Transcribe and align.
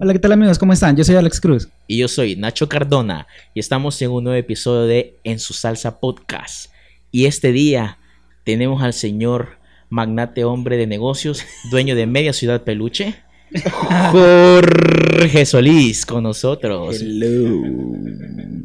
Hola, 0.00 0.12
¿qué 0.12 0.20
tal 0.20 0.30
amigos? 0.30 0.60
¿Cómo 0.60 0.72
están? 0.72 0.96
Yo 0.96 1.02
soy 1.02 1.16
Alex 1.16 1.40
Cruz. 1.40 1.68
Y 1.88 1.98
yo 1.98 2.06
soy 2.06 2.36
Nacho 2.36 2.68
Cardona 2.68 3.26
y 3.52 3.58
estamos 3.58 4.00
en 4.00 4.12
un 4.12 4.22
nuevo 4.22 4.38
episodio 4.38 4.82
de 4.82 5.16
En 5.24 5.40
su 5.40 5.54
salsa 5.54 5.98
podcast. 5.98 6.70
Y 7.10 7.24
este 7.24 7.50
día 7.50 7.98
tenemos 8.44 8.80
al 8.84 8.92
señor 8.92 9.58
magnate 9.90 10.44
hombre 10.44 10.76
de 10.76 10.86
negocios, 10.86 11.42
dueño 11.72 11.96
de 11.96 12.06
media 12.06 12.32
ciudad 12.32 12.62
peluche, 12.62 13.16
Jorge 14.12 15.44
Solís 15.44 16.06
con 16.06 16.22
nosotros. 16.22 17.00
Hello. 17.00 17.60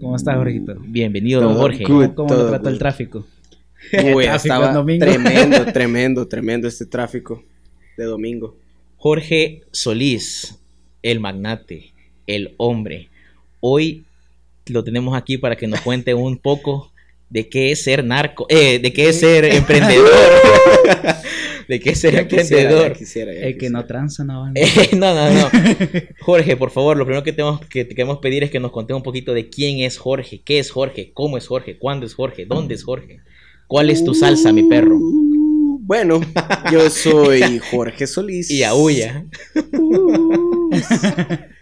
¿Cómo 0.02 0.16
estás, 0.16 0.36
Jorgito? 0.36 0.76
Bienvenido, 0.86 1.42
don 1.42 1.56
Jorge. 1.56 1.84
¿Cómo, 1.84 2.14
cómo 2.14 2.36
le 2.36 2.44
trata 2.44 2.70
el 2.70 2.78
tráfico? 2.78 3.26
Uy, 4.14 4.26
estaba 4.26 4.72
tremendo, 4.86 5.66
tremendo, 5.74 6.28
tremendo 6.28 6.68
este 6.68 6.86
tráfico 6.86 7.42
de 7.98 8.04
domingo. 8.04 8.56
Jorge 8.98 9.64
Solís, 9.72 10.60
el 11.04 11.20
magnate, 11.20 11.92
el 12.26 12.54
hombre. 12.58 13.10
Hoy 13.60 14.04
lo 14.68 14.84
tenemos 14.84 15.16
aquí 15.16 15.38
para 15.38 15.56
que 15.56 15.68
nos 15.68 15.82
cuente 15.82 16.14
un 16.14 16.38
poco 16.38 16.92
de 17.30 17.50
qué 17.50 17.72
es 17.72 17.84
ser 17.84 18.04
narco, 18.04 18.46
eh, 18.50 18.80
de 18.80 18.94
qué 18.94 19.10
es 19.10 19.20
ser 19.20 19.46
emprendedor. 19.46 20.10
de 21.68 21.80
qué 21.80 21.92
es 21.92 22.00
ser 22.00 22.16
emprendedor. 22.16 22.96
el 23.16 23.58
que 23.58 23.70
no 23.70 23.86
tranza 23.86 24.24
no 24.24 24.52
eh, 24.54 24.90
no, 24.94 25.14
no, 25.14 25.30
no. 25.32 25.50
Jorge, 26.22 26.56
por 26.58 26.72
favor, 26.72 26.96
lo 26.98 27.06
primero 27.06 27.24
que 27.24 27.34
tenemos 27.34 27.66
que 27.66 27.86
te 27.86 27.96
queremos 27.96 28.20
pedir 28.20 28.44
es 28.44 28.52
que 28.52 28.60
nos 28.60 28.72
contes 28.72 28.96
un 28.96 29.04
poquito 29.04 29.34
de 29.34 29.50
quién 29.50 29.80
es 29.80 29.98
Jorge, 29.98 30.42
qué 30.44 30.60
es 30.60 30.72
Jorge, 30.72 31.12
cómo 31.14 31.38
es 31.38 31.48
Jorge, 31.48 31.78
cuándo 31.78 32.06
es 32.06 32.14
Jorge, 32.14 32.46
dónde 32.46 32.76
es 32.76 32.84
Jorge. 32.84 33.20
¿Cuál 33.68 33.90
es 33.90 34.04
tu 34.04 34.14
salsa, 34.14 34.52
mi 34.52 34.64
perro? 34.64 35.00
Bueno, 35.86 36.22
yo 36.72 36.90
soy 36.90 37.60
Jorge 37.72 38.08
Solís. 38.08 38.52
Y 38.52 38.64
aúlla. 38.64 39.26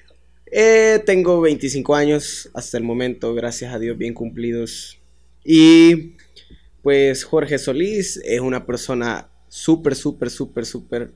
Eh, 0.53 1.01
tengo 1.05 1.39
25 1.39 1.95
años 1.95 2.49
hasta 2.53 2.77
el 2.77 2.84
momento, 2.84 3.34
gracias 3.34 3.73
a 3.73 3.79
Dios, 3.79 3.98
bien 3.98 4.13
cumplidos. 4.13 4.99
Y 5.45 6.18
pues 6.81 7.23
Jorge 7.23 7.57
Solís 7.57 8.18
es 8.26 8.41
una 8.41 8.65
persona 8.65 9.29
súper, 9.48 9.95
súper, 9.95 10.29
súper, 10.29 10.65
súper 10.65 11.13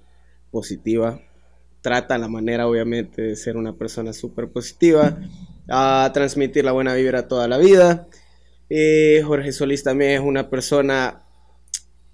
positiva. 0.52 1.22
Trata 1.82 2.18
la 2.18 2.30
manera, 2.30 2.68
obviamente, 2.68 3.22
de 3.22 3.36
ser 3.36 3.58
una 3.58 3.76
persona 3.76 4.14
súper 4.14 4.48
positiva, 4.48 5.20
a 5.70 6.10
transmitir 6.14 6.64
la 6.64 6.72
buena 6.72 6.94
vibra 6.96 7.28
toda 7.28 7.48
la 7.48 7.58
vida. 7.58 8.08
Eh, 8.70 9.22
Jorge 9.26 9.52
Solís 9.52 9.84
también 9.84 10.12
es 10.12 10.20
una 10.22 10.50
persona 10.50 11.24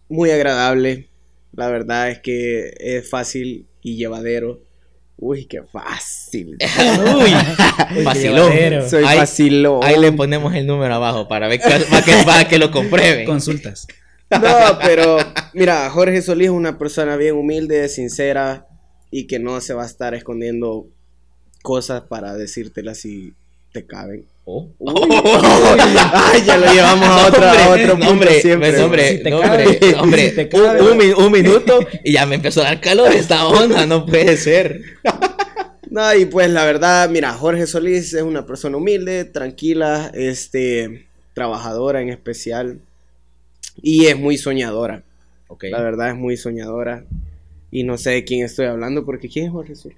muy 0.09 0.31
agradable. 0.31 1.09
La 1.53 1.69
verdad 1.69 2.09
es 2.09 2.19
que 2.19 2.73
es 2.79 3.09
fácil 3.09 3.67
y 3.81 3.95
llevadero. 3.95 4.61
Uy, 5.23 5.45
qué 5.45 5.61
fácil. 5.61 6.57
Uy, 7.15 8.03
vacilón. 8.03 8.51
Soy 8.89 9.03
ahí, 9.05 9.19
Ahí 9.83 9.99
le 9.99 10.11
ponemos 10.13 10.55
el 10.55 10.65
número 10.65 10.95
abajo 10.95 11.27
para 11.27 11.47
ver 11.47 11.61
para 12.25 12.47
que, 12.49 12.57
lo 12.57 12.71
compruebe. 12.71 13.23
Consultas. 13.23 13.85
No, 14.31 14.79
pero 14.81 15.17
mira, 15.53 15.87
Jorge 15.91 16.23
Solís 16.23 16.47
es 16.47 16.51
una 16.51 16.79
persona 16.79 17.17
bien 17.17 17.35
humilde, 17.35 17.87
sincera 17.87 18.65
y 19.11 19.27
que 19.27 19.37
no 19.37 19.61
se 19.61 19.75
va 19.75 19.83
a 19.83 19.85
estar 19.85 20.15
escondiendo 20.15 20.87
cosas 21.61 22.01
para 22.01 22.33
decírtelas 22.33 22.97
si 22.97 23.35
te 23.71 23.85
caben. 23.85 24.25
Oh. 24.45 24.67
Ay, 24.79 26.43
ya 26.45 26.57
lo 26.57 26.73
llevamos 26.73 27.07
a, 27.07 27.27
otro 27.27 27.99
punto 27.99 28.27
siempre. 28.41 28.81
hombre, 28.81 29.21
hombre, 29.99 31.13
un, 31.15 31.31
minuto 31.31 31.79
y 32.03 32.13
ya 32.13 32.25
me 32.25 32.35
empezó 32.35 32.61
a 32.61 32.65
dar 32.65 32.81
calor 32.81 33.11
esta 33.11 33.47
onda, 33.47 33.85
no 33.85 34.05
puede 34.05 34.37
ser. 34.37 34.81
No, 35.91 36.15
y 36.15 36.23
pues 36.23 36.49
la 36.49 36.63
verdad, 36.63 37.09
mira, 37.09 37.33
Jorge 37.33 37.67
Solís 37.67 38.13
es 38.13 38.21
una 38.21 38.45
persona 38.45 38.77
humilde, 38.77 39.25
tranquila, 39.25 40.09
este, 40.13 41.05
trabajadora 41.33 42.01
en 42.01 42.07
especial 42.07 42.79
y 43.81 44.05
es 44.05 44.17
muy 44.17 44.37
soñadora. 44.37 45.03
Okay. 45.49 45.69
La 45.69 45.81
verdad 45.81 46.11
es 46.11 46.15
muy 46.15 46.37
soñadora. 46.37 47.03
Y 47.71 47.83
no 47.83 47.97
sé 47.97 48.11
de 48.11 48.23
quién 48.23 48.45
estoy 48.45 48.67
hablando 48.67 49.05
porque 49.05 49.27
¿quién 49.27 49.47
es 49.47 49.51
Jorge 49.51 49.75
Solís? 49.75 49.97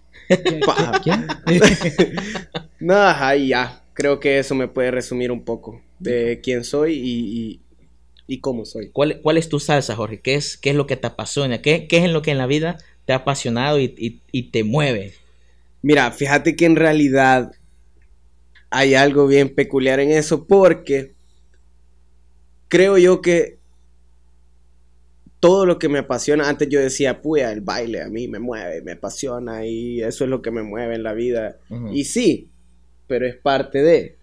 ¿Quién? 1.04 1.28
no, 2.80 2.96
ahí 2.96 3.50
ya 3.50 3.84
creo 3.94 4.20
que 4.20 4.40
eso 4.40 4.56
me 4.56 4.68
puede 4.68 4.92
resumir 4.92 5.32
un 5.32 5.44
poco 5.44 5.82
de 6.00 6.42
quién 6.44 6.64
soy 6.64 7.60
y, 8.28 8.40
cómo 8.42 8.66
soy. 8.66 8.90
¿Cuál, 8.90 9.22
¿Cuál, 9.22 9.38
es 9.38 9.48
tu 9.48 9.60
salsa, 9.60 9.96
Jorge? 9.96 10.20
¿Qué 10.20 10.34
es, 10.34 10.58
qué 10.58 10.72
es 10.72 10.76
lo 10.76 10.88
que 10.88 10.98
te 10.98 11.06
apasiona? 11.06 11.62
¿Qué, 11.62 11.88
¿Qué, 11.88 12.04
es 12.04 12.10
lo 12.10 12.24
que 12.24 12.32
en 12.32 12.40
la 12.40 12.48
vida 12.48 12.78
te 13.06 13.14
ha 13.14 13.18
apasionado 13.18 13.80
y, 13.80 14.22
y, 14.32 14.44
te 14.50 14.64
mueve? 14.64 15.14
Mira, 15.84 16.12
fíjate 16.12 16.56
que 16.56 16.66
en 16.66 16.76
realidad 16.76 17.52
hay 18.72 18.96
algo 18.96 19.28
bien 19.28 19.54
peculiar 19.54 20.00
en 20.00 20.10
eso 20.10 20.48
porque 20.48 21.14
creo 22.70 22.98
yo 22.98 23.22
que 23.22 23.60
todo 25.40 25.68
lo 25.68 25.78
que 25.78 25.90
me 25.90 26.00
apasiona, 26.00 26.50
antes 26.50 26.70
yo 26.70 26.80
decía, 26.80 27.22
puya, 27.22 27.52
el 27.52 27.62
baile 27.62 28.02
a 28.02 28.08
mí 28.08 28.28
me 28.28 28.40
mueve, 28.40 28.82
me 28.82 28.94
apasiona 28.94 29.66
y 29.66 30.02
eso 30.02 30.24
es 30.24 30.30
lo 30.30 30.42
que 30.42 30.50
me 30.52 30.64
mueve 30.64 30.96
en 30.96 31.04
la 31.04 31.14
vida. 31.14 31.58
Y 31.92 32.06
sí, 32.06 32.50
pero 33.14 33.28
es 33.28 33.36
parte 33.36 33.84
de. 33.84 34.16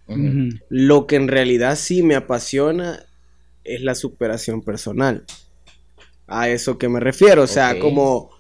Lo 0.69 1.07
que 1.07 1.15
en 1.15 1.29
realidad 1.29 1.77
sí 1.77 2.03
me 2.03 2.17
apasiona 2.17 3.07
es 3.63 3.83
la 3.83 3.95
superación 3.95 4.63
personal. 4.63 5.23
A 6.27 6.49
eso 6.49 6.77
que 6.77 6.89
me 6.89 6.99
refiero, 6.99 7.45
o 7.45 7.47
sea, 7.47 7.79
como 7.79 8.31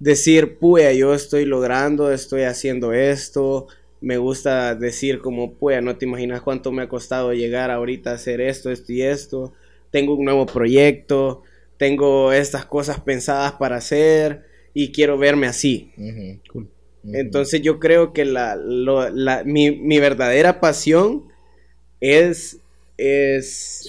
decir, 0.00 0.58
puya, 0.58 0.92
yo 0.92 1.14
estoy 1.14 1.44
logrando, 1.44 2.10
estoy 2.10 2.42
haciendo 2.42 2.92
esto, 2.92 3.68
me 4.00 4.16
gusta 4.16 4.74
decir 4.74 5.20
como, 5.20 5.54
puya, 5.54 5.80
no 5.80 5.96
te 5.96 6.04
imaginas 6.04 6.40
cuánto 6.40 6.72
me 6.72 6.82
ha 6.82 6.88
costado 6.88 7.32
llegar 7.32 7.70
ahorita 7.70 8.10
a 8.10 8.14
hacer 8.14 8.40
esto, 8.40 8.72
esto 8.72 8.92
y 8.92 9.02
esto, 9.02 9.52
tengo 9.92 10.16
un 10.16 10.24
nuevo 10.24 10.46
proyecto, 10.46 11.44
tengo 11.76 12.32
estas 12.32 12.64
cosas 12.64 12.98
pensadas 12.98 13.52
para 13.52 13.76
hacer 13.76 14.46
y 14.74 14.90
quiero 14.90 15.16
verme 15.16 15.46
así. 15.46 15.92
Entonces 17.04 17.62
yo 17.62 17.78
creo 17.78 18.12
que 18.12 18.24
la, 18.24 18.56
mi, 19.44 19.98
verdadera 19.98 20.60
pasión 20.60 21.24
es, 22.00 22.58
es 22.96 23.88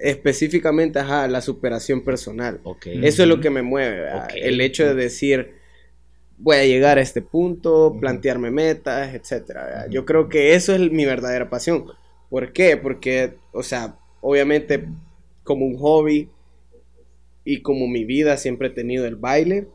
específicamente 0.00 1.02
la 1.02 1.40
superación 1.40 2.02
personal. 2.02 2.60
Eso 2.84 3.22
es 3.22 3.28
lo 3.28 3.40
que 3.40 3.50
me 3.50 3.62
mueve. 3.62 4.08
El 4.36 4.60
hecho 4.60 4.86
de 4.86 4.94
decir, 4.94 5.52
voy 6.38 6.56
a 6.56 6.64
llegar 6.64 6.98
a 6.98 7.02
este 7.02 7.22
punto, 7.22 7.96
plantearme 8.00 8.50
metas, 8.50 9.14
etc. 9.14 9.88
Yo 9.90 10.04
creo 10.04 10.28
que 10.28 10.54
eso 10.54 10.74
es 10.74 10.90
mi 10.90 11.04
verdadera 11.04 11.50
pasión. 11.50 11.86
¿Por 12.30 12.52
qué? 12.52 12.76
Porque, 12.76 13.34
o 13.52 13.62
sea, 13.62 13.96
obviamente 14.20 14.86
como 15.42 15.66
un 15.66 15.76
hobby 15.76 16.30
y 17.44 17.60
como 17.60 17.86
mi 17.86 18.04
vida 18.04 18.36
siempre 18.38 18.68
he 18.68 18.70
tenido 18.70 19.06
el 19.06 19.16
baile. 19.16 19.68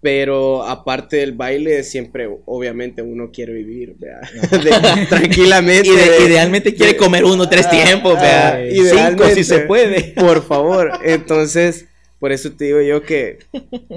Pero 0.00 0.62
aparte 0.62 1.16
del 1.16 1.32
baile, 1.32 1.82
siempre, 1.82 2.28
obviamente, 2.46 3.02
uno 3.02 3.30
quiere 3.32 3.52
vivir, 3.52 3.96
tranquilamente. 5.08 5.88
idealmente 6.26 6.74
quiere 6.74 6.96
comer 6.96 7.24
uno 7.24 7.48
tres 7.48 7.68
tiempos, 7.68 8.14
vea. 8.20 8.60
Cinco 8.70 9.24
si 9.34 9.42
se 9.42 9.60
puede. 9.60 10.12
Por 10.14 10.44
favor. 10.44 10.92
Entonces, 11.04 11.86
por 12.20 12.30
eso 12.30 12.52
te 12.52 12.66
digo 12.66 12.80
yo 12.80 13.02
que, 13.02 13.38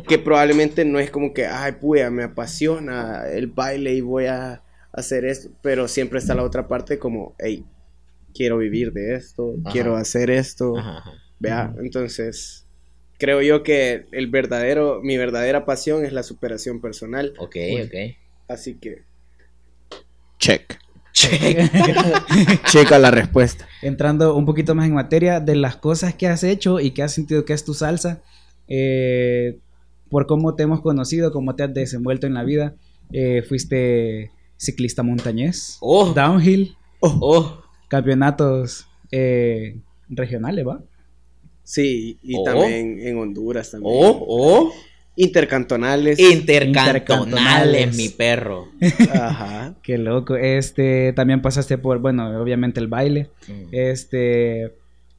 que 0.08 0.18
probablemente 0.18 0.86
no 0.86 1.00
es 1.00 1.12
como 1.12 1.34
que, 1.34 1.46
ay, 1.46 1.74
puya, 1.74 2.10
me 2.10 2.24
apasiona 2.24 3.24
el 3.32 3.48
baile 3.48 3.94
y 3.94 4.02
voy 4.02 4.26
a 4.26 4.64
hacer 4.92 5.26
esto. 5.26 5.50
Pero 5.62 5.88
siempre 5.88 6.18
está 6.18 6.34
la 6.34 6.44
otra 6.44 6.68
parte 6.68 6.98
como, 6.98 7.36
hey, 7.38 7.64
quiero 8.34 8.58
vivir 8.58 8.92
de 8.92 9.16
esto, 9.16 9.56
quiero 9.72 9.96
hacer 9.96 10.32
esto. 10.32 10.74
Vea, 11.40 11.74
entonces 11.80 12.61
creo 13.22 13.40
yo 13.44 13.62
que 13.62 14.08
el 14.12 14.28
verdadero, 14.32 15.00
mi 15.04 15.16
verdadera 15.16 15.64
pasión 15.64 16.04
es 16.04 16.12
la 16.12 16.24
superación 16.24 16.82
personal. 16.82 17.36
Ok, 17.38 17.56
ok. 17.86 18.18
Así 18.48 18.80
que. 18.80 19.04
Check. 20.40 20.80
Check. 21.14 21.72
Checa 22.66 22.98
la 22.98 23.12
respuesta. 23.12 23.68
Entrando 23.84 24.36
un 24.36 24.48
poquito 24.48 24.74
más 24.74 24.88
en 24.88 24.96
materia 24.96 25.40
de 25.40 25.56
las 25.56 25.76
cosas 25.76 26.16
que 26.16 26.28
has 26.28 26.44
hecho 26.44 26.80
y 26.80 26.92
que 26.92 27.04
has 27.04 27.14
sentido 27.14 27.46
que 27.46 27.54
es 27.54 27.64
tu 27.64 27.76
salsa, 27.76 28.24
eh, 28.68 29.60
por 30.10 30.26
cómo 30.26 30.56
te 30.56 30.64
hemos 30.64 30.82
conocido, 30.82 31.32
cómo 31.32 31.56
te 31.56 31.62
has 31.62 31.74
desenvuelto 31.76 32.26
en 32.26 32.34
la 32.34 32.44
vida. 32.44 32.74
Eh, 33.14 33.44
fuiste 33.48 34.32
ciclista 34.58 35.04
montañés, 35.04 35.78
oh. 35.82 36.12
downhill, 36.12 36.76
oh. 37.02 37.20
oh. 37.22 37.64
campeonatos 37.88 38.88
eh, 39.12 39.78
regionales, 40.10 40.66
¿va? 40.68 40.82
Sí, 41.64 42.18
y 42.24 42.36
oh. 42.38 42.44
también 42.44 43.00
en 43.00 43.18
Honduras 43.18 43.72
también. 43.72 43.94
Oh, 43.96 44.26
oh. 44.28 44.74
Intercantonales. 45.16 46.20
Intercantonales, 46.20 47.96
mi 47.96 48.10
perro. 48.10 48.70
Ajá. 49.14 49.76
Qué 49.84 49.98
loco. 49.98 50.36
Este, 50.36 51.14
también 51.14 51.42
pasaste 51.42 51.78
por, 51.78 52.00
bueno, 52.00 52.42
obviamente 52.42 52.80
el 52.80 52.88
baile. 52.88 53.30
Mm. 53.48 53.68
Este, 53.72 54.74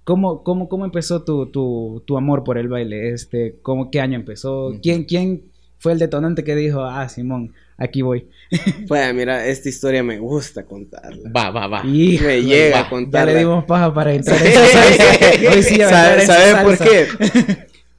¿cómo, 0.04 0.42
cómo, 0.42 0.68
cómo 0.68 0.84
empezó 0.84 1.22
tu, 1.24 1.46
tu, 1.46 2.02
tu, 2.06 2.16
amor 2.16 2.42
por 2.42 2.58
el 2.58 2.68
baile? 2.68 3.10
Este, 3.10 3.56
¿cómo, 3.62 3.90
¿qué 3.90 4.00
año 4.00 4.16
empezó? 4.16 4.72
¿Quién, 4.82 5.04
quién 5.04 5.42
fue 5.78 5.92
el 5.92 5.98
detonante 5.98 6.42
que 6.42 6.56
dijo, 6.56 6.84
ah, 6.84 7.08
Simón, 7.08 7.52
aquí 7.76 8.02
voy? 8.02 8.28
Pues 8.86 9.14
mira, 9.14 9.46
esta 9.46 9.68
historia 9.68 10.02
me 10.02 10.18
gusta 10.18 10.64
contarla. 10.64 11.30
Va, 11.34 11.50
va, 11.50 11.66
va. 11.66 11.82
Y 11.84 12.18
me 12.18 12.42
llega 12.42 12.80
a 12.80 12.88
contarla. 12.88 13.32
Ya 13.32 13.34
le 13.34 13.44
dimos 13.44 13.64
paja 13.64 13.92
para 13.92 14.12
entrar. 14.12 14.38
Hoy 15.52 15.62
sí 15.62 15.76
¿Sabes 15.76 16.56
por 16.62 16.78
qué? 16.78 17.06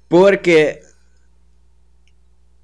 Porque 0.07 0.81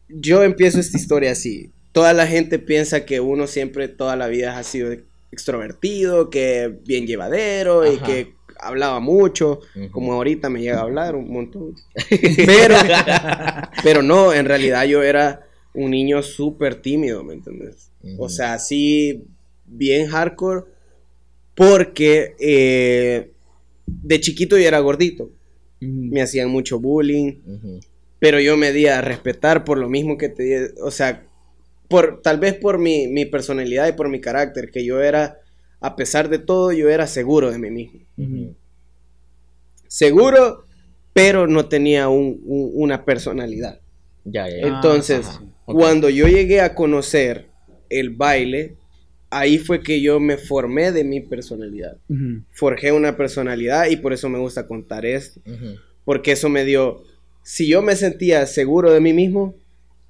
yo 0.07 0.44
empiezo 0.44 0.79
esta 0.79 0.97
historia 0.97 1.31
así. 1.31 1.71
Toda 1.91 2.13
la 2.13 2.27
gente 2.27 2.59
piensa 2.59 3.06
que 3.06 3.19
uno 3.19 3.47
siempre 3.47 3.88
toda 3.88 4.15
la 4.15 4.27
vida 4.27 4.57
ha 4.57 4.63
sido 4.63 4.95
extrovertido, 5.31 6.29
que 6.29 6.79
bien 6.85 7.07
llevadero 7.07 7.91
y 7.91 7.97
que 7.97 8.33
hablaba 8.59 9.00
mucho, 9.00 9.61
como 9.91 10.13
ahorita 10.13 10.50
me 10.50 10.61
llega 10.61 10.79
a 10.79 10.83
hablar 10.83 11.15
un 11.15 11.31
montón. 11.31 11.75
Pero, 12.45 12.75
pero 13.83 14.01
no, 14.01 14.33
en 14.33 14.45
realidad 14.45 14.83
yo 14.83 15.01
era 15.01 15.49
un 15.80 15.92
niño 15.92 16.22
súper 16.22 16.76
tímido, 16.76 17.24
¿me 17.24 17.34
entiendes? 17.34 17.92
O 18.18 18.30
sea, 18.30 18.54
así 18.54 19.24
bien 19.66 20.08
hardcore, 20.08 20.66
porque 21.56 22.36
eh, 22.40 23.31
de 23.86 24.20
chiquito 24.20 24.58
yo 24.58 24.68
era 24.68 24.80
gordito. 24.80 25.31
Me 25.81 26.22
hacían 26.22 26.50
mucho 26.50 26.80
bullying, 26.80 27.40
pero 28.20 28.40
yo 28.40 28.58
me 28.58 28.74
di 28.74 28.88
a 28.88 29.02
respetar 29.02 29.64
por 29.64 29.78
lo 29.78 29.90
mismo 29.90 30.18
que 30.18 30.28
te 30.28 30.74
o 30.81 30.92
sea, 30.92 31.26
por, 31.88 32.22
tal 32.22 32.38
vez 32.38 32.56
por 32.56 32.80
mi, 32.80 33.08
mi 33.08 33.26
personalidad 33.26 33.88
y 33.88 33.94
por 33.94 34.10
mi 34.10 34.20
carácter, 34.20 34.72
que 34.72 34.84
yo 34.84 35.02
era 35.02 35.40
a 35.81 35.96
pesar 35.96 36.30
de 36.30 36.40
todo, 36.40 36.72
yo 36.72 36.90
era 36.90 37.08
seguro 37.08 37.52
de 37.52 37.60
mí 37.60 37.70
mismo. 37.70 38.56
Seguro, 39.88 40.66
pero 41.14 41.48
no 41.48 41.68
tenía 41.68 42.10
una 42.10 43.06
personalidad. 43.06 43.80
Ya, 44.26 44.48
ya, 44.50 44.68
Entonces, 44.68 45.40
cuando 45.71 46.10
yo 46.10 46.27
llegué 46.27 46.62
a 46.62 46.75
conocer 46.75 47.48
el 47.89 48.12
baile, 48.12 48.75
ahí 49.30 49.57
fue 49.57 49.81
que 49.81 50.01
yo 50.01 50.19
me 50.19 50.38
formé 50.38 50.92
de 50.92 51.04
mi 51.04 51.21
personalidad. 51.21 51.98
Forjé 52.51 52.92
una 52.92 53.16
personalidad 53.16 53.88
y 53.89 53.98
por 53.98 54.13
eso 54.13 54.30
me 54.30 54.39
gusta 54.39 54.68
contar 54.68 55.06
esto. 55.06 55.42
Porque 56.06 56.31
eso 56.31 56.50
me 56.50 56.66
dio, 56.66 57.04
si 57.44 57.68
yo 57.68 57.81
me 57.81 57.95
sentía 57.95 58.45
seguro 58.48 58.92
de 58.92 59.00
mí 59.00 59.13
mismo, 59.13 59.56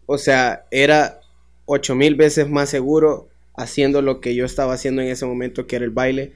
o 0.06 0.18
sea, 0.18 0.66
era 0.72 1.20
ocho 1.66 1.96
mil 1.96 2.16
veces 2.16 2.50
más 2.50 2.70
seguro 2.70 3.30
haciendo 3.56 4.02
lo 4.02 4.22
que 4.22 4.34
yo 4.36 4.46
estaba 4.46 4.74
haciendo 4.74 5.02
en 5.02 5.10
ese 5.10 5.26
momento, 5.26 5.68
que 5.68 5.76
era 5.76 5.86
el 5.86 5.92
baile, 5.92 6.34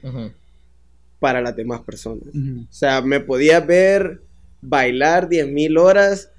para 1.18 1.40
las 1.40 1.56
demás 1.56 1.80
personas. 1.80 2.28
O 2.34 2.72
sea, 2.72 3.00
me 3.00 3.20
podía 3.20 3.60
ver 3.60 4.20
bailar 4.60 5.28
10 5.28 5.48
mil 5.48 5.78
horas, 5.78 6.30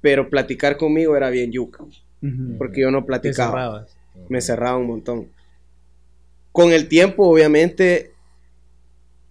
pero 0.00 0.30
platicar 0.30 0.76
conmigo 0.76 1.16
era 1.16 1.30
bien 1.30 1.50
yuca, 1.50 1.84
porque 2.58 2.80
yo 2.82 2.90
no 2.90 3.04
platicaba. 3.04 3.86
Me 4.28 4.40
cerraba 4.40 4.76
un 4.76 4.86
montón. 4.86 5.28
Con 6.52 6.72
el 6.72 6.86
tiempo, 6.86 7.28
obviamente, 7.28 8.12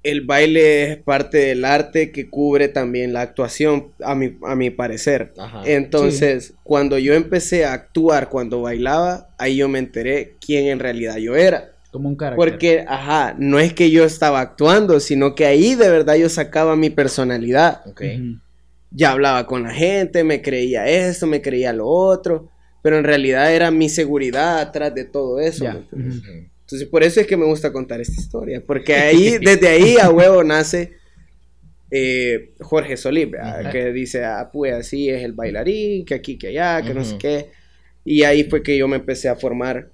el 0.03 0.21
baile 0.21 0.83
es 0.83 0.97
parte 0.97 1.37
del 1.37 1.63
arte 1.63 2.11
que 2.11 2.29
cubre 2.29 2.67
también 2.67 3.13
la 3.13 3.21
actuación, 3.21 3.93
a 4.03 4.13
mi, 4.13 4.37
a 4.43 4.55
mi 4.55 4.69
parecer. 4.69 5.33
Entonces, 5.63 6.53
cuando 6.63 6.97
yo 6.99 7.13
empecé 7.13 7.65
a 7.65 7.73
actuar, 7.73 8.29
cuando 8.29 8.61
bailaba, 8.61 9.29
ahí 9.37 9.57
yo 9.57 9.69
me 9.69 9.79
enteré 9.79 10.35
quién 10.45 10.67
en 10.67 10.79
realidad 10.79 11.15
yo 11.17 11.35
era. 11.35 11.71
Como 11.91 12.09
un 12.09 12.15
carácter. 12.15 12.37
Porque, 12.37 12.85
ajá, 12.87 13.35
no 13.37 13.59
es 13.59 13.73
que 13.73 13.91
yo 13.91 14.03
estaba 14.03 14.41
actuando, 14.41 14.99
sino 14.99 15.35
que 15.35 15.45
ahí 15.45 15.75
de 15.75 15.89
verdad 15.89 16.15
yo 16.15 16.27
sacaba 16.27 16.75
mi 16.75 16.89
personalidad. 16.89 17.81
Ya 18.91 19.11
hablaba 19.11 19.47
con 19.47 19.63
la 19.63 19.71
gente, 19.71 20.23
me 20.23 20.41
creía 20.41 20.87
esto, 20.87 21.25
me 21.25 21.41
creía 21.41 21.71
lo 21.71 21.87
otro, 21.87 22.49
pero 22.83 22.99
en 22.99 23.05
realidad 23.05 23.55
era 23.55 23.71
mi 23.71 23.89
seguridad 23.89 24.59
atrás 24.59 24.93
de 24.93 25.05
todo 25.05 25.39
eso. 25.39 25.65
Entonces, 25.65 26.87
por 26.89 27.01
eso 27.01 27.21
es 27.21 27.25
que 27.25 27.37
me 27.37 27.45
gusta 27.45 27.71
contar 27.71 28.01
esta 28.01 28.19
historia, 28.19 28.61
porque 28.63 28.93
ahí, 28.93 29.37
desde 29.41 29.69
ahí 29.69 29.97
a 29.97 30.11
huevo 30.11 30.43
nace 30.43 30.97
eh, 31.89 32.53
Jorge 32.59 32.97
Solís, 32.97 33.29
que 33.71 33.93
dice, 33.93 34.25
ah, 34.25 34.49
pues 34.51 34.73
así 34.73 35.09
es 35.09 35.23
el 35.23 35.31
bailarín, 35.31 36.03
que 36.03 36.13
aquí, 36.13 36.37
que 36.37 36.47
allá, 36.47 36.81
que 36.81 36.93
no 36.93 37.05
sé 37.05 37.17
qué. 37.17 37.51
Y 38.03 38.23
ahí 38.23 38.43
fue 38.43 38.61
que 38.61 38.77
yo 38.77 38.87
me 38.89 38.97
empecé 38.97 39.29
a 39.29 39.37
formar. 39.37 39.89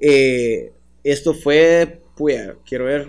Eh, 0.00 0.72
esto 1.04 1.32
fue, 1.32 2.00
pues, 2.16 2.54
quiero 2.66 2.86
ver, 2.86 3.06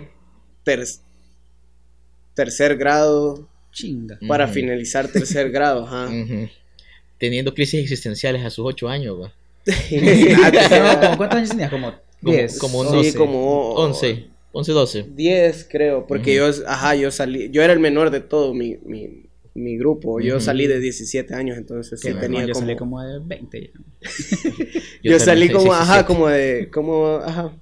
tercer 2.34 2.76
grado. 2.76 3.48
Chinga. 3.72 4.18
Para 4.28 4.46
finalizar 4.46 5.08
tercer 5.08 5.50
grado, 5.50 5.86
ajá. 5.86 6.08
Teniendo 7.18 7.54
crisis 7.54 7.80
existenciales 7.80 8.44
a 8.44 8.50
sus 8.50 8.66
ocho 8.66 8.88
años, 8.88 9.16
güey. 9.16 9.30
¿Cuántos 11.16 11.38
años 11.38 11.48
tenías? 11.50 11.70
Como 11.70 11.92
10. 12.22 12.58
Como, 12.58 12.84
como 12.84 12.92
12. 12.92 13.18
como 13.18 13.72
11. 13.74 14.26
11, 14.56 14.72
12. 14.72 15.06
10 15.14 15.68
creo, 15.70 16.06
porque 16.06 16.34
yo, 16.34 16.48
ajá, 16.66 16.94
yo 16.94 17.10
salí, 17.10 17.50
yo 17.50 17.62
era 17.62 17.74
el 17.74 17.78
menor 17.78 18.10
de 18.10 18.20
todo 18.20 18.54
mi, 18.54 18.78
mi, 18.86 19.26
mi 19.52 19.76
grupo. 19.76 20.18
Yo 20.18 20.40
salí 20.40 20.66
de 20.66 20.80
17 20.80 21.34
años, 21.34 21.58
entonces 21.58 22.00
sí 22.00 22.14
tenía 22.14 22.46
yo 22.46 22.54
como... 22.54 22.66
salí 22.66 22.76
como 22.76 23.02
de 23.02 23.18
20 23.22 23.72
yo, 25.02 25.18
salí 25.18 25.50
como, 25.50 25.74
ajá, 25.74 26.06
como 26.06 26.28
de, 26.28 26.70
como, 26.72 27.16
ajá. 27.16 27.52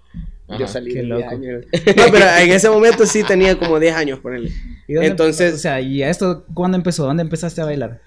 yo 0.57 0.69
salí 0.69 0.95
de 0.95 1.03
loco. 1.03 1.29
años. 1.29 1.65
No, 1.97 2.05
pero 2.13 2.27
en 2.41 2.53
ese 2.53 2.71
momento 2.71 3.07
sí 3.07 3.25
tenía 3.25 3.59
como 3.59 3.81
10 3.81 3.95
años, 3.97 4.21
ponele. 4.21 4.53
Entonces... 4.87 5.55
O 5.55 5.59
sea, 5.59 5.81
¿y 5.81 6.01
a 6.05 6.11
esto 6.11 6.45
cuándo 6.55 6.77
empezó? 6.77 7.07
¿Dónde 7.07 7.23
empezaste 7.23 7.61
a 7.61 7.65
bailar? 7.65 8.03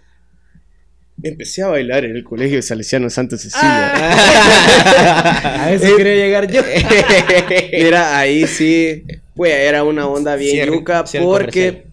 Empecé 1.24 1.64
a 1.64 1.68
bailar 1.68 2.06
en 2.06 2.16
el 2.16 2.24
colegio 2.24 2.62
Salesiano 2.62 3.10
Santa 3.10 3.38
Cecilia. 3.38 3.92
Ah. 3.94 5.64
a 5.66 5.74
eso 5.74 5.96
quería 5.98 6.14
llegar 6.14 6.52
yo. 6.52 6.62
Era 7.72 8.20
ahí 8.20 8.46
sí, 8.46 9.04
pues 9.36 9.54
era 9.54 9.84
una 9.84 10.08
onda 10.08 10.36
bien 10.36 10.68
yuca 10.68 11.04
porque 11.20 11.86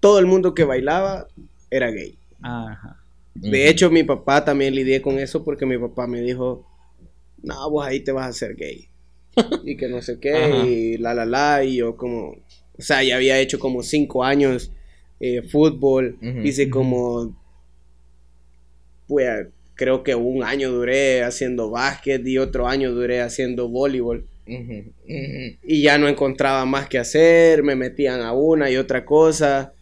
todo 0.00 0.18
el 0.18 0.26
mundo 0.26 0.54
que 0.54 0.64
bailaba 0.64 1.28
era 1.70 1.90
gay. 1.90 2.18
Ajá. 2.42 3.02
De 3.34 3.68
hecho, 3.68 3.90
mi 3.90 4.02
papá 4.02 4.44
también 4.44 4.74
lidié 4.74 5.00
con 5.00 5.18
eso 5.18 5.44
porque 5.44 5.64
mi 5.64 5.78
papá 5.78 6.06
me 6.06 6.20
dijo, 6.20 6.66
no, 7.42 7.70
vos 7.70 7.86
ahí 7.86 8.00
te 8.00 8.12
vas 8.12 8.26
a 8.26 8.30
hacer 8.30 8.56
gay. 8.56 8.88
y 9.64 9.76
que 9.76 9.88
no 9.88 10.02
sé 10.02 10.18
qué, 10.18 10.50
y 10.66 10.98
la, 10.98 11.14
la, 11.14 11.24
la, 11.24 11.62
y 11.62 11.76
yo 11.76 11.96
como, 11.96 12.30
o 12.30 12.82
sea, 12.82 13.02
ya 13.04 13.16
había 13.16 13.38
hecho 13.38 13.58
como 13.58 13.82
cinco 13.82 14.24
años 14.24 14.72
eh, 15.20 15.42
fútbol, 15.42 16.18
hice 16.42 16.68
como 16.68 17.36
pues 19.08 19.48
creo 19.74 20.02
que 20.02 20.14
un 20.14 20.44
año 20.44 20.70
duré 20.70 21.22
haciendo 21.22 21.70
básquet 21.70 22.24
y 22.26 22.38
otro 22.38 22.68
año 22.68 22.92
duré 22.92 23.20
haciendo 23.20 23.68
voleibol. 23.68 24.26
Y 24.46 25.82
ya 25.82 25.98
no 25.98 26.08
encontraba 26.08 26.64
más 26.64 26.88
que 26.88 26.98
hacer, 26.98 27.62
me 27.62 27.76
metían 27.76 28.20
a 28.20 28.32
una 28.32 28.70
y 28.70 28.76
otra 28.76 29.04
cosa. 29.04 29.72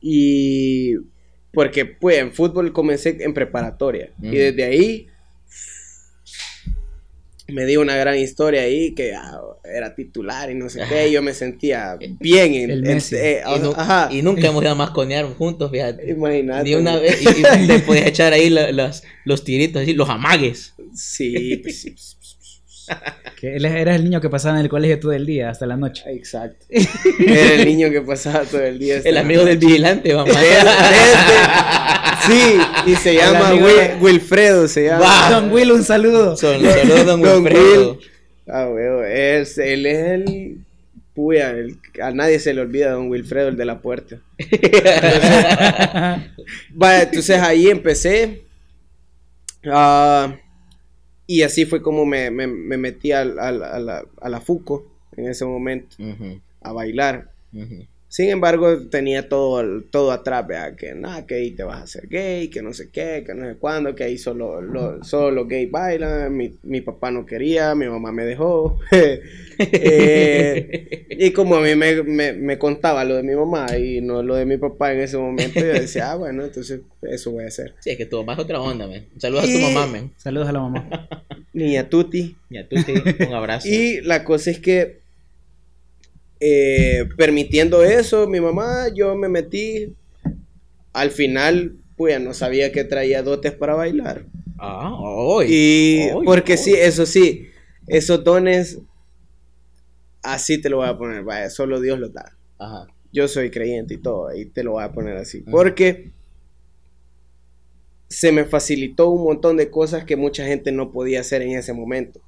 Y 0.00 0.94
porque 1.52 1.84
pues 1.84 2.18
en 2.18 2.32
fútbol 2.32 2.72
comencé 2.72 3.16
en 3.20 3.34
preparatoria. 3.34 4.10
Y 4.22 4.36
desde 4.36 4.64
ahí 4.64 5.06
me 7.52 7.66
dio 7.66 7.80
una 7.80 7.96
gran 7.96 8.18
historia 8.18 8.62
ahí 8.62 8.94
que 8.94 9.14
ah, 9.14 9.40
era 9.64 9.94
titular 9.94 10.50
y 10.50 10.54
no 10.54 10.68
sé 10.68 10.82
qué. 10.88 11.08
Y 11.08 11.12
yo 11.12 11.22
me 11.22 11.34
sentía 11.34 11.96
bien 12.18 12.54
en, 12.54 12.70
el 12.70 13.02
eh, 13.12 13.42
y, 14.10 14.22
nunca 14.22 14.48
hemos 14.48 14.62
ido 14.62 14.72
a 14.72 14.74
masconear 14.74 15.26
juntos, 15.26 15.70
fíjate. 15.70 16.10
Imagínate. 16.10 16.64
Ni 16.64 16.74
una 16.74 16.96
vez. 16.96 17.20
Y, 17.22 17.66
te 17.66 17.78
podías 17.86 18.06
echar 18.06 18.32
ahí 18.32 18.50
los, 18.50 19.02
los 19.24 19.44
tiritos, 19.44 19.82
así, 19.82 19.94
los 19.94 20.08
amagues. 20.08 20.74
Sí, 20.94 21.58
pues 21.62 21.82
sí. 21.82 21.94
Que 23.38 23.56
él 23.56 23.64
era 23.64 23.94
el 23.94 24.04
niño 24.04 24.20
que 24.20 24.28
pasaba 24.28 24.58
en 24.58 24.64
el 24.64 24.68
colegio 24.68 24.98
todo 24.98 25.12
el 25.12 25.24
día, 25.24 25.48
hasta 25.48 25.64
la 25.66 25.76
noche. 25.76 26.02
Exacto. 26.06 26.66
Era 26.68 27.54
el 27.54 27.64
niño 27.64 27.90
que 27.90 28.00
pasaba 28.00 28.44
todo 28.44 28.62
el 28.62 28.78
día. 28.78 28.98
el 29.04 29.16
amigo 29.16 29.44
del 29.44 29.58
vigilante, 29.58 30.14
mamá. 30.14 30.32
Sí, 32.26 32.58
y 32.86 32.96
se 32.96 33.14
llama 33.18 33.52
Wilfredo, 34.00 34.68
se 34.68 34.86
llama. 34.86 35.30
Don 35.30 35.52
Will, 35.52 35.72
un 35.72 35.84
saludo. 35.84 36.36
Son, 36.36 36.60
saludos, 36.60 37.06
don, 37.06 37.20
Wilfredo. 37.22 37.98
Ah, 38.46 38.68
weón, 38.68 39.04
es, 39.06 39.58
él 39.58 39.86
es 39.86 39.98
el... 39.98 40.58
Puya, 41.14 41.54
a 42.02 42.12
nadie 42.12 42.38
se 42.38 42.54
le 42.54 42.60
olvida 42.60 42.92
Don 42.92 43.08
Wilfredo, 43.08 43.48
el 43.48 43.56
de 43.56 43.64
la 43.64 43.80
puerta. 43.80 44.20
Vaya, 46.70 47.02
entonces 47.02 47.38
ahí 47.40 47.68
empecé. 47.68 48.42
Ah... 49.66 50.36
Y 51.30 51.42
así 51.44 51.64
fue 51.64 51.80
como 51.80 52.04
me, 52.04 52.28
metí 52.28 53.12
a, 53.12 53.24
la, 53.24 53.50
a, 53.50 54.28
la, 54.28 54.40
FUCO 54.40 54.84
en 55.16 55.28
ese 55.28 55.44
momento 55.44 55.94
a 56.60 56.72
bailar. 56.72 57.30
Sin 58.10 58.28
embargo, 58.28 58.88
tenía 58.88 59.28
todo, 59.28 59.82
todo 59.82 60.10
atrás, 60.10 60.44
vea, 60.44 60.74
que 60.74 60.96
nada, 60.96 61.24
que 61.28 61.36
ahí 61.36 61.52
te 61.52 61.62
vas 61.62 61.78
a 61.78 61.82
hacer 61.84 62.08
gay, 62.08 62.48
que 62.48 62.60
no 62.60 62.72
sé 62.72 62.90
qué, 62.90 63.22
que 63.24 63.34
no 63.34 63.46
sé 63.46 63.54
cuándo, 63.54 63.94
que 63.94 64.02
ahí 64.02 64.18
solo, 64.18 64.60
lo, 64.60 65.04
solo 65.04 65.30
los 65.30 65.46
gays 65.46 65.70
bailan, 65.70 66.36
mi, 66.36 66.58
mi, 66.64 66.80
papá 66.80 67.12
no 67.12 67.24
quería, 67.24 67.72
mi 67.76 67.86
mamá 67.86 68.10
me 68.10 68.24
dejó. 68.24 68.80
eh, 69.60 71.06
y 71.08 71.30
como 71.30 71.54
a 71.54 71.60
mí 71.60 71.76
me, 71.76 72.02
me, 72.02 72.32
me, 72.32 72.58
contaba 72.58 73.04
lo 73.04 73.14
de 73.14 73.22
mi 73.22 73.36
mamá 73.36 73.78
y 73.78 74.00
no 74.00 74.24
lo 74.24 74.34
de 74.34 74.44
mi 74.44 74.56
papá 74.56 74.92
en 74.92 75.02
ese 75.02 75.16
momento, 75.16 75.60
yo 75.60 75.66
decía, 75.66 76.10
ah, 76.10 76.16
bueno, 76.16 76.42
entonces 76.44 76.80
eso 77.02 77.30
voy 77.30 77.44
a 77.44 77.46
hacer. 77.46 77.74
Sí, 77.78 77.90
es 77.90 77.96
que 77.96 78.06
tu 78.06 78.16
mamá 78.16 78.32
es 78.32 78.40
otra 78.40 78.60
onda, 78.60 78.88
man. 78.88 79.06
Saludos 79.18 79.44
a 79.44 79.46
tu 79.46 79.58
mamá, 79.60 79.86
man. 79.86 80.10
Saludos 80.16 80.48
a 80.48 80.52
la 80.52 80.58
mamá. 80.58 81.08
Niña 81.52 81.88
Tuti. 81.88 82.34
Niña 82.48 82.66
Tuti, 82.68 82.92
un 83.24 83.34
abrazo. 83.34 83.68
y 83.68 84.00
la 84.00 84.24
cosa 84.24 84.50
es 84.50 84.58
que 84.58 84.99
eh, 86.40 87.06
permitiendo 87.16 87.84
eso, 87.84 88.26
mi 88.26 88.40
mamá, 88.40 88.88
yo 88.94 89.14
me 89.14 89.28
metí. 89.28 89.94
Al 90.92 91.10
final, 91.10 91.76
pues 91.96 92.20
no 92.20 92.34
sabía 92.34 92.72
que 92.72 92.84
traía 92.84 93.22
dotes 93.22 93.52
para 93.52 93.74
bailar. 93.74 94.24
Ah, 94.58 94.92
hoy. 94.98 95.46
Y 95.48 96.08
porque 96.24 96.56
sí, 96.56 96.72
eso 96.72 97.06
sí, 97.06 97.48
esos 97.86 98.24
dones, 98.24 98.78
así 100.22 100.60
te 100.60 100.68
lo 100.68 100.78
voy 100.78 100.88
a 100.88 100.98
poner, 100.98 101.22
vaya, 101.22 101.50
solo 101.50 101.80
Dios 101.80 101.98
los 101.98 102.12
da. 102.12 102.36
Ajá. 102.58 102.86
Yo 103.12 103.26
soy 103.28 103.50
creyente 103.50 103.94
y 103.94 103.98
todo, 103.98 104.34
y 104.34 104.46
te 104.46 104.62
lo 104.62 104.72
voy 104.72 104.84
a 104.84 104.92
poner 104.92 105.16
así. 105.16 105.40
Porque 105.42 106.12
se 108.08 108.32
me 108.32 108.44
facilitó 108.44 109.10
un 109.10 109.24
montón 109.24 109.56
de 109.56 109.70
cosas 109.70 110.04
que 110.04 110.16
mucha 110.16 110.44
gente 110.44 110.72
no 110.72 110.92
podía 110.92 111.20
hacer 111.20 111.42
en 111.42 111.52
ese 111.52 111.72
momento. 111.72 112.20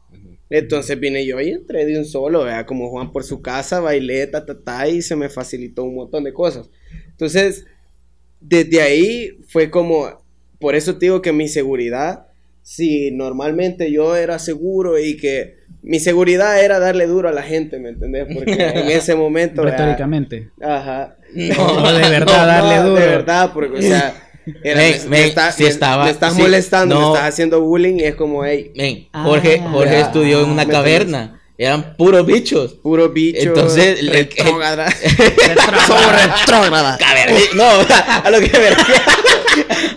Entonces 0.52 1.00
vine 1.00 1.24
yo 1.24 1.40
y 1.40 1.48
entré 1.48 1.86
de 1.86 1.98
un 1.98 2.04
solo, 2.04 2.44
vea, 2.44 2.66
como 2.66 2.90
Juan 2.90 3.10
por 3.10 3.24
su 3.24 3.40
casa, 3.40 3.80
bailé, 3.80 4.26
ta, 4.26 4.44
ta, 4.44 4.62
ta, 4.62 4.86
y 4.86 5.00
se 5.00 5.16
me 5.16 5.30
facilitó 5.30 5.82
un 5.84 5.94
montón 5.94 6.24
de 6.24 6.34
cosas. 6.34 6.68
Entonces, 7.08 7.64
desde 8.38 8.82
ahí 8.82 9.38
fue 9.48 9.70
como, 9.70 10.22
por 10.60 10.74
eso 10.74 10.98
te 10.98 11.06
digo 11.06 11.22
que 11.22 11.32
mi 11.32 11.48
seguridad, 11.48 12.26
si 12.60 13.10
normalmente 13.12 13.90
yo 13.90 14.14
era 14.14 14.38
seguro 14.38 14.98
y 14.98 15.16
que 15.16 15.56
mi 15.80 16.00
seguridad 16.00 16.62
era 16.62 16.78
darle 16.78 17.06
duro 17.06 17.30
a 17.30 17.32
la 17.32 17.42
gente, 17.42 17.78
¿me 17.78 17.88
entendés? 17.88 18.26
Porque 18.34 18.52
en 18.74 18.88
ese 18.90 19.14
momento... 19.14 19.62
Retóricamente. 19.64 20.50
ajá. 20.60 21.16
No, 21.34 21.92
de 21.94 22.10
verdad, 22.10 22.26
darle 22.46 22.90
duro. 22.90 23.00
De 23.00 23.06
verdad, 23.06 23.50
porque, 23.54 23.78
o 23.78 23.80
sea... 23.80 24.21
me, 24.46 25.24
estás 25.24 25.58
molestando, 26.34 26.98
me 26.98 27.06
estás 27.06 27.28
haciendo 27.28 27.60
bullying 27.60 27.98
y 27.98 28.04
es 28.04 28.14
como, 28.14 28.44
hey. 28.44 29.08
Jorge, 29.12 29.60
ah, 29.64 29.70
Jorge 29.70 30.00
estudió 30.00 30.42
en 30.42 30.50
una 30.50 30.66
caverna. 30.66 31.38
Eran 31.58 31.96
puros 31.96 32.26
bichos. 32.26 32.72
Puros 32.74 33.12
bichos. 33.12 33.44
Entonces, 33.44 34.04
retrógrada. 34.10 34.86
retrógrada. 36.46 36.98
No, 37.54 37.68
a 38.24 38.30
lo 38.30 38.40
que 38.40 38.50
me 38.50 38.70
refiero. 38.70 39.00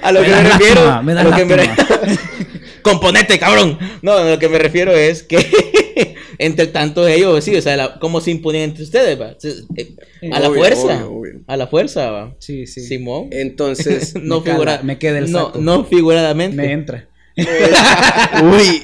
A 0.01 0.11
lo 0.11 0.21
que 0.21 0.29
me 0.29 0.43
refiero. 0.43 1.03
Me 1.03 1.13
da 1.13 1.21
a 1.21 1.23
lo 1.23 1.35
que 1.35 1.45
me 1.45 1.55
Componente, 2.83 3.39
cabrón. 3.39 3.79
No, 4.03 4.13
a 4.13 4.23
lo 4.25 4.37
que 4.37 4.47
me 4.47 4.59
refiero 4.59 4.91
es 4.91 5.23
que 5.23 6.14
entre 6.37 6.67
tanto 6.67 7.07
ellos, 7.07 7.43
sí, 7.43 7.55
o 7.55 7.61
sea, 7.61 7.97
cómo 7.99 8.21
se 8.21 8.31
imponían 8.31 8.65
entre 8.69 8.83
ustedes, 8.83 9.19
va. 9.19 9.35
Eh, 9.75 9.95
a 10.31 10.39
la 10.39 10.49
fuerza. 10.49 11.07
A 11.47 11.57
la 11.57 11.67
fuerza, 11.67 12.11
va. 12.11 12.35
Sí, 12.39 12.67
sí. 12.67 12.81
Simón. 12.81 13.29
Entonces, 13.31 14.15
no 14.21 14.41
figura, 14.41 14.81
me 14.83 14.97
queda 14.97 15.19
el 15.19 15.31
no, 15.31 15.53
no 15.55 15.85
figuradamente. 15.85 16.57
Me 16.57 16.71
entra. 16.71 17.07
Uy. 18.43 18.83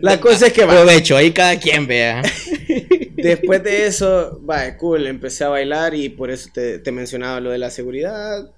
La 0.00 0.20
cosa 0.20 0.48
es 0.48 0.52
que 0.52 0.64
va. 0.64 0.74
Aprovecho, 0.74 1.16
ahí 1.16 1.32
cada 1.32 1.58
quien 1.58 1.86
vea. 1.86 2.22
Después 3.16 3.62
de 3.62 3.86
eso, 3.86 4.40
va, 4.48 4.76
cool, 4.76 5.06
empecé 5.06 5.44
a 5.44 5.48
bailar 5.48 5.94
y 5.94 6.08
por 6.08 6.30
eso 6.30 6.50
te, 6.52 6.78
te 6.78 6.92
mencionaba 6.92 7.40
lo 7.40 7.50
de 7.50 7.58
la 7.58 7.70
seguridad. 7.70 8.50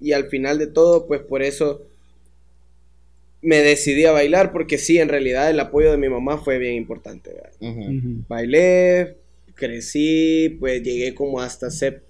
Y 0.00 0.12
al 0.12 0.28
final 0.28 0.58
de 0.58 0.66
todo, 0.66 1.06
pues 1.06 1.20
por 1.22 1.42
eso 1.42 1.82
me 3.44 3.58
decidí 3.58 4.04
a 4.06 4.12
bailar 4.12 4.52
porque 4.52 4.78
sí, 4.78 4.98
en 4.98 5.08
realidad 5.08 5.50
el 5.50 5.60
apoyo 5.60 5.90
de 5.90 5.98
mi 5.98 6.08
mamá 6.08 6.38
fue 6.38 6.58
bien 6.58 6.74
importante. 6.74 7.30
Bailé, 8.28 9.18
crecí, 9.54 10.56
pues 10.58 10.82
llegué 10.82 11.14
como 11.14 11.40
hasta 11.40 11.70
sep 11.70 12.02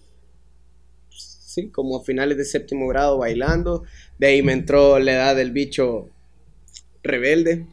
sí, 1.55 1.69
como 1.69 1.99
a 1.99 2.05
finales 2.05 2.37
de 2.37 2.45
séptimo 2.45 2.87
grado 2.89 3.19
bailando. 3.19 3.85
De 4.19 4.29
ahí 4.29 4.43
me 4.43 4.53
entró 4.53 4.99
la 4.99 5.13
edad 5.13 5.37
del 5.37 5.53
bicho 5.53 6.09
rebelde. 7.03 7.67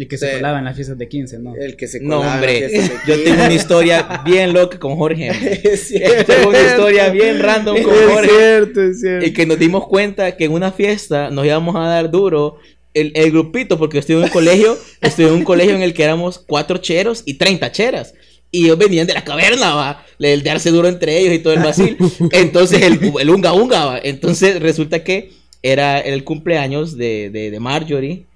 Y 0.00 0.06
que 0.06 0.16
se 0.16 0.30
colaba 0.34 0.60
en 0.60 0.64
las 0.64 0.76
fiestas 0.76 0.96
de 0.96 1.08
15, 1.08 1.40
¿no? 1.40 1.56
El 1.56 1.74
que 1.74 1.88
se 1.88 2.00
colaba. 2.00 2.24
No, 2.24 2.34
hombre, 2.34 2.70
yo 3.04 3.20
tengo 3.24 3.42
una 3.42 3.52
historia 3.52 4.22
bien 4.24 4.52
loca 4.52 4.78
con 4.78 4.94
Jorge. 4.94 5.28
es 5.72 5.88
cierto. 5.88 6.32
Tengo 6.32 6.50
una 6.50 6.60
historia 6.60 7.08
bien 7.08 7.40
random 7.40 7.82
con 7.82 7.92
Jorge. 7.92 8.26
Es 8.26 8.38
cierto, 8.38 8.82
es 8.84 9.00
cierto. 9.00 9.26
Y 9.26 9.32
que 9.32 9.44
nos 9.44 9.58
dimos 9.58 9.88
cuenta 9.88 10.36
que 10.36 10.44
en 10.44 10.52
una 10.52 10.70
fiesta 10.70 11.30
nos 11.30 11.44
íbamos 11.44 11.74
a 11.74 11.80
dar 11.80 12.12
duro 12.12 12.58
el, 12.94 13.10
el 13.16 13.32
grupito, 13.32 13.76
porque 13.76 13.98
estuve 13.98 14.18
en 14.18 14.22
un 14.22 14.28
colegio, 14.28 14.78
estuve 15.00 15.26
en 15.26 15.34
un 15.34 15.42
colegio 15.42 15.74
en 15.74 15.82
el 15.82 15.92
que 15.92 16.04
éramos 16.04 16.38
cuatro 16.38 16.78
cheros 16.78 17.24
y 17.26 17.34
treinta 17.34 17.72
cheras. 17.72 18.14
Y 18.52 18.66
ellos 18.66 18.78
venían 18.78 19.08
de 19.08 19.14
la 19.14 19.24
caverna, 19.24 19.74
va, 19.74 20.06
el 20.20 20.44
darse 20.44 20.70
duro 20.70 20.86
entre 20.86 21.18
ellos 21.18 21.34
y 21.34 21.40
todo 21.40 21.54
el 21.54 21.64
vacil. 21.64 21.96
Entonces, 22.30 22.82
el, 22.82 23.00
el 23.18 23.30
unga 23.30 23.52
unga, 23.52 23.84
va. 23.84 24.00
Entonces, 24.00 24.60
resulta 24.60 25.02
que 25.02 25.32
era 25.60 25.98
el 25.98 26.22
cumpleaños 26.22 26.96
de, 26.96 27.30
de, 27.30 27.50
de 27.50 27.58
Marjorie 27.58 28.27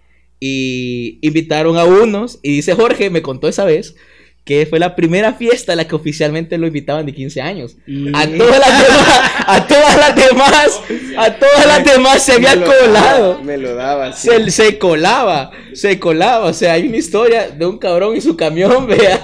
y 0.44 1.20
invitaron 1.22 1.78
a 1.78 1.84
unos 1.84 2.40
y 2.42 2.56
dice 2.56 2.74
Jorge, 2.74 3.10
me 3.10 3.22
contó 3.22 3.46
esa 3.46 3.64
vez 3.64 3.94
que 4.44 4.66
fue 4.66 4.80
la 4.80 4.96
primera 4.96 5.34
fiesta 5.34 5.72
a 5.72 5.76
la 5.76 5.86
que 5.86 5.94
oficialmente 5.94 6.58
lo 6.58 6.66
invitaban 6.66 7.06
de 7.06 7.14
15 7.14 7.40
años. 7.40 7.76
A 8.12 8.26
todas 8.26 8.58
las 8.58 8.88
demás, 8.88 9.30
a 9.46 9.66
todas 9.68 9.96
las 9.96 10.16
demás, 10.16 10.80
a 11.16 11.34
todas 11.34 11.66
las 11.66 11.84
demás 11.84 12.22
se 12.24 12.32
había 12.32 12.60
colado. 12.60 13.40
me 13.44 13.56
lo 13.56 13.76
daba. 13.76 14.12
Se, 14.14 14.50
se, 14.50 14.78
colaba, 14.78 15.52
se 15.74 16.00
colaba. 16.00 16.46
O 16.46 16.52
sea, 16.52 16.72
hay 16.72 16.88
una 16.88 16.96
historia 16.96 17.48
de 17.50 17.64
un 17.64 17.78
cabrón 17.78 18.16
y 18.16 18.20
su 18.20 18.36
camión, 18.36 18.84
vea. 18.88 19.20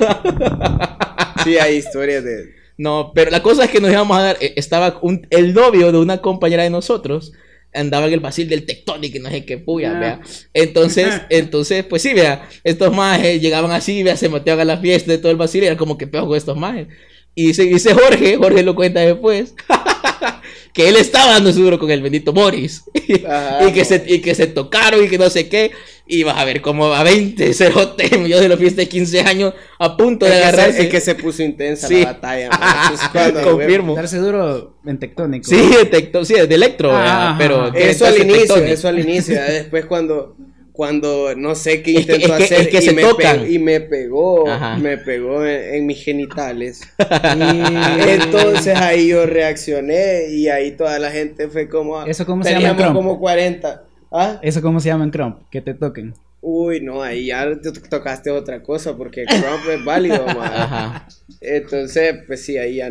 Sí, 1.43 1.59
hay 1.59 1.79
historias 1.79 2.23
de... 2.23 2.55
No, 2.77 3.11
pero 3.13 3.33
la 3.33 3.43
cosa 3.43 3.65
es 3.65 3.71
que 3.73 3.81
nos 3.81 3.91
íbamos 3.91 4.17
a 4.17 4.23
dar, 4.23 4.37
eh, 4.41 4.53
estaba 4.55 5.01
un, 5.03 5.27
el 5.31 5.53
novio 5.53 5.91
de 5.91 5.99
una 5.99 6.19
compañera 6.19 6.63
de 6.63 6.71
nosotros, 6.71 7.33
andaba 7.75 8.07
en 8.07 8.15
el 8.15 8.21
vacil 8.21 8.49
del 8.49 8.65
Tectonic 8.65 9.15
y 9.15 9.19
no 9.19 9.31
sé 9.31 9.45
qué 9.45 9.59
puya, 9.59 9.99
vea. 9.99 10.21
Entonces, 10.55 11.23
entonces, 11.31 11.85
pues 11.85 12.03
sí, 12.03 12.15
vea, 12.15 12.49
estos 12.65 12.95
majes 12.95 13.41
llegaban 13.41 13.71
así, 13.71 14.03
vea, 14.03 14.17
se 14.17 14.29
metían 14.29 14.61
a 14.61 14.65
la 14.65 14.79
fiesta 14.79 15.13
de 15.13 15.19
todo 15.19 15.31
el 15.31 15.37
vacil 15.37 15.63
y 15.65 15.67
era 15.67 15.77
como 15.77 15.99
que 15.99 16.07
peor 16.07 16.27
con 16.27 16.37
estos 16.37 16.57
majes. 16.57 16.89
Y 17.35 17.49
dice, 17.49 17.63
dice 17.65 17.95
Jorge, 17.95 18.37
Jorge 18.37 18.63
lo 18.63 18.75
cuenta 18.75 19.01
después, 19.01 19.55
que 20.73 20.89
él 20.89 20.97
estaba 20.97 21.33
dando 21.33 21.53
duro 21.53 21.79
con 21.79 21.91
el 21.91 22.03
bendito 22.03 22.33
Boris. 22.33 22.85
y, 22.95 23.73
que 23.73 23.85
se, 23.85 24.03
y 24.07 24.21
que 24.21 24.35
se 24.35 24.47
tocaron 24.47 25.05
y 25.05 25.09
que 25.09 25.19
no 25.19 25.31
sé 25.31 25.49
qué. 25.49 25.73
Y 26.07 26.23
vas 26.23 26.39
a 26.39 26.45
ver 26.45 26.63
como 26.63 26.87
a 26.95 27.03
20 27.03 27.53
cerote, 27.55 28.09
yo 28.27 28.41
de 28.41 28.49
la 28.49 28.57
fiesta 28.57 28.81
de 28.81 28.89
15 28.89 29.21
años 29.21 29.55
a 29.79 29.97
punto 29.97 30.25
de 30.25 30.35
agarrarse. 30.35 30.83
Es 30.83 30.89
que 30.89 31.01
se 31.01 31.15
puso 31.15 31.43
intensa 31.43 31.89
la 31.91 32.05
batalla. 32.05 32.51
Confirmo. 33.45 33.95
Darse 33.95 34.19
duro 34.19 34.79
en 34.87 34.99
tectónico. 34.99 35.49
Sí, 35.49 35.57
en 35.57 35.91
tectónico, 35.91 36.25
sí, 36.25 36.35
de 36.35 36.55
electro, 36.55 36.93
pero 37.37 37.75
eso 37.75 38.07
al 38.07 38.19
inicio, 38.19 38.57
eso 38.57 38.89
al 38.89 38.99
inicio, 38.99 39.35
después 39.35 39.85
cuando 39.87 40.37
cuando 40.79 41.35
no 41.35 41.57
sé 41.57 41.83
qué 41.83 41.91
intentó 41.91 42.35
hacer 42.35 42.73
y, 42.73 42.95
me 42.95 43.03
y, 43.51 43.59
me 43.59 43.81
pegó, 43.81 44.45
me 44.81 44.97
pegó 44.97 45.45
en, 45.45 45.85
mis 45.87 46.05
genitales. 46.05 46.83
y 47.01 48.09
entonces 48.09 48.77
ahí 48.77 49.09
yo 49.09 49.27
reaccioné 49.27 50.29
y 50.31 50.47
ahí 50.47 50.77
toda 50.77 51.01
la 51.01 51.11
gente 51.11 51.49
fue 51.49 51.69
como... 51.69 52.05
¿Eso 52.05 52.25
cómo 52.25 52.45
se 52.45 52.53
llama 52.53 52.87
en 52.87 52.95
como 52.95 53.19
40. 53.19 53.83
¿Ah? 54.13 54.39
¿Eso 54.41 54.63
cómo 54.63 54.79
se 54.79 54.91
llama 54.91 55.03
en 55.03 55.11
Crump? 55.11 55.41
Que 55.51 55.61
te 55.61 55.75
toquen. 55.75 56.15
Uy, 56.41 56.81
no, 56.81 57.03
ahí 57.03 57.27
ya 57.27 57.61
te 57.61 57.73
tocaste 57.73 58.31
otra 58.31 58.63
cosa 58.63 58.97
porque 58.97 59.25
Crump 59.25 59.69
es 59.69 59.85
válido, 59.85 60.25
Ajá. 60.41 61.09
Entonces, 61.41 62.21
pues 62.25 62.45
sí, 62.45 62.57
ahí 62.57 62.77
ya, 62.77 62.89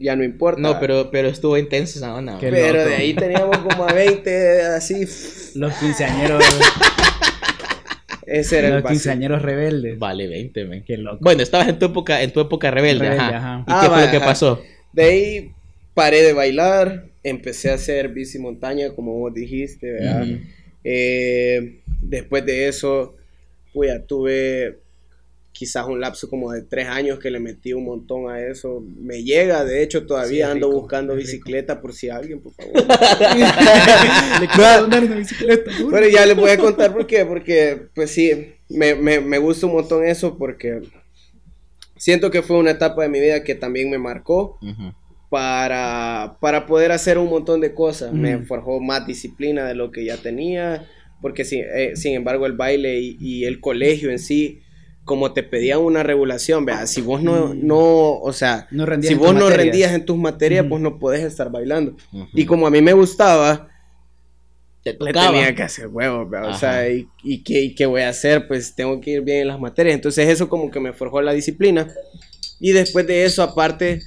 ya, 0.00 0.16
no 0.16 0.24
importa. 0.24 0.60
No, 0.60 0.80
pero, 0.80 1.08
pero 1.12 1.28
estuvo 1.28 1.56
intenso 1.56 2.00
esa 2.00 2.16
onda. 2.16 2.36
Pero 2.40 2.84
de 2.84 2.96
ahí 2.96 3.14
teníamos 3.14 3.58
como 3.58 3.84
a 3.84 3.92
20 3.92 4.62
así. 4.62 5.06
Los 5.54 5.72
quinceañeros. 5.74 6.42
Ese 8.28 8.58
era 8.58 8.68
Los 8.68 8.84
el 8.84 8.84
quinceañeros 8.84 9.42
rebeldes. 9.42 9.98
Vale, 9.98 10.26
20, 10.26 10.64
men. 10.66 10.84
Qué 10.84 10.96
loco. 10.96 11.18
Bueno, 11.20 11.42
estabas 11.42 11.68
en 11.68 11.78
tu 11.78 11.86
época, 11.86 12.22
en 12.22 12.32
tu 12.32 12.40
época 12.40 12.70
rebelde, 12.70 13.08
ajá. 13.08 13.60
¿Y 13.62 13.64
qué 13.64 13.72
ah, 13.72 13.90
fue 13.92 14.06
lo 14.06 14.10
que 14.10 14.20
pasó? 14.20 14.62
De 14.92 15.04
ahí 15.04 15.52
paré 15.94 16.22
de 16.22 16.32
bailar, 16.32 17.06
empecé 17.22 17.70
a 17.70 17.74
hacer 17.74 18.08
bici 18.10 18.38
montaña, 18.38 18.90
como 18.94 19.14
vos 19.14 19.34
dijiste, 19.34 19.90
¿verdad? 19.90 20.26
Eh, 20.84 21.80
después 22.02 22.44
de 22.46 22.68
eso, 22.68 23.16
pues 23.72 23.90
ya 23.90 24.02
tuve 24.04 24.78
quizás 25.58 25.88
un 25.88 26.00
lapso 26.00 26.30
como 26.30 26.52
de 26.52 26.62
tres 26.62 26.86
años 26.86 27.18
que 27.18 27.32
le 27.32 27.40
metí 27.40 27.72
un 27.72 27.84
montón 27.84 28.30
a 28.30 28.40
eso. 28.40 28.84
Me 28.96 29.24
llega, 29.24 29.64
de 29.64 29.82
hecho, 29.82 30.06
todavía 30.06 30.52
ando 30.52 30.70
buscando 30.70 31.16
bicicleta 31.16 31.80
por 31.80 31.92
si 31.92 32.08
alguien, 32.08 32.40
por 32.40 32.52
favor. 32.54 32.74
le 34.40 34.46
quiero 34.46 34.86
una 34.86 35.00
bicicleta. 35.00 35.70
Pero 35.90 36.08
ya 36.08 36.26
les 36.26 36.36
voy 36.36 36.50
a 36.50 36.58
contar 36.58 36.92
por 36.92 37.08
qué, 37.08 37.26
porque 37.26 37.88
pues 37.92 38.12
sí, 38.12 38.54
me, 38.68 38.94
me, 38.94 39.20
me 39.20 39.38
gusta 39.38 39.66
un 39.66 39.72
montón 39.72 40.04
eso 40.04 40.38
porque 40.38 40.80
siento 41.96 42.30
que 42.30 42.42
fue 42.42 42.56
una 42.56 42.70
etapa 42.70 43.02
de 43.02 43.08
mi 43.08 43.18
vida 43.18 43.42
que 43.42 43.56
también 43.56 43.90
me 43.90 43.98
marcó 43.98 44.60
para, 45.28 46.36
para 46.40 46.66
poder 46.66 46.92
hacer 46.92 47.18
un 47.18 47.30
montón 47.30 47.60
de 47.60 47.74
cosas. 47.74 48.12
Me 48.12 48.38
forjó 48.38 48.78
más 48.78 49.08
disciplina 49.08 49.66
de 49.66 49.74
lo 49.74 49.90
que 49.90 50.04
ya 50.04 50.18
tenía, 50.18 50.86
porque 51.20 51.44
sin, 51.44 51.64
eh, 51.74 51.96
sin 51.96 52.14
embargo 52.14 52.46
el 52.46 52.52
baile 52.52 53.00
y, 53.00 53.44
el 53.44 53.60
colegio 53.60 54.10
en 54.10 54.20
sí, 54.20 54.60
como 55.08 55.32
te 55.32 55.42
pedían 55.42 55.80
una 55.80 56.02
regulación, 56.02 56.66
vea, 56.66 56.86
si 56.86 57.00
vos 57.00 57.22
no, 57.22 57.54
no 57.54 58.20
o 58.20 58.32
sea, 58.34 58.68
si 59.00 59.14
vos 59.14 59.34
no 59.34 59.48
rendías 59.48 59.92
en 59.94 60.04
tus 60.04 60.18
materias, 60.18 60.66
pues 60.68 60.82
no 60.82 60.98
podés 60.98 61.22
estar 61.24 61.50
bailando. 61.50 61.96
Y 62.34 62.44
como 62.44 62.66
a 62.66 62.70
mí 62.70 62.82
me 62.82 62.92
gustaba, 62.92 63.70
le 64.84 65.12
tenía 65.12 65.54
que 65.54 65.62
hacer 65.62 65.88
huevos, 65.88 66.28
o 66.30 66.54
sea, 66.54 66.88
y, 66.90 67.08
y, 67.24 67.42
qué, 67.42 67.62
y, 67.62 67.74
qué, 67.74 67.86
voy 67.86 68.02
a 68.02 68.10
hacer? 68.10 68.46
Pues 68.46 68.74
tengo 68.74 69.00
que 69.00 69.12
ir 69.12 69.22
bien 69.22 69.38
en 69.38 69.48
las 69.48 69.58
materias. 69.58 69.94
Entonces 69.94 70.28
eso 70.28 70.46
como 70.46 70.70
que 70.70 70.78
me 70.78 70.92
forjó 70.92 71.22
la 71.22 71.32
disciplina. 71.32 71.88
Y 72.60 72.72
después 72.72 73.06
de 73.06 73.24
eso, 73.24 73.42
aparte, 73.42 74.02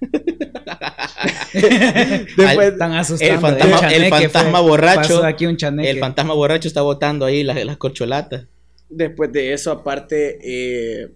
Después, 1.52 2.78
tan 2.78 2.92
asustado. 2.92 3.32
El 3.32 3.38
fantasma, 3.38 3.88
el 3.88 4.10
fantasma 4.10 4.60
borracho. 4.60 5.22
el 5.24 5.98
fantasma 5.98 6.34
borracho 6.34 6.68
está 6.68 6.82
botando 6.82 7.24
ahí 7.24 7.42
las, 7.42 7.64
las 7.64 7.78
corcholatas. 7.78 8.44
Después 8.90 9.32
de 9.32 9.52
eso, 9.52 9.70
aparte, 9.70 10.38
eh, 10.42 11.08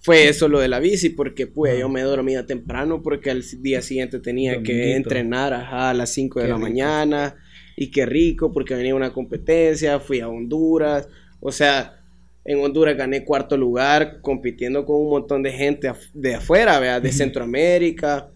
fue 0.00 0.28
eso 0.28 0.48
lo 0.48 0.60
de 0.60 0.68
la 0.68 0.80
bici, 0.80 1.10
porque 1.10 1.46
pues 1.46 1.78
yo 1.78 1.88
me 1.88 2.02
dormía 2.02 2.46
temprano 2.46 3.02
porque 3.02 3.30
al 3.30 3.44
día 3.62 3.82
siguiente 3.82 4.18
tenía 4.18 4.62
que 4.62 4.96
entrenar 4.96 5.52
a 5.52 5.94
las 5.94 6.12
5 6.12 6.40
de 6.40 6.48
la 6.48 6.58
mañana. 6.58 7.36
Y 7.76 7.90
qué 7.90 8.04
rico, 8.04 8.52
porque 8.52 8.74
venía 8.74 8.94
una 8.94 9.12
competencia, 9.12 10.00
fui 10.00 10.20
a 10.20 10.28
Honduras. 10.28 11.08
O 11.40 11.52
sea, 11.52 12.00
en 12.44 12.58
Honduras 12.58 12.96
gané 12.96 13.24
cuarto 13.24 13.56
lugar 13.56 14.20
compitiendo 14.20 14.84
con 14.84 14.96
un 14.96 15.10
montón 15.10 15.42
de 15.42 15.52
gente 15.52 15.90
de 16.12 16.34
afuera, 16.34 17.00
de 17.00 17.12
Centroamérica. 17.12 18.28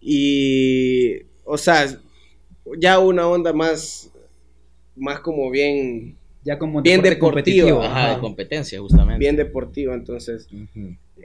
Y, 0.00 1.22
o 1.44 1.56
sea, 1.56 1.86
ya 2.78 2.98
una 2.98 3.26
onda 3.28 3.52
más, 3.52 4.10
más 4.96 5.20
como 5.20 5.50
bien, 5.50 6.16
ya 6.44 6.58
como 6.58 6.82
bien 6.82 7.02
deportiva. 7.02 7.86
Ajá, 7.86 8.14
de 8.14 8.20
competencia, 8.20 8.80
justamente. 8.80 9.18
Bien 9.18 9.36
deportiva, 9.36 9.94
entonces, 9.94 10.48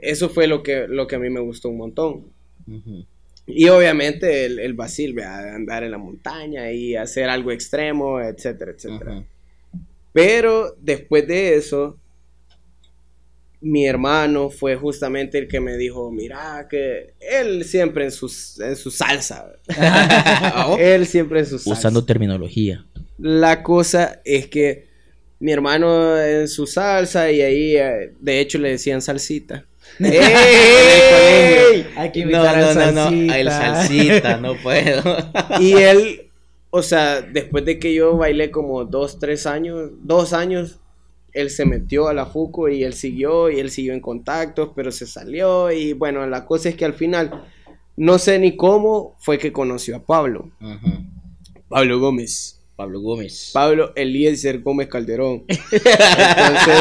eso 0.00 0.28
fue 0.28 0.46
lo 0.46 0.62
que, 0.62 0.86
lo 0.88 1.06
que 1.06 1.16
a 1.16 1.18
mí 1.18 1.30
me 1.30 1.40
gustó 1.40 1.68
un 1.68 1.78
montón. 1.78 2.26
Y 3.46 3.68
obviamente 3.68 4.44
el, 4.44 4.58
el 4.58 4.74
Basil, 4.74 5.18
andar 5.20 5.82
en 5.82 5.90
la 5.90 5.98
montaña 5.98 6.70
y 6.70 6.94
hacer 6.94 7.30
algo 7.30 7.50
extremo, 7.50 8.20
etcétera, 8.20 8.72
etcétera. 8.72 9.24
Pero 10.12 10.74
después 10.80 11.26
de 11.26 11.54
eso, 11.54 11.98
mi 13.60 13.86
hermano 13.86 14.50
fue 14.50 14.76
justamente 14.76 15.38
el 15.38 15.48
que 15.48 15.60
me 15.60 15.76
dijo, 15.76 16.10
mira, 16.10 16.66
que 16.68 17.14
él 17.20 17.64
siempre 17.64 18.04
en 18.04 18.12
su, 18.12 18.32
en 18.60 18.76
su 18.76 18.90
salsa. 18.90 19.52
él 20.78 21.06
siempre 21.06 21.40
en 21.40 21.46
su 21.46 21.58
salsa. 21.58 21.78
Usando 21.78 22.04
terminología. 22.04 22.84
La 23.18 23.62
cosa 23.62 24.20
es 24.24 24.46
que 24.46 24.87
mi 25.40 25.52
hermano 25.52 26.20
en 26.20 26.48
su 26.48 26.66
salsa 26.66 27.30
y 27.30 27.40
ahí, 27.40 27.76
eh, 27.76 28.12
de 28.20 28.40
hecho, 28.40 28.58
le 28.58 28.70
decían 28.70 29.02
salsita. 29.02 29.64
¡Ey! 30.00 31.86
Hay 31.96 32.12
que 32.12 32.20
invitar 32.20 32.58
no, 32.58 32.74
no, 32.74 32.92
no, 32.92 33.10
no, 33.10 33.34
el 33.34 33.50
salsita, 33.50 34.36
no 34.36 34.54
puedo. 34.62 35.02
y 35.60 35.72
él 35.76 36.28
o 36.70 36.82
sea, 36.82 37.22
después 37.22 37.64
de 37.64 37.78
que 37.78 37.94
yo 37.94 38.16
bailé 38.16 38.50
como 38.50 38.84
dos, 38.84 39.18
tres 39.18 39.46
años, 39.46 39.90
dos 40.02 40.32
años, 40.32 40.80
él 41.32 41.50
se 41.50 41.64
metió 41.64 42.08
a 42.08 42.14
la 42.14 42.26
FUCO 42.26 42.68
y 42.68 42.84
él 42.84 42.94
siguió 42.94 43.50
y 43.50 43.58
él 43.58 43.70
siguió 43.70 43.94
en 43.94 44.00
contactos, 44.00 44.70
pero 44.74 44.92
se 44.92 45.06
salió 45.06 45.70
y 45.70 45.92
bueno, 45.92 46.26
la 46.26 46.44
cosa 46.44 46.68
es 46.68 46.74
que 46.74 46.84
al 46.84 46.94
final, 46.94 47.44
no 47.96 48.18
sé 48.18 48.38
ni 48.38 48.56
cómo 48.56 49.16
fue 49.18 49.38
que 49.38 49.52
conoció 49.52 49.96
a 49.96 50.02
Pablo. 50.02 50.50
Pablo 51.68 52.00
Gómez. 52.00 52.57
Pablo 52.78 53.00
Gómez. 53.00 53.50
Pablo 53.52 53.92
Eliezer 53.96 54.60
Gómez 54.60 54.86
Calderón. 54.86 55.42
Entonces, 55.48 56.80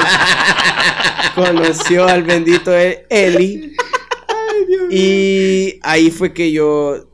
conoció 1.35 2.05
al 2.05 2.21
bendito 2.21 2.71
Eli. 3.09 3.73
y 4.91 5.79
ahí 5.81 6.11
fue 6.11 6.35
que 6.35 6.51
yo, 6.51 7.09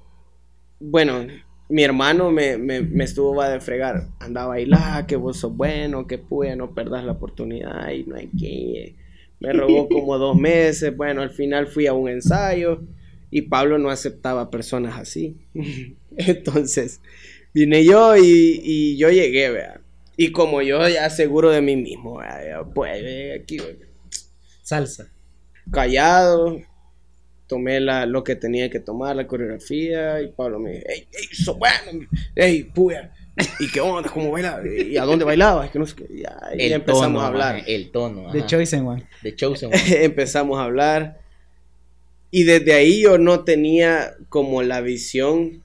bueno, 0.82 1.26
mi 1.70 1.82
hermano 1.82 2.30
me, 2.30 2.58
me, 2.58 3.06
estuvo 3.06 3.34
va 3.34 3.48
de 3.48 3.62
fregar. 3.62 4.10
Andaba 4.20 4.48
a 4.48 4.50
bailar, 4.50 5.06
que 5.08 5.16
vos 5.16 5.38
sos 5.38 5.56
bueno, 5.56 6.06
que 6.06 6.18
pude, 6.18 6.54
no 6.58 6.76
perdas 6.76 7.06
la 7.06 7.14
oportunidad 7.14 7.90
y 7.90 8.04
no 8.04 8.18
hay 8.18 8.28
que. 8.38 8.96
Me 9.40 9.54
robó 9.54 9.88
como 9.88 10.18
dos 10.18 10.36
meses. 10.36 10.94
Bueno, 10.94 11.22
al 11.22 11.30
final 11.30 11.68
fui 11.68 11.88
a 11.88 11.94
un 11.94 12.10
ensayo 12.10 12.82
y 13.32 13.44
Pablo 13.44 13.78
no 13.78 13.90
aceptaba 13.90 14.52
personas 14.52 15.00
así. 15.00 15.38
Entonces, 16.18 17.00
vine 17.54 17.84
yo 17.84 18.16
y, 18.18 18.98
yo 18.98 19.10
llegué, 19.10 19.50
vea. 19.50 19.82
Y 20.16 20.32
como 20.32 20.62
yo 20.62 20.88
ya 20.88 21.10
seguro 21.10 21.52
de 21.52 21.62
mí 21.62 21.76
mismo, 21.76 22.18
vea, 22.18 22.64
pues 22.74 23.42
aquí, 23.42 23.58
Salsa. 24.62 25.10
Callado, 25.72 26.60
tomé 27.48 27.80
la, 27.80 28.06
lo 28.06 28.24
que 28.24 28.36
tenía 28.36 28.70
que 28.70 28.80
tomar, 28.80 29.16
la 29.16 29.28
coreografía, 29.28 30.22
y 30.22 30.28
Pablo 30.28 30.60
me 30.60 30.72
dijo, 30.72 30.86
¡Ey, 30.88 31.08
ey, 31.12 31.36
so 31.36 31.56
bueno! 31.56 32.08
¡Ey, 32.36 32.64
puya! 32.64 33.14
¿Y 33.60 33.68
qué 33.72 33.82
onda? 33.82 34.10
¿Cómo 34.10 34.32
bailaba? 34.32 34.62
¿Y 34.68 34.98
a 34.98 35.04
dónde 35.04 35.26
bailabas? 35.26 35.72
Que 35.72 35.80
no 35.80 35.86
sé 35.86 35.96
qué. 35.96 36.24
Y 36.58 36.72
empezamos 36.72 37.24
a 37.24 37.28
hablar. 37.28 37.64
el 37.66 37.92
tono. 37.92 38.32
De 38.32 38.46
Chosen 38.46 38.86
One. 38.86 39.08
De 39.24 39.36
Chosen 39.36 39.70
One. 39.70 39.82
empezamos 40.04 40.60
a 40.60 40.64
hablar. 40.64 41.20
Y 42.30 42.44
desde 42.44 42.74
ahí 42.74 43.02
yo 43.02 43.18
no 43.18 43.44
tenía 43.44 44.16
como 44.30 44.62
la 44.62 44.82
visión 44.82 45.64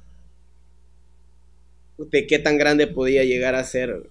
de 1.99 2.27
qué 2.27 2.39
tan 2.39 2.57
grande 2.57 2.87
podía 2.87 3.25
llegar 3.25 3.55
a 3.55 3.65
ser 3.65 4.03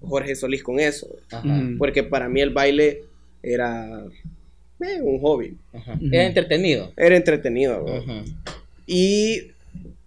Jorge 0.00 0.34
Solís 0.34 0.62
con 0.62 0.80
eso. 0.80 1.08
Porque 1.78 2.02
para 2.02 2.28
mí 2.28 2.40
el 2.40 2.50
baile 2.50 3.04
era 3.42 4.04
eh, 4.80 5.00
un 5.00 5.20
hobby. 5.20 5.56
Era 6.10 6.26
entretenido. 6.26 6.92
Era 6.96 7.16
entretenido. 7.16 7.84
Y 8.86 9.52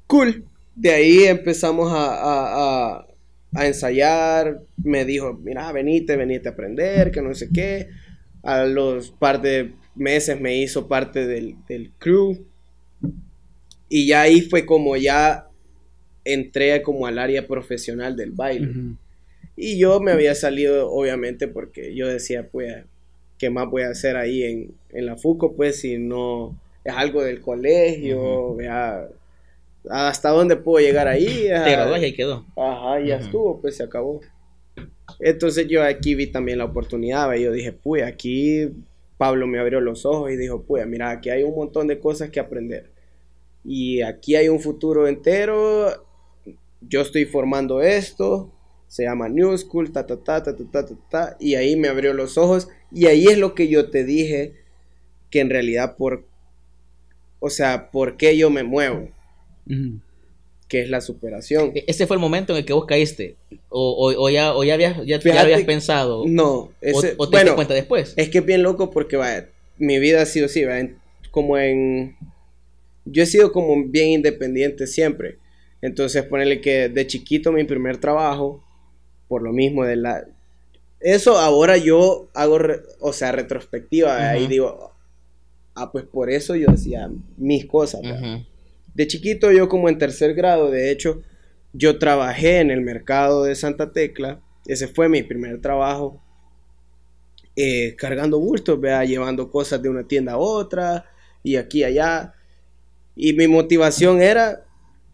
cool. 0.08 0.45
De 0.75 0.91
ahí 0.91 1.23
empezamos 1.23 1.89
a, 1.93 3.05
ensayar. 3.53 4.62
Me 4.84 5.05
dijo, 5.05 5.34
mira, 5.34 5.71
venite, 5.71 6.17
venite 6.17 6.49
a 6.49 6.51
aprender, 6.51 7.12
que 7.12 7.21
no 7.21 7.34
sé 7.34 7.49
qué. 7.53 7.89
A 8.43 8.65
los 8.65 9.12
par 9.12 9.41
de 9.41 9.71
meses 9.95 10.39
me 10.39 10.58
hizo 10.58 10.88
parte 10.88 11.25
del, 11.25 11.55
crew. 11.97 12.45
Y 13.88 14.08
ya 14.08 14.21
ahí 14.21 14.41
fue 14.41 14.65
como 14.65 14.97
ya 14.97 15.47
entré 16.25 16.81
como 16.81 17.07
al 17.07 17.17
área 17.17 17.47
profesional 17.47 18.15
del 18.17 18.31
baile. 18.31 18.69
Y 19.55 19.77
yo 19.77 20.01
me 20.01 20.11
había 20.11 20.35
salido, 20.35 20.91
obviamente, 20.91 21.47
porque 21.47 21.95
yo 21.95 22.07
decía, 22.07 22.49
pues, 22.51 22.83
¿qué 23.38 23.49
más 23.49 23.69
voy 23.69 23.83
a 23.83 23.89
hacer 23.89 24.17
ahí 24.17 24.43
en, 24.43 24.73
en 24.89 25.05
la 25.05 25.15
FUCO? 25.15 25.55
Pues 25.55 25.79
si 25.79 25.97
no 25.97 26.59
es 26.83 26.93
algo 26.93 27.23
del 27.23 27.39
colegio, 27.39 28.55
vea, 28.55 29.07
hasta 29.89 30.29
dónde 30.29 30.57
puedo 30.57 30.85
llegar 30.85 31.07
ahí. 31.07 31.25
Te 31.25 31.71
graduás 31.71 32.01
y 32.01 32.05
ahí 32.05 32.13
quedó. 32.13 32.45
Ajá, 32.57 32.99
ya 32.99 33.17
estuvo, 33.17 33.61
pues 33.61 33.77
se 33.77 33.83
acabó. 33.83 34.19
Entonces 35.19 35.67
yo 35.67 35.83
aquí 35.83 36.15
vi 36.15 36.27
también 36.27 36.57
la 36.57 36.65
oportunidad, 36.65 37.33
y 37.35 37.43
yo 37.43 37.51
dije, 37.51 37.71
pues 37.71 38.03
aquí 38.03 38.69
Pablo 39.17 39.47
me 39.47 39.59
abrió 39.59 39.79
los 39.79 40.05
ojos 40.05 40.31
y 40.31 40.35
dijo, 40.35 40.63
pues 40.63 40.85
mira, 40.88 41.11
aquí 41.11 41.29
hay 41.29 41.43
un 41.43 41.55
montón 41.55 41.88
de 41.88 41.99
cosas 41.99 42.29
que 42.29 42.39
aprender. 42.39 42.91
Y 43.63 44.01
aquí 44.01 44.35
hay 44.35 44.49
un 44.49 44.59
futuro 44.59 45.07
entero, 45.07 46.04
yo 46.81 47.01
estoy 47.01 47.25
formando 47.25 47.81
esto, 47.81 48.51
se 48.88 49.03
llama 49.03 49.29
New 49.29 49.57
School, 49.57 49.91
ta, 49.91 50.05
ta, 50.05 50.17
ta, 50.17 50.43
ta, 50.43 50.55
ta, 50.55 50.85
ta, 50.85 50.95
ta, 51.09 51.38
y 51.39 51.55
ahí 51.55 51.75
me 51.75 51.88
abrió 51.88 52.13
los 52.13 52.38
ojos, 52.38 52.69
y 52.91 53.07
ahí 53.07 53.25
es 53.25 53.38
lo 53.38 53.55
que 53.55 53.67
yo 53.67 53.89
te 53.89 54.03
dije, 54.03 54.53
que 55.29 55.39
en 55.39 55.49
realidad 55.49 55.97
por, 55.97 56.25
o 57.39 57.49
sea, 57.49 57.91
¿por 57.91 58.17
qué 58.17 58.38
yo 58.38 58.49
me 58.49 58.63
muevo? 58.63 59.09
Que 60.67 60.81
es 60.81 60.89
la 60.89 61.01
superación. 61.01 61.71
E-, 61.75 61.85
ese 61.88 62.07
fue 62.07 62.15
el 62.15 62.21
momento 62.21 62.53
en 62.53 62.59
el 62.59 62.65
que 62.65 62.73
vos 62.73 62.85
caíste, 62.85 63.35
o, 63.69 64.29
ya, 64.29 64.55
o 64.55 64.63
ya, 64.63 64.75
habías, 64.75 65.05
ya, 65.05 65.19
habías 65.41 65.63
pensado, 65.63 66.23
no, 66.27 66.71
o, 67.17 67.29
te 67.29 67.38
diste 67.38 67.55
cuenta 67.55 67.73
después. 67.73 68.13
Es 68.15 68.29
que 68.29 68.38
es 68.39 68.45
bien 68.45 68.63
loco 68.63 68.91
porque, 68.91 69.17
vaya, 69.17 69.49
mi 69.77 69.99
vida 69.99 70.21
ha 70.21 70.25
sido 70.25 70.45
así, 70.45 70.63
como 71.31 71.57
en, 71.57 72.15
yo 73.05 73.23
he 73.23 73.25
sido 73.25 73.51
como 73.51 73.83
bien 73.85 74.09
independiente 74.09 74.88
siempre. 74.88 75.38
Entonces, 75.85 76.23
ponerle 76.23 76.61
que 76.61 76.89
de 76.89 77.05
chiquito 77.05 77.51
mi 77.51 77.63
primer 77.63 77.97
trabajo 77.97 78.63
por 79.27 79.43
lo 79.43 79.51
mismo 79.53 79.85
de 79.85 79.95
la... 79.95 80.25
Eso 80.99 81.37
ahora 81.37 81.77
yo 81.77 82.29
hago, 82.33 82.57
o 82.99 83.13
sea, 83.13 83.31
retrospectiva, 83.31 84.35
y 84.37 84.47
digo, 84.47 84.91
ah, 85.75 85.91
pues 85.91 86.05
por 86.05 86.31
eso 86.31 86.55
yo 86.55 86.71
hacía 86.71 87.09
mis 87.37 87.65
cosas. 87.65 88.01
De 88.95 89.05
chiquito 89.05 89.51
yo 89.51 89.67
como 89.69 89.89
en 89.89 89.99
tercer 89.99 90.33
grado, 90.33 90.71
de 90.71 90.89
hecho, 90.89 91.21
yo 91.73 91.99
trabajé 91.99 92.59
en 92.61 92.71
el 92.71 92.81
mercado 92.81 93.43
de 93.43 93.53
Santa 93.53 93.91
Tecla, 93.91 94.39
ese 94.65 94.87
fue 94.87 95.07
mi 95.09 95.21
primer 95.21 95.61
trabajo. 95.61 96.19
eh, 97.55 97.95
cargando 97.97 98.39
bultos, 98.39 98.79
vea, 98.79 99.03
llevando 99.05 99.49
cosas 99.49 99.81
de 99.81 99.89
una 99.89 100.03
tienda 100.03 100.33
a 100.33 100.37
otra 100.37 101.05
y 101.43 101.55
aquí 101.55 101.79
y 101.79 101.83
allá. 101.85 102.33
Y 103.15 103.33
mi 103.33 103.47
motivación 103.47 104.21
era 104.21 104.64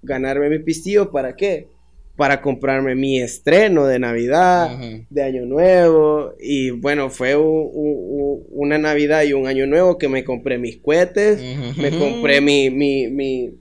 ganarme 0.02 0.50
mi 0.50 0.60
pistillo, 0.60 1.12
¿para 1.12 1.36
qué? 1.36 1.68
Para 2.16 2.42
comprarme 2.42 2.96
mi 2.96 3.20
estreno 3.20 3.86
de 3.86 4.00
Navidad, 4.00 4.78
de 5.10 5.24
Año 5.24 5.46
Nuevo. 5.46 6.34
Y 6.40 6.72
bueno, 6.72 7.10
fue 7.10 7.36
una 7.36 8.78
Navidad 8.78 9.24
y 9.24 9.34
un 9.34 9.48
Año 9.48 9.66
Nuevo 9.66 9.98
que 9.98 10.08
me 10.08 10.24
compré 10.24 10.58
mis 10.58 10.78
cohetes, 10.78 11.42
me 11.78 11.98
compré 11.98 12.42
mi, 12.42 12.70
mi, 12.70 13.08
mi, 13.08 13.52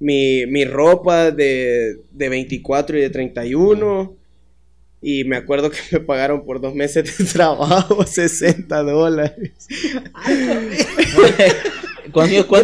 mi, 0.00 0.46
mi 0.46 0.64
ropa 0.64 1.30
de, 1.30 1.98
de 2.10 2.28
24 2.28 2.98
y 2.98 3.02
de 3.02 3.10
31. 3.10 4.16
Y 5.04 5.24
me 5.24 5.36
acuerdo 5.36 5.68
que 5.70 5.78
me 5.90 6.00
pagaron 6.00 6.44
por 6.44 6.60
dos 6.60 6.74
meses 6.74 7.18
de 7.18 7.24
trabajo 7.32 8.06
60 8.06 8.82
dólares. 8.84 9.52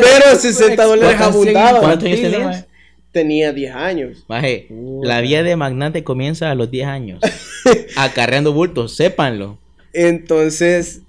Pero 0.03 0.37
60 0.37 0.85
dólares 0.85 1.21
abundaban. 1.21 1.81
¿Cuántos 1.83 2.07
años 2.07 2.21
tenías? 2.21 2.67
Tenía 3.12 3.53
10 3.53 3.75
años. 3.75 4.25
Baje, 4.29 4.68
la 5.03 5.21
vida 5.21 5.42
de 5.42 5.57
magnate 5.57 6.05
comienza 6.05 6.51
a 6.51 6.55
los 6.55 6.71
10 6.71 6.87
años. 6.87 7.21
acarreando 7.97 8.53
bultos, 8.53 8.97
sépanlo. 8.97 9.59
Entonces, 9.92 11.03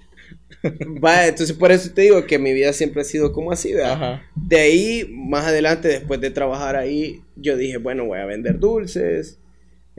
va, 1.03 1.27
entonces 1.27 1.55
por 1.55 1.71
eso 1.71 1.91
te 1.93 2.03
digo 2.03 2.25
que 2.25 2.39
mi 2.39 2.53
vida 2.53 2.73
siempre 2.73 3.01
ha 3.01 3.05
sido 3.05 3.33
como 3.33 3.51
así, 3.51 3.73
¿verdad? 3.73 4.21
De 4.35 4.59
ahí, 4.59 5.09
más 5.11 5.45
adelante, 5.45 5.87
después 5.87 6.21
de 6.21 6.31
trabajar 6.31 6.75
ahí, 6.75 7.21
yo 7.35 7.57
dije, 7.57 7.77
bueno, 7.77 8.05
voy 8.05 8.19
a 8.19 8.25
vender 8.25 8.59
dulces 8.59 9.39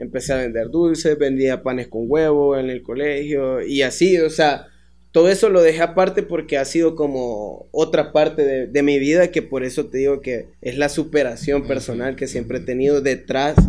empecé 0.01 0.33
a 0.33 0.37
vender 0.37 0.69
dulces, 0.69 1.17
vendía 1.17 1.61
panes 1.61 1.87
con 1.87 2.05
huevo 2.07 2.57
en 2.57 2.71
el 2.71 2.81
colegio 2.81 3.61
y 3.61 3.83
así, 3.83 4.17
o 4.17 4.31
sea, 4.31 4.67
todo 5.11 5.29
eso 5.29 5.49
lo 5.49 5.61
dejé 5.61 5.81
aparte 5.81 6.23
porque 6.23 6.57
ha 6.57 6.65
sido 6.65 6.95
como 6.95 7.67
otra 7.71 8.13
parte 8.13 8.67
de, 8.67 8.83
mi 8.83 8.97
vida 8.97 9.29
que 9.29 9.41
por 9.41 9.63
eso 9.63 9.87
te 9.87 9.97
digo 9.97 10.21
que 10.21 10.47
es 10.61 10.77
la 10.77 10.87
superación 10.87 11.67
personal 11.67 12.15
que 12.15 12.27
siempre 12.27 12.59
he 12.59 12.61
tenido 12.61 13.01
detrás, 13.01 13.55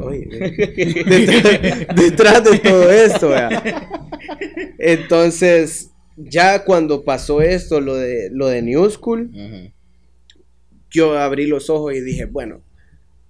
detrás, 1.96 2.44
de 2.44 2.58
todo 2.62 2.90
esto. 2.90 3.32
Entonces, 4.78 5.90
ya 6.16 6.64
cuando 6.64 7.04
pasó 7.04 7.42
esto, 7.42 7.80
lo 7.80 7.96
de, 7.96 8.30
lo 8.32 8.48
de 8.48 8.62
New 8.62 8.88
School, 8.90 9.30
yo 10.90 11.18
abrí 11.18 11.46
los 11.46 11.68
ojos 11.68 11.94
y 11.94 12.00
dije, 12.00 12.24
bueno, 12.24 12.62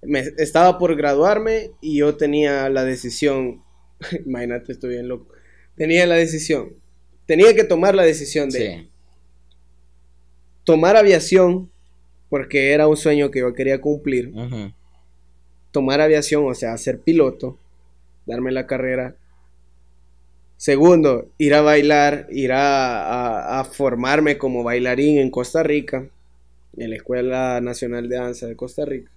me, 0.01 0.23
estaba 0.37 0.77
por 0.77 0.95
graduarme 0.95 1.71
y 1.81 1.97
yo 1.97 2.15
tenía 2.15 2.69
la 2.69 2.85
decisión, 2.85 3.61
imagínate, 4.25 4.71
estoy 4.71 4.91
bien 4.91 5.07
loco, 5.07 5.33
tenía 5.75 6.05
la 6.05 6.15
decisión, 6.15 6.73
tenía 7.31 7.55
que 7.55 7.63
tomar 7.63 7.95
la 7.95 8.03
decisión 8.03 8.49
de 8.49 8.89
tomar 10.65 10.97
aviación, 10.97 11.71
porque 12.27 12.73
era 12.73 12.89
un 12.89 12.97
sueño 12.97 13.31
que 13.31 13.39
yo 13.39 13.53
quería 13.53 13.79
cumplir, 13.79 14.33
tomar 15.71 16.01
aviación, 16.01 16.45
o 16.45 16.53
sea, 16.53 16.77
ser 16.77 16.99
piloto, 16.99 17.57
darme 18.25 18.51
la 18.51 18.67
carrera. 18.67 19.15
Segundo, 20.57 21.29
ir 21.37 21.53
a 21.53 21.61
bailar, 21.61 22.27
ir 22.31 22.51
a, 22.51 23.61
a 23.61 23.63
formarme 23.63 24.37
como 24.37 24.65
bailarín 24.65 25.17
en 25.17 25.31
Costa 25.31 25.63
Rica, 25.63 26.09
en 26.75 26.89
la 26.89 26.97
Escuela 26.97 27.61
Nacional 27.61 28.09
de 28.09 28.17
Danza 28.17 28.45
de 28.45 28.57
Costa 28.57 28.83
Rica 28.83 29.09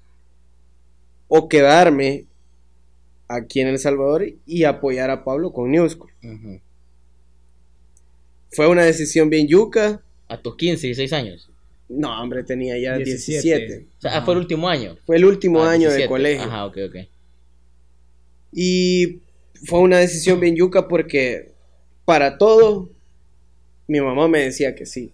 o 1.26 1.48
quedarme 1.48 2.26
aquí 3.26 3.60
en 3.60 3.66
El 3.66 3.80
Salvador 3.80 4.24
y 4.46 4.62
apoyar 4.62 5.10
a 5.10 5.24
Pablo 5.24 5.52
con 5.52 5.72
New 5.72 5.88
School. 5.88 6.12
Fue 8.54 8.68
una 8.68 8.84
decisión 8.84 9.30
bien 9.30 9.46
yuca. 9.48 10.02
¿A 10.28 10.40
tus 10.40 10.56
15, 10.56 10.86
16 10.86 11.12
años? 11.12 11.50
No, 11.88 12.20
hombre, 12.20 12.42
tenía 12.44 12.78
ya 12.78 12.96
17. 12.96 13.86
O 13.98 14.00
sea, 14.00 14.22
fue 14.22 14.34
el 14.34 14.40
último 14.40 14.68
año. 14.68 14.96
Fue 15.04 15.16
el 15.16 15.24
último 15.24 15.62
ah, 15.62 15.72
año 15.72 15.90
de 15.90 16.06
colegio. 16.06 16.44
Ajá, 16.44 16.66
ok, 16.66 16.78
ok. 16.88 16.96
Y 18.52 19.20
fue 19.66 19.80
una 19.80 19.98
decisión 19.98 20.40
bien 20.40 20.56
yuca 20.56 20.88
porque 20.88 21.52
para 22.04 22.38
todo 22.38 22.90
mi 23.86 24.00
mamá 24.00 24.28
me 24.28 24.40
decía 24.40 24.74
que 24.74 24.86
sí. 24.86 25.12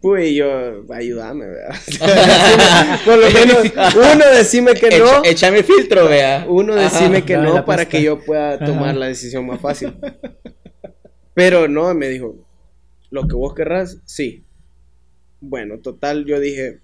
Pues 0.00 0.34
yo, 0.34 0.84
ayúdame, 0.92 1.46
vea. 1.46 1.68
Por 3.04 3.18
lo 3.18 3.30
menos, 3.30 3.72
uno 3.94 4.24
decime 4.34 4.74
que 4.74 4.98
no. 4.98 5.24
Échame 5.24 5.62
filtro, 5.62 6.08
vea. 6.08 6.44
Uno 6.48 6.74
decime 6.74 7.24
que 7.24 7.36
no 7.36 7.64
para 7.64 7.88
que 7.88 8.02
yo 8.02 8.18
pueda 8.18 8.58
tomar 8.58 8.94
la 8.96 9.06
decisión 9.06 9.46
más 9.46 9.60
fácil. 9.60 9.94
Pero 11.36 11.68
no, 11.68 11.92
me 11.92 12.08
dijo, 12.08 12.34
lo 13.10 13.28
que 13.28 13.34
vos 13.34 13.52
querrás, 13.52 13.98
sí. 14.06 14.42
Bueno, 15.42 15.80
total, 15.80 16.24
yo 16.24 16.40
dije, 16.40 16.78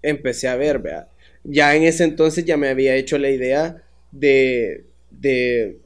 empecé 0.00 0.48
a 0.48 0.56
ver, 0.56 0.78
vea. 0.78 1.08
Ya 1.44 1.76
en 1.76 1.82
ese 1.82 2.04
entonces 2.04 2.46
ya 2.46 2.56
me 2.56 2.70
había 2.70 2.96
hecho 2.96 3.18
la 3.18 3.28
idea 3.28 3.82
de, 4.10 4.86
de, 5.10 5.76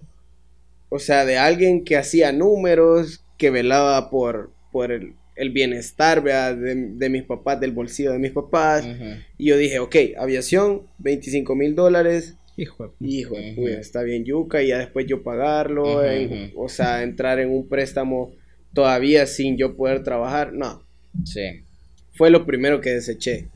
o 0.88 1.00
sea, 1.00 1.24
de 1.24 1.36
alguien 1.36 1.82
que 1.82 1.96
hacía 1.96 2.30
números, 2.30 3.24
que 3.38 3.50
velaba 3.50 4.08
por, 4.08 4.52
por 4.70 4.92
el, 4.92 5.14
el 5.34 5.50
bienestar 5.50 6.22
De, 6.22 7.08
mis 7.10 7.24
papás, 7.24 7.58
del 7.58 7.72
bolsillo 7.72 8.12
de 8.12 8.20
mis 8.20 8.30
papás. 8.30 8.86
Y 9.36 9.46
yo 9.46 9.56
dije, 9.56 9.80
ok, 9.80 9.96
aviación, 10.16 10.82
25 10.98 11.56
mil 11.56 11.74
dólares. 11.74 12.36
Hijo 12.56 12.94
de 12.98 13.06
Hijo 13.06 13.36
está 13.68 14.02
bien 14.02 14.24
yuca 14.24 14.62
y 14.62 14.68
ya 14.68 14.78
después 14.78 15.06
yo 15.06 15.22
pagarlo, 15.22 16.02
o 16.56 16.68
sea, 16.68 17.02
entrar 17.02 17.38
en 17.38 17.50
un 17.50 17.68
préstamo 17.68 18.32
todavía 18.72 19.26
sin 19.26 19.56
yo 19.56 19.76
poder 19.76 20.02
trabajar, 20.02 20.52
no. 20.52 20.82
Sí. 21.24 21.62
Fue 22.14 22.30
lo 22.30 22.46
primero 22.46 22.80
que 22.80 22.90
deseché. 22.90 23.48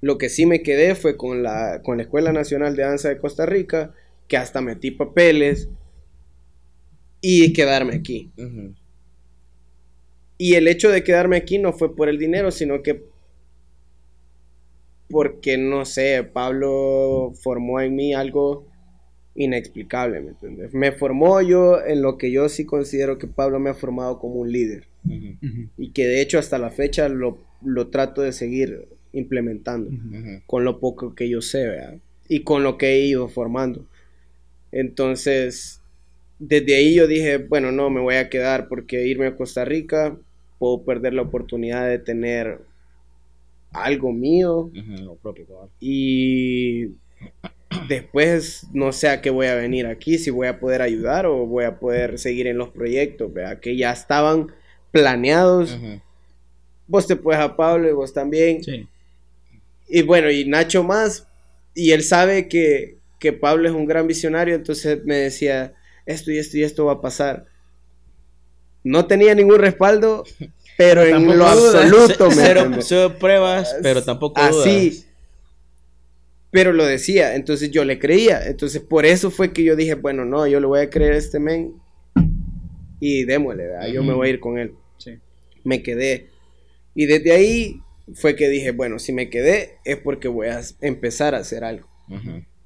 Lo 0.00 0.16
que 0.16 0.28
sí 0.28 0.46
me 0.46 0.62
quedé 0.62 0.94
fue 0.94 1.16
con 1.16 1.42
la, 1.42 1.82
con 1.82 1.96
la 1.96 2.04
Escuela 2.04 2.32
Nacional 2.32 2.76
de 2.76 2.82
Danza 2.84 3.08
de 3.08 3.18
Costa 3.18 3.46
Rica, 3.46 3.94
que 4.28 4.36
hasta 4.36 4.60
metí 4.60 4.90
papeles 4.90 5.68
y 7.20 7.52
quedarme 7.52 7.96
aquí. 7.96 8.30
Y 10.36 10.54
el 10.54 10.68
hecho 10.68 10.90
de 10.90 11.02
quedarme 11.02 11.36
aquí 11.36 11.58
no 11.58 11.72
fue 11.72 11.96
por 11.96 12.08
el 12.08 12.18
dinero, 12.18 12.50
sino 12.50 12.82
que 12.82 13.02
porque, 15.10 15.56
no 15.56 15.84
sé, 15.84 16.22
Pablo 16.24 17.32
formó 17.42 17.80
en 17.80 17.96
mí 17.96 18.14
algo 18.14 18.66
inexplicable, 19.34 20.20
¿me 20.20 20.30
entiendes? 20.30 20.74
Me 20.74 20.92
formó 20.92 21.40
yo 21.40 21.84
en 21.84 22.02
lo 22.02 22.18
que 22.18 22.30
yo 22.30 22.48
sí 22.48 22.64
considero 22.64 23.18
que 23.18 23.26
Pablo 23.26 23.60
me 23.60 23.70
ha 23.70 23.74
formado 23.74 24.18
como 24.18 24.36
un 24.36 24.52
líder. 24.52 24.84
Y 25.78 25.90
que 25.92 26.06
de 26.06 26.20
hecho 26.20 26.38
hasta 26.38 26.58
la 26.58 26.70
fecha 26.70 27.08
lo, 27.08 27.38
trato 27.90 28.20
de 28.22 28.32
seguir 28.32 28.88
implementando 29.12 29.90
con 30.46 30.64
lo 30.64 30.80
poco 30.80 31.14
que 31.14 31.28
yo 31.28 31.40
sé, 31.40 31.66
¿verdad? 31.66 31.98
Y 32.28 32.40
con 32.40 32.62
lo 32.62 32.76
que 32.76 32.88
he 32.88 33.06
ido 33.06 33.28
formando. 33.28 33.86
Entonces, 34.70 35.80
desde 36.38 36.76
ahí 36.76 36.94
yo 36.94 37.06
dije, 37.06 37.38
bueno, 37.38 37.72
no, 37.72 37.88
me 37.88 38.00
voy 38.00 38.16
a 38.16 38.28
quedar 38.28 38.68
porque 38.68 39.06
irme 39.06 39.28
a 39.28 39.36
Costa 39.36 39.64
Rica 39.64 40.18
puedo 40.58 40.82
perder 40.82 41.14
la 41.14 41.22
oportunidad 41.22 41.88
de 41.88 41.98
tener 41.98 42.58
algo 43.72 44.12
mío. 44.12 44.70
Y 45.80 46.88
después 47.88 48.66
no 48.72 48.92
sé 48.92 49.08
a 49.08 49.20
qué 49.20 49.30
voy 49.30 49.46
a 49.46 49.54
venir 49.54 49.86
aquí, 49.86 50.18
si 50.18 50.30
voy 50.30 50.46
a 50.46 50.58
poder 50.58 50.82
ayudar 50.82 51.26
o 51.26 51.46
voy 51.46 51.64
a 51.64 51.78
poder 51.78 52.18
seguir 52.18 52.46
en 52.46 52.58
los 52.58 52.70
proyectos, 52.70 53.30
que 53.60 53.76
ya 53.76 53.92
estaban 53.92 54.52
planeados. 54.90 55.78
Vos 56.86 57.06
te 57.06 57.16
puedes 57.16 57.40
a 57.40 57.56
Pablo 57.56 57.88
y 57.88 57.92
vos 57.92 58.12
también. 58.12 58.60
Y 59.88 60.02
bueno, 60.02 60.30
y 60.30 60.44
Nacho 60.44 60.82
más. 60.82 61.26
Y 61.74 61.92
él 61.92 62.02
sabe 62.02 62.48
que, 62.48 62.96
que 63.18 63.32
Pablo 63.32 63.68
es 63.68 63.74
un 63.74 63.86
gran 63.86 64.06
visionario, 64.06 64.54
entonces 64.54 65.04
me 65.04 65.16
decía, 65.16 65.74
esto 66.06 66.32
y 66.32 66.38
esto 66.38 66.56
y 66.56 66.62
esto 66.62 66.86
va 66.86 66.94
a 66.94 67.00
pasar 67.00 67.46
no 68.84 69.06
tenía 69.06 69.34
ningún 69.34 69.58
respaldo, 69.58 70.24
pero 70.78 71.04
en 71.04 71.36
lo 71.36 71.44
absoluto 71.44 72.28
me 72.70 72.82
cero, 72.82 73.18
pruebas, 73.18 73.76
pero 73.82 74.04
tampoco 74.04 74.40
así. 74.40 75.04
Pero 76.52 76.72
lo 76.72 76.86
decía, 76.86 77.34
entonces 77.34 77.72
yo 77.72 77.84
le 77.84 77.98
creía. 77.98 78.46
Entonces 78.46 78.80
por 78.80 79.04
eso 79.04 79.32
fue 79.32 79.52
que 79.52 79.64
yo 79.64 79.74
dije, 79.74 79.94
bueno, 79.94 80.24
no, 80.24 80.46
yo 80.46 80.60
le 80.60 80.66
voy 80.66 80.78
a 80.78 80.88
creer 80.88 81.14
a 81.14 81.16
este 81.16 81.40
men 81.40 81.74
y 83.00 83.24
démosle, 83.24 83.64
yo 83.92 84.04
me 84.04 84.14
voy 84.14 84.28
a 84.28 84.30
ir 84.30 84.40
con 84.40 84.56
él. 84.56 84.74
Me 85.64 85.82
quedé. 85.82 86.28
Y 86.94 87.06
desde 87.06 87.32
ahí 87.32 87.80
fue 88.14 88.36
que 88.36 88.48
dije, 88.48 88.70
bueno, 88.70 89.00
si 89.00 89.12
me 89.12 89.30
quedé 89.30 89.78
es 89.84 89.96
porque 89.96 90.28
voy 90.28 90.46
a 90.46 90.60
empezar 90.80 91.34
a 91.34 91.38
hacer 91.38 91.64
algo. 91.64 91.88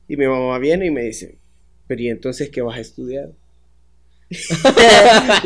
Y 0.06 0.18
mi 0.18 0.26
mamá 0.26 0.58
viene 0.58 0.84
y 0.84 0.90
me 0.90 1.02
dice, 1.02 1.38
pero 1.86 2.02
¿y 2.02 2.10
entonces 2.10 2.50
qué 2.50 2.60
vas 2.60 2.76
a 2.76 2.80
estudiar? 2.80 3.30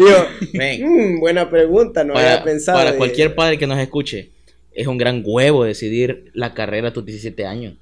Mm, 0.53 1.21
buena 1.21 1.49
pregunta, 1.51 2.05
no 2.05 2.17
había 2.17 2.43
pensado. 2.43 2.79
Para 2.79 2.97
cualquier 2.97 3.35
padre 3.35 3.59
que 3.59 3.67
nos 3.67 3.79
escuche, 3.79 4.31
es 4.73 4.87
un 4.87 4.99
gran 4.99 5.23
huevo 5.25 5.65
decidir 5.65 6.31
la 6.35 6.55
carrera 6.55 6.89
a 6.89 6.93
tus 6.93 7.05
17 7.05 7.47
años. 7.47 7.75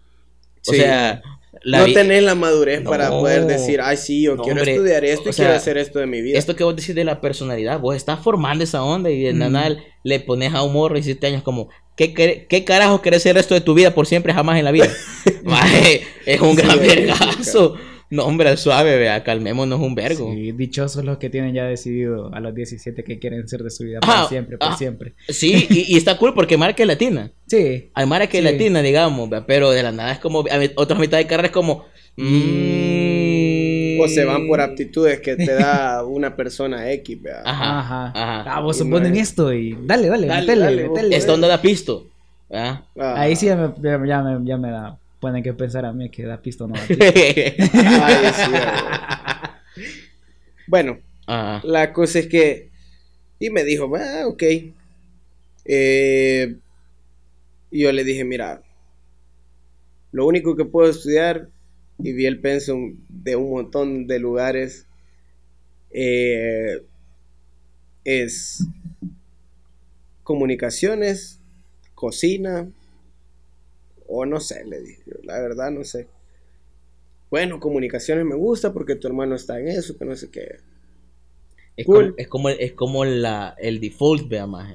O 0.67 0.73
sea, 0.73 1.23
no 1.65 1.85
tenés 1.93 2.23
la 2.23 2.35
madurez 2.35 2.83
para 2.83 3.11
poder 3.11 3.47
decir, 3.47 3.81
ay, 3.81 3.97
sí, 3.97 4.23
yo 4.23 4.37
quiero 4.37 4.63
estudiar 4.63 5.05
esto 5.05 5.31
y 5.31 5.33
quiero 5.33 5.53
hacer 5.53 5.77
esto 5.77 5.99
de 5.99 6.07
mi 6.07 6.21
vida. 6.23 6.39
Esto 6.39 6.57
que 6.57 6.65
vos 6.65 6.75
decís 6.75 6.95
de 6.95 7.05
la 7.05 7.21
personalidad, 7.21 7.81
vos 7.81 7.97
estás 7.97 8.21
formando 8.21 8.65
esa 8.65 8.83
onda 8.83 9.11
y 9.11 9.23
de 9.23 9.33
nada 9.33 9.77
le 10.03 10.21
pones 10.21 10.55
a 10.55 10.63
un 10.63 10.73
morro 10.73 10.95
de 10.95 11.01
17 11.01 11.27
años 11.27 11.43
como, 11.43 11.69
¿qué, 11.97 12.13
qué, 12.15 12.65
carajo 12.65 13.03
querés 13.03 13.23
ser 13.23 13.31
el 13.31 13.37
resto 13.37 13.55
de 13.55 13.61
tu 13.61 13.75
vida 13.75 13.95
por 13.95 14.07
siempre, 14.07 14.33
jamás 14.33 14.59
en 14.59 14.65
la 14.65 14.73
vida? 14.73 14.89
es 16.27 16.41
un 16.41 16.55
gran 16.55 16.79
vergazo. 16.79 17.77
No, 18.15 18.27
hombre, 18.27 18.57
suave, 18.57 18.97
vea, 18.97 19.25
calmémonos 19.25 19.81
un 19.81 19.97
vergo. 19.97 20.33
Sí, 20.33 20.53
dichosos 20.53 21.05
los 21.05 21.19
que 21.19 21.31
tienen 21.31 21.53
ya 21.53 21.65
decidido 21.65 22.33
a 22.33 22.39
los 22.39 22.55
17 22.55 23.03
que 23.03 23.19
quieren 23.19 23.49
ser 23.49 23.65
de 23.65 23.71
su 23.71 23.83
vida 23.83 23.99
para 23.99 24.29
siempre, 24.29 24.57
por 24.57 24.77
siempre. 24.77 25.15
Sí, 25.29 25.67
y, 25.69 25.97
está 25.97 26.17
cool 26.17 26.33
porque 26.33 26.57
Mara 26.57 26.75
que 26.75 26.83
es 26.83 26.89
latina. 26.89 27.31
Sí. 27.47 27.91
Hay 27.93 28.07
Mara 28.07 28.27
que 28.27 28.39
es 28.39 28.45
latina, 28.45 28.81
digamos, 28.81 29.29
pero 29.47 29.71
de 29.71 29.83
la 29.83 29.93
nada 29.93 30.13
es 30.13 30.19
como, 30.19 30.45
otras 30.77 30.99
mitad 30.99 31.19
de 31.19 31.27
carrera 31.27 31.49
es 31.49 31.53
como... 31.53 31.85
Mm. 32.17 34.01
O 34.01 34.09
se 34.09 34.25
van 34.25 34.47
por 34.47 34.61
aptitudes 34.61 35.21
que 35.21 35.37
te 35.37 35.55
da 35.55 36.05
una 36.05 36.35
persona 36.37 36.91
X, 36.93 37.21
vea. 37.21 37.43
Ajá, 37.45 37.81
ajá. 37.81 38.13
ajá. 38.15 38.57
Ah, 38.57 38.61
vos 38.61 38.79
suponen 38.79 39.15
esto 39.17 39.53
y 39.53 39.77
dale, 39.83 40.09
dale, 40.09 40.27
dale, 40.27 40.57
dale, 40.57 41.17
Esta 41.17 41.35
onda 41.35 41.49
da 41.49 41.61
pisto. 41.61 42.07
Ahí 42.97 43.37
sí 43.37 43.47
ya 43.47 43.57
me, 43.57 44.09
ya 44.09 44.23
me, 44.23 44.47
ya 44.47 44.57
me 44.57 44.71
da 44.71 44.99
Pueden 45.25 45.43
que 45.43 45.55
pensar 45.55 45.87
a 45.87 45.93
mí 45.95 46.11
que 46.11 46.27
da 46.27 46.37
pisto 46.37 46.69
no 46.69 46.75
da 46.79 46.85
bueno, 50.67 50.99
la 51.27 51.95
cosa 51.95 52.19
es 52.19 52.27
que. 52.27 52.69
Y 53.39 53.49
me 53.49 53.65
dijo, 53.65 53.91
ah, 53.97 54.27
ok. 54.27 54.43
Eh, 55.65 56.57
y 57.71 57.81
yo 57.81 57.91
le 57.91 58.05
dije, 58.05 58.23
mira, 58.27 58.63
lo 60.13 60.27
único 60.27 60.57
que 60.57 60.67
puedo 60.67 60.91
estudiar, 60.91 61.49
y 61.99 62.13
vi 62.13 62.27
el 62.27 62.39
pensum 62.41 62.99
de 63.09 63.37
un 63.37 63.49
montón 63.49 64.07
de 64.07 64.19
lugares, 64.19 64.85
eh, 65.91 66.83
es 68.05 68.63
comunicaciones, 70.23 71.41
cocina, 71.95 72.69
o 74.07 74.27
no 74.27 74.41
sé, 74.41 74.65
le 74.65 74.81
dije, 74.81 75.03
la 75.23 75.41
verdad 75.41 75.71
no 75.71 75.85
sé. 75.85 76.07
Bueno, 77.31 77.59
comunicaciones 77.59 78.25
me 78.25 78.37
gusta 78.37 78.73
porque 78.73 78.97
tu 78.97 79.09
hermano 79.09 79.35
está 79.35 79.59
en 79.59 79.69
eso, 79.69 79.97
que 79.99 80.05
no 80.05 80.15
sé 80.15 80.31
qué. 80.31 80.59
Es, 81.77 81.87
como, 81.87 82.01
es 82.17 82.29
como, 82.29 82.49
es 82.51 82.73
como 82.73 83.05
la, 83.05 83.57
el 83.59 83.81
default, 83.81 84.29
vea 84.29 84.47
más. 84.47 84.73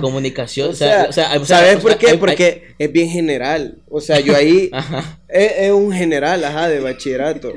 Comunicación. 0.00 0.70
o 0.70 0.74
sea, 0.74 1.12
¿sabes 1.12 1.78
por 1.80 1.98
qué? 1.98 2.16
Porque 2.18 2.74
es 2.78 2.92
bien 2.92 3.08
general. 3.08 3.78
O 3.88 4.00
sea, 4.00 4.20
yo 4.20 4.36
ahí 4.36 4.70
es, 5.28 5.72
un 5.72 5.92
general, 5.92 6.44
ajá, 6.44 6.68
de 6.68 6.78
bachillerato. 6.78 7.54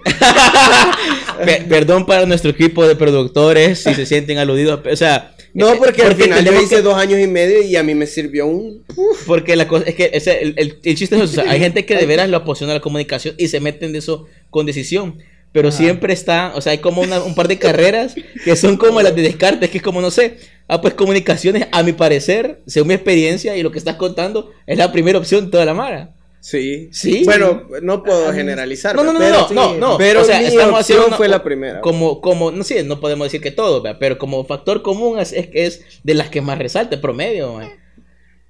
perdón 1.69 2.07
para 2.07 2.25
nuestro 2.25 2.49
equipo 2.49 2.87
de 2.87 2.95
productores 2.95 3.79
si 3.83 3.93
se 3.93 4.07
sienten 4.07 4.39
aludidos. 4.39 4.81
O 4.91 4.95
sea, 4.95 5.32
no, 5.53 5.77
porque, 5.77 6.01
al 6.01 6.15
final 6.15 6.43
yo 6.43 6.61
hice 6.61 6.81
dos 6.81 6.95
años 6.95 7.19
y 7.19 7.27
medio 7.27 7.61
y 7.61 7.75
a 7.75 7.83
mí 7.83 7.93
me 7.93 8.07
sirvió 8.07 8.47
un... 8.47 8.83
Porque 9.27 9.55
la 9.55 9.67
cosa 9.67 9.85
es 9.85 9.95
que 9.95 10.09
ese, 10.13 10.41
el, 10.41 10.55
el, 10.57 10.95
chiste 10.95 11.15
es 11.15 11.21
eso. 11.21 11.23
O 11.23 11.27
sea, 11.43 11.51
hay 11.51 11.59
gente 11.61 11.85
que 11.85 11.95
de 11.95 12.05
veras 12.05 12.29
lo 12.29 12.37
apasiona 12.37 12.73
la 12.73 12.79
comunicación 12.79 13.35
y 13.37 13.47
se 13.47 13.59
meten 13.59 13.91
de 13.93 13.99
eso 13.99 14.25
con 14.49 14.65
decisión. 14.65 15.19
Pero 15.51 15.71
siempre 15.71 16.13
está, 16.13 16.51
o 16.55 16.61
sea, 16.61 16.71
hay 16.71 16.79
como 16.79 17.01
un 17.01 17.35
par 17.35 17.47
de 17.47 17.59
carreras 17.59 18.15
que 18.43 18.55
son 18.55 18.75
como 18.75 18.99
las 19.03 19.15
de 19.15 19.21
Descartes, 19.21 19.69
que 19.69 19.77
es 19.77 19.83
como, 19.83 20.01
no 20.01 20.09
sé, 20.09 20.39
ah, 20.67 20.81
pues 20.81 20.95
comunicaciones, 20.95 21.67
a 21.71 21.83
mi 21.83 21.91
parecer, 21.91 22.61
según 22.65 22.87
mi 22.87 22.95
experiencia 22.95 23.55
y 23.55 23.61
lo 23.61 23.71
que 23.71 23.77
estás 23.77 23.97
contando, 23.97 24.51
es 24.65 24.79
la 24.79 24.91
primera 24.91 25.19
opción 25.19 25.51
toda 25.51 25.63
la 25.63 25.75
mara. 25.75 26.12
Sí. 26.43 26.89
Sí. 26.91 27.21
Bueno, 27.23 27.69
no 27.81 28.03
puedo 28.03 28.27
ah, 28.27 28.33
generalizar. 28.33 28.97
No, 28.97 29.05
no, 29.05 29.13
no, 29.13 29.19
no, 29.19 29.49
no, 29.51 29.77
no, 29.77 29.97
Pero 29.97 30.23
o 30.23 30.25
sea, 30.25 30.41
estamos 30.41 30.77
haciendo 30.77 31.15
fue 31.15 31.29
la 31.29 31.41
primera. 31.41 31.79
Como, 31.79 32.19
como, 32.19 32.51
no 32.51 32.65
sé, 32.65 32.83
no 32.83 32.99
podemos 32.99 33.27
decir 33.27 33.39
que 33.39 33.51
todo, 33.51 33.81
pero 33.97 34.17
como 34.17 34.43
factor 34.43 34.81
común 34.81 35.19
es, 35.19 35.31
es, 35.31 35.47
es 35.53 35.85
de 36.03 36.13
las 36.13 36.29
que 36.29 36.41
más 36.41 36.59
resalta, 36.59 36.99
promedio. 36.99 37.61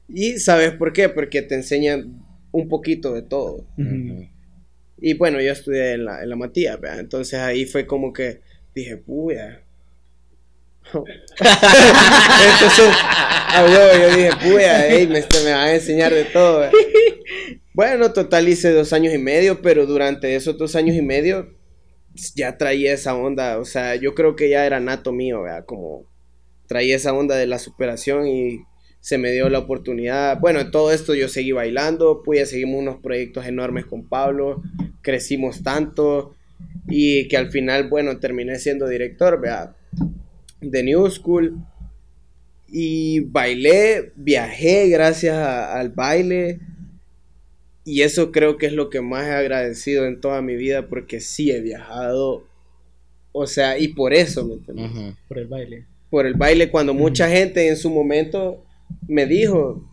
Y 0.10 0.40
sabes 0.40 0.72
por 0.72 0.92
qué? 0.92 1.08
Porque 1.08 1.44
te 1.44 1.54
enseñan 1.54 2.20
un 2.52 2.68
poquito 2.68 3.14
de 3.14 3.22
todo. 3.22 3.64
Y 5.00 5.14
bueno, 5.14 5.40
yo 5.40 5.52
estudié 5.52 5.92
en 5.92 6.06
la, 6.06 6.24
en 6.24 6.30
la 6.32 6.36
Matías, 6.36 6.80
entonces 6.98 7.40
ahí 7.40 7.66
fue 7.66 7.86
como 7.86 8.12
que 8.12 8.42
dije, 8.74 8.98
puya. 8.98 9.62
entonces, 10.94 11.06
yo, 13.70 14.16
dije, 14.16 14.32
puya, 14.42 14.88
me, 14.90 15.06
me 15.46 15.52
va 15.52 15.64
a 15.66 15.76
enseñar 15.76 16.12
de 16.12 16.24
todo. 16.26 16.72
Bueno, 17.74 18.14
total 18.14 18.48
hice 18.48 18.72
dos 18.72 18.94
años 18.94 19.16
y 19.16 19.18
medio, 19.18 19.64
pero 19.64 19.88
durante 19.88 20.36
esos 20.36 20.60
dos 20.60 20.76
años 20.76 20.96
y 20.96 21.02
medio 21.02 21.56
ya 22.36 22.56
traía 22.56 22.94
esa 22.94 23.16
onda, 23.16 23.58
o 23.58 23.66
sea, 23.66 23.96
yo 23.96 24.14
creo 24.14 24.36
que 24.36 24.48
ya 24.48 24.68
era 24.68 24.80
nato 24.80 25.12
mío, 25.12 25.42
¿verdad? 25.42 25.66
Como 25.66 26.06
traía 26.68 26.96
esa 26.96 27.14
onda 27.14 27.36
de 27.36 27.48
la 27.48 27.58
superación 27.58 28.28
y 28.28 28.62
se 29.00 29.18
me 29.18 29.32
dio 29.32 29.50
la 29.50 29.58
oportunidad. 29.58 30.40
Bueno, 30.40 30.60
en 30.60 30.70
todo 30.70 30.92
esto 30.92 31.16
yo 31.16 31.28
seguí 31.28 31.52
bailando, 31.52 32.22
pues 32.24 32.52
seguimos 32.52 32.80
unos 32.80 33.02
proyectos 33.02 33.48
enormes 33.48 33.88
con 33.88 34.08
Pablo, 34.08 34.62
crecimos 35.02 35.64
tanto 35.64 36.36
y 36.88 37.28
que 37.28 37.38
al 37.38 37.50
final, 37.50 37.90
bueno, 37.90 38.20
terminé 38.20 38.60
siendo 38.60 38.88
director, 38.88 39.42
¿verdad? 39.42 39.76
De 40.62 40.84
New 40.84 41.10
School. 41.10 41.58
Y 42.68 43.22
bailé, 43.22 44.14
viajé 44.16 44.90
gracias 44.90 45.36
al 45.38 45.90
baile 45.90 46.60
y 47.86 48.02
eso 48.02 48.32
creo 48.32 48.58
que 48.58 48.68
es 48.68 48.74
lo 48.74 48.90
que 48.90 49.02
más 49.02 49.28
he 49.28 49.32
agradecido 49.32 50.06
en 50.06 50.22
toda 50.22 50.42
mi 50.42 50.56
vida 50.56 50.88
porque 50.88 51.20
sí 51.20 51.52
he 51.52 51.62
viajado. 51.62 52.46
O 53.32 53.48
sea, 53.48 53.78
y 53.78 53.90
por 53.90 54.14
eso, 54.14 54.46
¿me 54.46 54.54
entiendes? 54.54 55.16
Por 55.28 55.40
el 55.40 55.48
baile. 55.48 55.86
Por 56.10 56.26
el 56.26 56.36
baile, 56.36 56.70
cuando 56.70 56.94
mucha 56.94 57.28
gente 57.30 57.68
en 57.68 57.76
su 57.76 57.90
momento 57.90 58.64
me 59.08 59.26
dijo, 59.26 59.84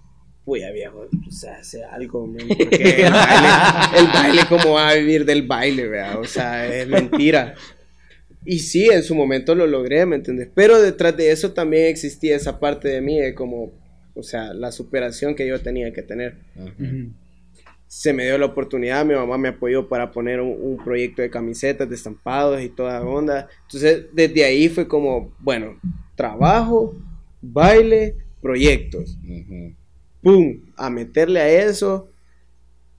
voy 0.45 0.63
a 0.63 0.71
viejo, 0.71 1.09
o 1.27 1.31
sea, 1.31 1.57
hace 1.57 1.83
algo, 1.85 2.31
porque 2.59 3.07
el 3.07 3.13
baile, 3.13 3.49
el 3.99 4.07
baile, 4.07 4.43
¿cómo 4.49 4.75
va 4.75 4.91
a 4.91 4.95
vivir 4.95 5.25
del 5.25 5.47
baile, 5.47 5.89
vea? 5.89 6.19
O 6.19 6.25
sea, 6.25 6.67
es 6.73 6.87
mentira. 6.87 7.55
Y 8.45 8.59
sí, 8.61 8.87
en 8.87 9.03
su 9.03 9.15
momento 9.15 9.55
lo 9.55 9.67
logré, 9.67 10.05
¿me 10.07 10.17
entiendes? 10.17 10.49
Pero 10.55 10.81
detrás 10.81 11.17
de 11.17 11.31
eso 11.31 11.53
también 11.53 11.87
existía 11.87 12.37
esa 12.37 12.59
parte 12.59 12.89
de 12.89 13.01
mí, 13.01 13.19
de 13.19 13.35
como, 13.35 13.73
o 14.15 14.23
sea, 14.23 14.55
la 14.55 14.73
superación 14.73 15.35
que 15.35 15.47
yo 15.47 15.61
tenía 15.61 15.93
que 15.93 16.03
tener 16.03 16.37
se 17.91 18.13
me 18.13 18.25
dio 18.25 18.39
la 18.39 18.47
oportunidad, 18.47 19.05
mi 19.05 19.15
mamá 19.15 19.37
me 19.37 19.49
apoyó 19.49 19.89
para 19.89 20.13
poner 20.13 20.41
un, 20.41 20.77
proyecto 20.77 21.23
de 21.23 21.29
camisetas, 21.29 21.89
de 21.89 21.97
estampados 21.97 22.63
y 22.63 22.69
toda 22.69 23.03
onda. 23.03 23.49
Entonces, 23.63 24.07
desde 24.13 24.45
ahí 24.45 24.69
fue 24.69 24.87
como, 24.87 25.35
bueno, 25.41 25.77
trabajo, 26.15 26.95
baile, 27.43 28.15
proyectos. 28.41 29.19
¡Pum! 30.23 30.61
A 30.77 30.89
meterle 30.89 31.41
a 31.41 31.49
eso. 31.49 32.09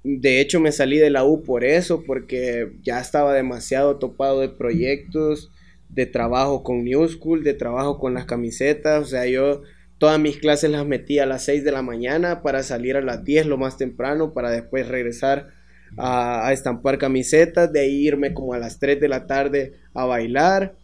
De 0.04 0.42
hecho, 0.42 0.60
me 0.60 0.74
salí 0.74 0.98
de 0.98 1.10
la 1.10 1.24
U 1.24 1.42
por 1.42 1.64
eso, 1.64 2.04
porque 2.04 2.74
ya 2.84 3.00
estaba 3.00 3.34
demasiado 3.34 3.96
topado 3.96 4.42
de 4.42 4.50
proyectos, 4.50 5.54
de 5.88 6.06
trabajo 6.06 6.64
con 6.64 6.84
New 6.84 7.08
School, 7.08 7.46
de 7.46 7.54
trabajo 7.54 7.98
con 7.98 8.14
las 8.14 8.26
camisetas. 8.26 9.04
O 9.04 9.06
sea, 9.06 9.26
yo 9.26 9.62
Todas 10.02 10.20
mis 10.20 10.38
clases 10.40 10.72
las 10.72 10.84
metí 10.84 11.20
a 11.20 11.28
las 11.28 11.44
6 11.44 11.64
de 11.64 11.72
la 11.72 11.84
mañana 11.84 12.42
para 12.42 12.64
salir 12.64 12.98
a 12.98 13.02
las 13.02 13.24
10 13.24 13.46
lo 13.46 13.60
más 13.60 13.78
temprano 13.78 14.34
para 14.34 14.50
después 14.50 14.88
regresar 14.88 15.50
a, 15.96 16.52
estampar 16.52 16.98
camisetas, 16.98 17.72
de 17.72 17.82
ahí 17.82 18.08
irme 18.08 18.34
como 18.34 18.56
a 18.56 18.58
las 18.58 18.80
3 18.80 19.00
de 19.00 19.08
la 19.08 19.28
tarde 19.28 19.74
a 19.94 20.06
bailar, 20.06 20.76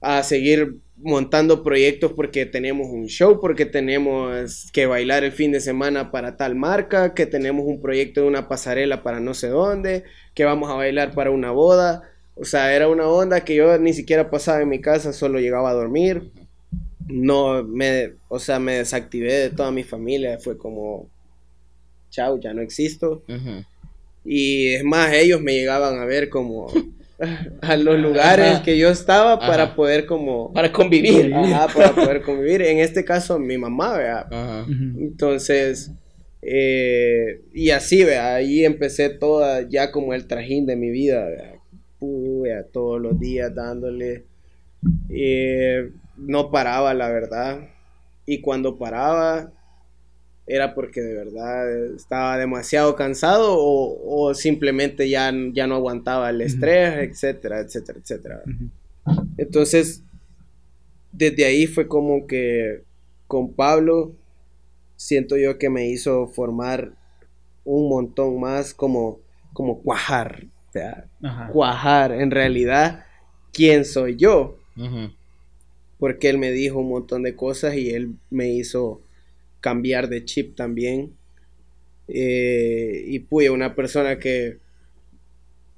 a 0.00 0.24
seguir 0.24 0.78
montando 0.96 1.62
proyectos 1.62 2.14
porque 2.14 2.46
tenemos 2.46 2.88
un 2.88 3.06
show, 3.06 3.38
porque 3.40 3.64
tenemos 3.64 4.68
que 4.72 4.86
bailar 4.86 5.22
el 5.22 5.30
fin 5.30 5.52
de 5.52 5.60
semana 5.60 6.10
para 6.10 6.36
tal 6.36 6.56
marca, 6.56 7.14
que 7.14 7.26
tenemos 7.26 7.64
un 7.64 7.80
proyecto 7.80 8.22
de 8.22 8.26
una 8.26 8.48
pasarela 8.48 9.04
para 9.04 9.20
no 9.20 9.34
sé 9.34 9.50
dónde, 9.50 10.02
que 10.34 10.44
vamos 10.44 10.68
a 10.68 10.74
bailar 10.74 11.14
para 11.14 11.30
una 11.30 11.52
boda. 11.52 12.10
O 12.34 12.44
sea, 12.44 12.74
era 12.74 12.88
una 12.88 13.06
onda 13.06 13.44
que 13.44 13.54
yo 13.54 13.78
ni 13.78 13.92
siquiera 13.92 14.30
pasaba 14.30 14.62
en 14.62 14.68
mi 14.68 14.80
casa, 14.80 15.12
solo 15.12 15.38
llegaba 15.38 15.70
a 15.70 15.74
dormir 15.74 16.32
no 17.08 17.62
me, 17.64 18.12
o 18.28 18.38
sea, 18.38 18.58
me 18.58 18.74
desactivé 18.74 19.32
de 19.32 19.50
toda 19.50 19.70
mi 19.70 19.82
familia, 19.82 20.38
fue 20.38 20.56
como, 20.56 21.08
chao, 22.10 22.38
ya 22.38 22.52
no 22.54 22.62
existo. 22.62 23.22
Y 24.24 24.74
es 24.74 24.84
más, 24.84 25.12
ellos 25.12 25.40
me 25.40 25.54
llegaban 25.54 25.98
a 25.98 26.04
ver 26.04 26.28
como 26.28 26.70
a 27.62 27.76
los 27.76 27.98
lugares 27.98 28.60
que 28.60 28.78
yo 28.78 28.90
estaba 28.90 29.38
para 29.38 29.74
poder 29.74 30.06
como... 30.06 30.52
Para 30.52 30.72
convivir. 30.72 31.32
para 31.74 31.92
poder 31.94 32.22
convivir. 32.22 32.62
En 32.62 32.78
este 32.78 33.04
caso, 33.04 33.38
mi 33.38 33.58
mamá, 33.58 33.96
vea. 33.96 34.28
Entonces, 34.98 35.90
eh, 36.42 37.40
y 37.52 37.70
así, 37.70 38.04
vea, 38.04 38.34
ahí 38.34 38.64
empecé 38.64 39.08
toda, 39.08 39.62
ya 39.68 39.90
como 39.90 40.14
el 40.14 40.26
trajín 40.26 40.66
de 40.66 40.76
mi 40.76 40.90
vida, 40.90 41.26
vea. 41.26 42.64
todos 42.72 43.00
los 43.00 43.18
días 43.18 43.54
dándole. 43.54 44.24
Eh, 45.10 45.90
no 46.18 46.50
paraba, 46.50 46.94
la 46.94 47.08
verdad. 47.08 47.68
Y 48.26 48.40
cuando 48.40 48.76
paraba, 48.76 49.52
era 50.46 50.74
porque 50.74 51.00
de 51.00 51.14
verdad 51.14 51.94
estaba 51.94 52.38
demasiado 52.38 52.96
cansado 52.96 53.56
o, 53.58 54.32
simplemente 54.34 55.08
ya, 55.08 55.32
ya 55.52 55.66
no 55.66 55.76
aguantaba 55.76 56.30
el 56.30 56.40
estrés, 56.40 57.10
etcétera, 57.10 57.60
etcétera, 57.60 57.98
etcétera. 58.00 58.42
Entonces, 59.36 60.02
desde 61.12 61.44
ahí 61.44 61.66
fue 61.66 61.86
como 61.86 62.26
que 62.26 62.82
con 63.26 63.52
Pablo 63.52 64.12
siento 64.96 65.36
yo 65.36 65.58
que 65.58 65.68
me 65.68 65.88
hizo 65.88 66.26
formar 66.28 66.92
un 67.64 67.88
montón 67.88 68.40
más 68.40 68.72
como, 68.72 69.20
como 69.52 69.82
cuajar, 69.82 70.46
cuajar 71.52 72.12
en 72.12 72.30
realidad 72.30 73.04
quién 73.52 73.84
soy 73.84 74.16
yo. 74.16 74.56
Porque 75.98 76.28
él 76.28 76.38
me 76.38 76.52
dijo 76.52 76.78
un 76.78 76.90
montón 76.90 77.22
de 77.22 77.34
cosas 77.34 77.74
y 77.76 77.90
él 77.90 78.14
me 78.30 78.50
hizo 78.52 79.02
cambiar 79.60 80.08
de 80.08 80.24
chip 80.24 80.54
también. 80.54 81.12
Eh, 82.08 83.04
y 83.06 83.18
fui 83.20 83.48
una 83.48 83.74
persona 83.74 84.18
que, 84.18 84.58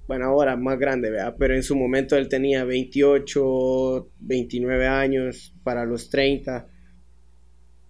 bueno, 0.07 0.27
ahora 0.27 0.57
más 0.57 0.79
grande, 0.79 1.11
¿verdad? 1.11 1.37
Pero 1.39 1.55
en 1.55 1.63
su 1.63 1.75
momento 1.75 2.17
él 2.17 2.29
tenía 2.29 2.65
28, 2.65 4.09
29 4.21 4.87
años 4.87 5.55
para 5.65 5.85
los 5.85 6.11
30 6.11 6.69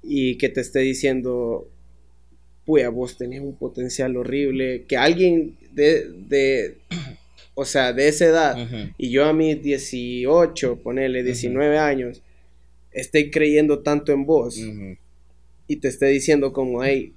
y 0.03 0.39
que 0.39 0.49
te 0.49 0.61
esté 0.61 0.81
diciendo, 0.81 1.69
puya, 2.65 2.89
vos 2.89 3.17
tenés 3.17 3.41
un 3.41 3.57
potencial 3.57 4.17
horrible, 4.17 4.85
que 4.87 4.97
alguien 4.97 5.57
de, 5.73 6.79
o 7.61 7.67
sea, 7.67 7.93
de 7.93 8.09
esa 8.09 8.25
edad, 8.25 8.91
y 8.97 9.11
yo 9.11 9.27
a 9.27 9.35
mis 9.35 9.63
18, 9.63 10.77
ponerle 10.77 11.23
19 11.23 11.77
años, 11.77 12.23
esté 12.91 13.31
creyendo 13.31 13.81
tanto 13.81 14.13
en 14.13 14.25
vos, 14.25 14.59
y 15.67 15.77
te 15.77 15.89
esté 15.89 16.07
diciendo 16.07 16.55
como, 16.55 16.83
hey, 16.83 17.13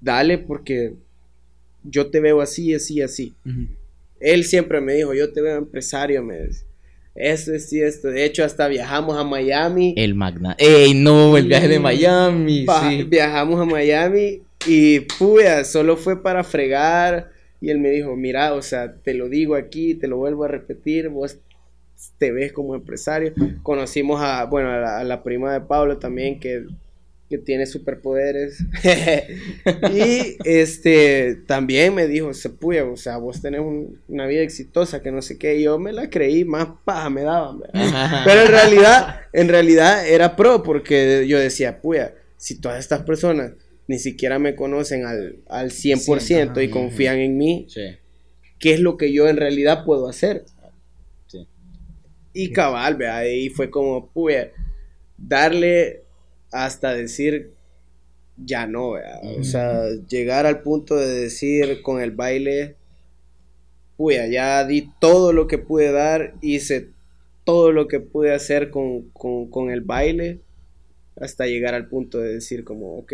dale 0.00 0.38
porque 0.38 0.94
yo 1.82 2.10
te 2.12 2.20
veo 2.20 2.40
así, 2.40 2.72
así, 2.74 3.02
así. 3.02 3.34
Él 4.20 4.44
siempre 4.44 4.80
me 4.80 4.94
dijo, 4.94 5.14
yo 5.14 5.32
te 5.32 5.42
veo 5.42 5.56
empresario, 5.56 6.22
me 6.22 6.46
dice. 6.46 6.64
Esto 7.16 7.52
es 7.54 7.72
esto. 7.72 8.06
De 8.06 8.24
hecho, 8.24 8.44
hasta 8.44 8.68
viajamos 8.68 9.16
a 9.16 9.24
Miami. 9.24 9.94
El 9.96 10.14
Magna. 10.14 10.54
¡Ey, 10.60 10.94
no! 10.94 11.36
El 11.36 11.48
viaje 11.48 11.66
de 11.66 11.80
Miami. 11.80 12.66
sí. 12.82 13.02
Viajamos 13.02 13.60
a 13.60 13.64
Miami 13.64 14.42
y, 14.64 15.00
puya, 15.00 15.64
solo 15.64 15.96
fue 15.96 16.22
para 16.22 16.44
fregar. 16.44 17.32
Y 17.60 17.70
él 17.70 17.78
me 17.78 17.90
dijo, 17.90 18.16
mira, 18.16 18.54
o 18.54 18.62
sea, 18.62 18.94
te 18.94 19.14
lo 19.14 19.28
digo 19.28 19.54
aquí, 19.54 19.94
te 19.94 20.08
lo 20.08 20.16
vuelvo 20.16 20.44
a 20.44 20.48
repetir, 20.48 21.08
vos 21.08 21.38
te 22.18 22.30
ves 22.32 22.52
como 22.52 22.74
empresario. 22.74 23.32
Conocimos 23.62 24.20
a, 24.22 24.44
bueno, 24.44 24.70
a 24.70 25.02
la 25.04 25.22
prima 25.22 25.52
de 25.52 25.60
Pablo 25.60 25.98
también, 25.98 26.38
que 26.38 26.66
que 27.28 27.38
tiene 27.38 27.66
superpoderes. 27.66 28.64
y 29.92 30.36
este 30.44 31.36
también 31.46 31.94
me 31.94 32.06
dijo, 32.06 32.32
se 32.32 32.48
puya, 32.48 32.84
o 32.84 32.96
sea, 32.96 33.18
vos 33.18 33.42
tenés 33.42 33.60
una 34.08 34.26
vida 34.26 34.42
exitosa, 34.42 35.02
que 35.02 35.12
no 35.12 35.20
sé 35.20 35.38
qué. 35.38 35.56
Y 35.56 35.64
yo 35.64 35.78
me 35.78 35.92
la 35.92 36.08
creí, 36.08 36.44
más 36.44 36.68
paja 36.84 37.10
me 37.10 37.22
daban. 37.22 37.60
Pero 38.24 38.42
en 38.42 38.48
realidad, 38.48 39.20
en 39.32 39.48
realidad 39.48 40.08
era 40.08 40.36
pro, 40.36 40.62
porque 40.62 41.26
yo 41.28 41.38
decía, 41.38 41.80
puya, 41.80 42.14
si 42.38 42.60
todas 42.60 42.80
estas 42.80 43.02
personas 43.02 43.52
ni 43.88 43.98
siquiera 43.98 44.38
me 44.38 44.54
conocen 44.54 45.04
al, 45.04 45.40
al 45.48 45.70
100% 45.70 46.62
y 46.62 46.70
confían 46.70 47.18
en 47.18 47.36
mí, 47.36 47.66
¿qué 48.60 48.74
es 48.74 48.80
lo 48.80 48.96
que 48.96 49.12
yo 49.12 49.28
en 49.28 49.36
realidad 49.36 49.84
puedo 49.84 50.08
hacer? 50.08 50.44
Y 52.32 52.52
cabal, 52.52 52.96
vea, 52.96 53.16
ahí 53.16 53.48
fue 53.48 53.70
como, 53.70 54.10
puya, 54.10 54.52
darle 55.16 56.02
hasta 56.52 56.94
decir 56.94 57.52
ya 58.44 58.66
no, 58.66 58.90
o 58.90 59.42
sea, 59.42 59.88
llegar 60.08 60.46
al 60.46 60.62
punto 60.62 60.96
de 60.96 61.08
decir 61.08 61.82
con 61.82 62.00
el 62.00 62.12
baile, 62.12 62.76
puya, 63.96 64.26
ya 64.28 64.64
di 64.64 64.90
todo 65.00 65.32
lo 65.32 65.48
que 65.48 65.58
pude 65.58 65.90
dar, 65.90 66.34
hice 66.40 66.90
todo 67.44 67.72
lo 67.72 67.88
que 67.88 67.98
pude 67.98 68.32
hacer 68.32 68.70
con, 68.70 69.70
el 69.70 69.80
baile, 69.80 70.40
hasta 71.16 71.46
llegar 71.46 71.74
al 71.74 71.88
punto 71.88 72.18
de 72.18 72.34
decir 72.34 72.62
como, 72.62 72.98
ok. 72.98 73.12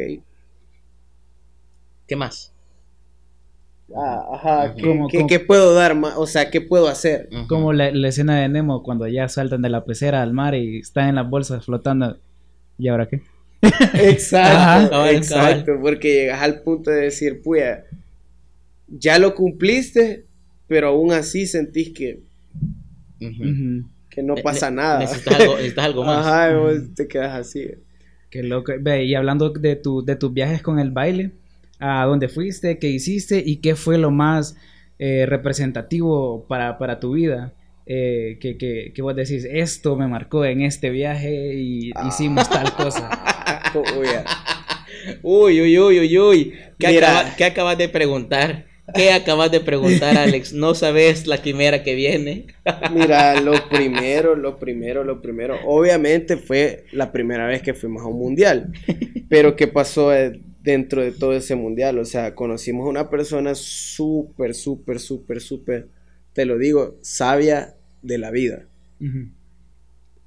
¿Qué 2.06 2.16
más? 2.16 2.52
Ah, 3.94 4.26
ajá, 4.32 4.74
¿qué, 5.28 5.40
puedo 5.40 5.74
dar 5.74 5.94
más? 5.94 6.14
O 6.16 6.26
sea, 6.26 6.50
¿qué 6.50 6.60
puedo 6.60 6.88
hacer? 6.88 7.28
Como 7.48 7.72
la, 7.72 7.90
la, 7.90 8.08
escena 8.08 8.40
de 8.40 8.48
Nemo 8.48 8.82
cuando 8.82 9.06
ya 9.06 9.28
saltan 9.28 9.60
de 9.62 9.68
la 9.68 9.84
pecera 9.84 10.22
al 10.22 10.32
mar 10.32 10.54
y 10.54 10.78
están 10.78 11.10
en 11.10 11.14
las 11.16 11.28
bolsas 11.28 11.66
flotando. 11.66 12.18
¿Y 12.78 12.88
ahora 12.88 13.06
qué? 13.08 13.20
exacto, 13.94 15.06
exacto, 15.06 15.72
porque 15.80 16.12
llegas 16.14 16.42
al 16.42 16.62
punto 16.62 16.90
de 16.90 17.02
decir, 17.02 17.40
pues, 17.42 17.78
ya 18.88 19.18
lo 19.18 19.34
cumpliste, 19.34 20.24
pero 20.66 20.88
aún 20.88 21.12
así 21.12 21.46
sentís 21.46 21.90
que, 21.90 22.20
que 24.10 24.22
no 24.22 24.34
pasa 24.36 24.70
nada. 24.70 25.00
Necesitas 25.00 25.40
algo, 25.40 25.56
algo 25.76 26.04
más. 26.04 26.26
Ajá, 26.26 26.56
vos 26.56 26.94
te 26.94 27.06
quedas 27.06 27.34
así. 27.34 27.70
Qué 28.30 28.42
loco. 28.42 28.72
Ve, 28.80 29.04
y 29.04 29.14
hablando 29.14 29.50
de, 29.50 29.76
tu, 29.76 30.04
de 30.04 30.16
tus 30.16 30.32
viajes 30.32 30.62
con 30.62 30.78
el 30.78 30.90
baile, 30.90 31.32
¿a 31.84 32.04
dónde 32.06 32.28
fuiste? 32.28 32.78
¿Qué 32.78 32.88
hiciste? 32.88 33.42
¿Y 33.44 33.56
qué 33.56 33.76
fue 33.76 33.98
lo 33.98 34.10
más 34.10 34.56
eh, 34.98 35.26
representativo 35.28 36.46
para, 36.48 36.78
para 36.78 36.98
tu 36.98 37.12
vida? 37.12 37.52
Eh, 37.86 38.38
que, 38.40 38.56
que, 38.56 38.92
que, 38.94 39.02
vos 39.02 39.14
decís, 39.14 39.46
esto 39.50 39.94
me 39.94 40.08
marcó 40.08 40.46
en 40.46 40.62
este 40.62 40.88
viaje 40.88 41.54
y 41.54 41.90
ah. 41.94 42.06
hicimos 42.08 42.48
tal 42.48 42.72
cosa. 42.74 43.10
uy, 45.22 45.60
uy, 45.60 45.78
uy, 45.78 46.00
uy, 46.00 46.18
uy. 46.18 46.54
¿Qué, 46.78 47.02
¿Qué, 47.36 47.44
acabas 47.44 47.76
de 47.76 47.90
preguntar? 47.90 48.64
¿Qué 48.94 49.12
acabas 49.12 49.50
de 49.50 49.60
preguntar, 49.60 50.16
Alex? 50.16 50.54
¿No 50.54 50.74
sabes 50.74 51.26
la 51.26 51.42
quimera 51.42 51.82
que 51.82 51.94
viene? 51.94 52.46
Mira, 52.94 53.38
lo 53.42 53.68
primero, 53.68 54.34
lo 54.34 54.58
primero, 54.58 55.04
lo 55.04 55.20
primero. 55.20 55.58
Obviamente 55.66 56.38
fue 56.38 56.86
la 56.92 57.12
primera 57.12 57.46
vez 57.46 57.60
que 57.60 57.74
fuimos 57.74 58.02
a 58.02 58.06
un 58.06 58.18
mundial. 58.18 58.72
Pero 59.28 59.56
¿qué 59.56 59.66
pasó 59.66 60.10
dentro 60.64 61.02
de 61.02 61.12
todo 61.12 61.34
ese 61.34 61.54
mundial? 61.54 61.98
O 62.00 62.04
sea, 62.04 62.34
conocimos 62.34 62.86
a 62.86 62.90
una 62.90 63.10
persona 63.10 63.54
súper, 63.54 64.54
súper, 64.54 64.98
súper, 64.98 65.40
súper 65.40 65.88
te 66.34 66.44
lo 66.44 66.58
digo, 66.58 66.96
sabia 67.00 67.74
de 68.02 68.18
la 68.18 68.30
vida. 68.30 68.66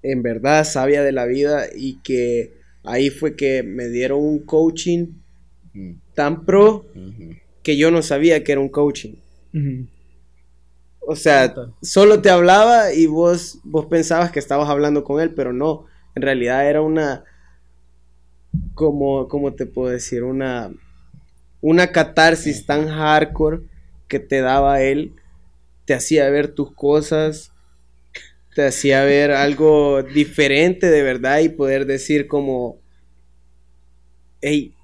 En 0.01 0.23
verdad, 0.23 0.63
sabia 0.63 1.03
de 1.03 1.11
la 1.11 1.25
vida 1.25 1.65
y 1.75 1.99
que 2.01 2.53
ahí 2.83 3.09
fue 3.09 3.35
que 3.35 3.61
me 3.61 3.89
dieron 3.89 4.19
un 4.23 4.39
coaching 4.39 5.07
tan 6.15 6.45
pro 6.45 6.85
que 7.61 7.77
yo 7.77 7.91
no 7.91 8.01
sabía 8.01 8.43
que 8.43 8.53
era 8.53 8.61
un 8.61 8.69
coaching. 8.69 9.15
O 11.01 11.15
sea, 11.15 11.53
solo 11.81 12.21
te 12.21 12.29
hablaba 12.29 12.93
y 12.93 13.05
vos, 13.05 13.59
vos 13.63 13.85
pensabas 13.87 14.31
que 14.31 14.39
estabas 14.39 14.69
hablando 14.69 15.03
con 15.03 15.21
él, 15.21 15.33
pero 15.33 15.51
no. 15.51 15.85
En 16.15 16.21
realidad 16.21 16.69
era 16.69 16.81
una, 16.81 17.25
como, 18.73 19.27
¿cómo 19.27 19.53
te 19.53 19.65
puedo 19.65 19.89
decir? 19.89 20.23
Una, 20.23 20.71
una 21.61 21.87
catarsis 21.91 22.65
tan 22.65 22.87
hardcore 22.87 23.61
que 24.07 24.19
te 24.19 24.41
daba 24.41 24.81
él 24.81 25.13
te 25.87 25.93
hacía 25.93 26.29
ver 26.29 26.49
tus 26.49 26.73
cosas, 26.73 27.53
te 28.53 28.65
hacía 28.65 29.05
ver 29.05 29.31
algo 29.31 30.03
diferente 30.03 30.89
de 30.89 31.01
verdad 31.01 31.39
y 31.39 31.47
poder 31.47 31.85
decir 31.85 32.27
como, 32.27 32.77
hey, 34.41 34.75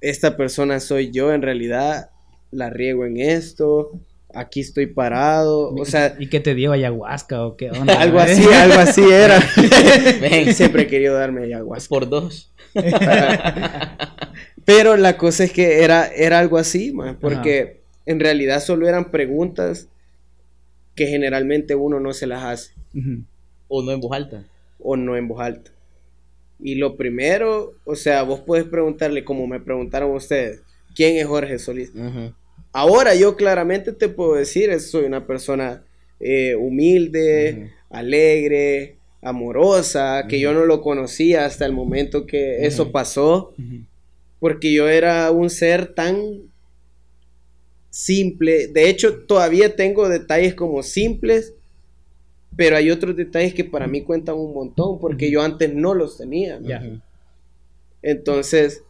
esta 0.00 0.38
persona 0.38 0.80
soy 0.80 1.10
yo, 1.10 1.34
en 1.34 1.42
realidad 1.42 2.10
la 2.50 2.70
riego 2.70 3.04
en 3.04 3.18
esto, 3.18 3.92
aquí 4.34 4.60
estoy 4.60 4.86
parado, 4.86 5.74
o 5.74 5.84
sea... 5.84 6.16
¿Y 6.18 6.28
qué 6.28 6.40
te 6.40 6.54
dio 6.54 6.72
ayahuasca 6.72 7.46
o 7.46 7.56
qué 7.56 7.70
onda? 7.70 7.94
algo 8.00 8.18
así, 8.18 8.44
algo 8.44 8.78
así 8.78 9.02
era. 9.02 9.40
Siempre 10.52 10.82
he 10.82 10.86
querido 10.86 11.14
darme 11.14 11.44
ayahuasca. 11.44 11.88
Por 11.88 12.08
dos. 12.08 12.52
Pero 14.64 14.96
la 14.96 15.16
cosa 15.16 15.44
es 15.44 15.52
que 15.52 15.82
era, 15.82 16.06
era 16.06 16.38
algo 16.38 16.58
así, 16.58 16.94
porque 17.20 17.82
en 18.06 18.20
realidad 18.20 18.60
solo 18.62 18.88
eran 18.88 19.10
preguntas 19.10 19.88
que 20.94 21.06
generalmente 21.06 21.74
uno 21.74 22.00
no 22.00 22.12
se 22.12 22.26
las 22.26 22.44
hace. 22.44 22.72
O 23.68 23.82
no 23.82 23.92
en 23.92 24.00
voz 24.00 24.12
alta. 24.12 24.44
O 24.78 24.96
no 24.96 25.16
en 25.16 25.28
voz 25.28 25.40
alta. 25.40 25.70
Y 26.60 26.76
lo 26.76 26.96
primero, 26.96 27.72
o 27.84 27.96
sea, 27.96 28.22
vos 28.22 28.40
puedes 28.40 28.66
preguntarle, 28.66 29.24
como 29.24 29.46
me 29.48 29.58
preguntaron 29.58 30.12
ustedes, 30.12 30.62
¿quién 30.94 31.16
es 31.16 31.26
Jorge 31.26 31.58
Solís? 31.58 31.92
Ahora 32.72 33.14
yo 33.14 33.36
claramente 33.36 33.92
te 33.92 34.08
puedo 34.08 34.34
decir, 34.34 34.78
soy 34.80 35.04
una 35.04 35.26
persona 35.26 35.84
eh, 36.20 36.54
humilde, 36.54 37.72
alegre, 37.90 38.96
amorosa, 39.20 40.26
que 40.28 40.40
yo 40.40 40.52
no 40.52 40.64
lo 40.64 40.80
conocía 40.80 41.44
hasta 41.44 41.66
el 41.66 41.72
momento 41.72 42.26
que 42.26 42.66
eso 42.66 42.90
pasó, 42.90 43.54
porque 44.40 44.72
yo 44.72 44.88
era 44.88 45.30
un 45.30 45.50
ser 45.50 45.94
tan 45.94 46.50
simple. 47.90 48.68
De 48.68 48.88
hecho, 48.88 49.24
todavía 49.26 49.76
tengo 49.76 50.08
detalles 50.08 50.54
como 50.54 50.82
simples, 50.82 51.54
pero 52.56 52.76
hay 52.76 52.90
otros 52.90 53.16
detalles 53.16 53.54
que 53.54 53.64
para 53.64 53.86
mí 53.86 54.02
cuentan 54.02 54.36
un 54.36 54.54
montón 54.54 54.98
porque 54.98 55.30
yo 55.30 55.42
antes 55.42 55.72
no 55.72 55.94
los 55.94 56.18
tenía. 56.18 56.58
Entonces, 58.02 58.82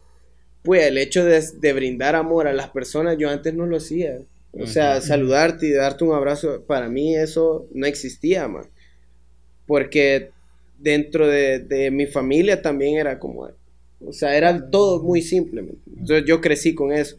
pues 0.63 0.87
el 0.87 0.97
hecho 0.97 1.25
de, 1.25 1.73
brindar 1.73 2.15
amor 2.15 2.47
a 2.47 2.53
las 2.53 2.69
personas, 2.69 3.17
yo 3.17 3.29
antes 3.29 3.53
no 3.53 3.65
lo 3.65 3.77
hacía. 3.77 4.19
O 4.53 4.67
sea, 4.67 5.01
saludarte 5.01 5.67
y 5.67 5.71
darte 5.71 6.03
un 6.03 6.13
abrazo, 6.13 6.63
para 6.65 6.87
mí 6.87 7.15
eso 7.15 7.67
no 7.73 7.85
existía 7.85 8.47
más. 8.47 8.67
Porque 9.65 10.29
dentro 10.77 11.27
de, 11.27 11.89
mi 11.91 12.05
familia 12.05 12.61
también 12.61 12.97
era 12.97 13.19
como, 13.19 13.49
o 14.05 14.13
sea, 14.13 14.37
era 14.37 14.69
todo 14.69 15.01
muy 15.03 15.21
simple. 15.21 15.65
Entonces 15.97 16.25
yo 16.25 16.39
crecí 16.39 16.73
con 16.75 16.93
eso. 16.93 17.17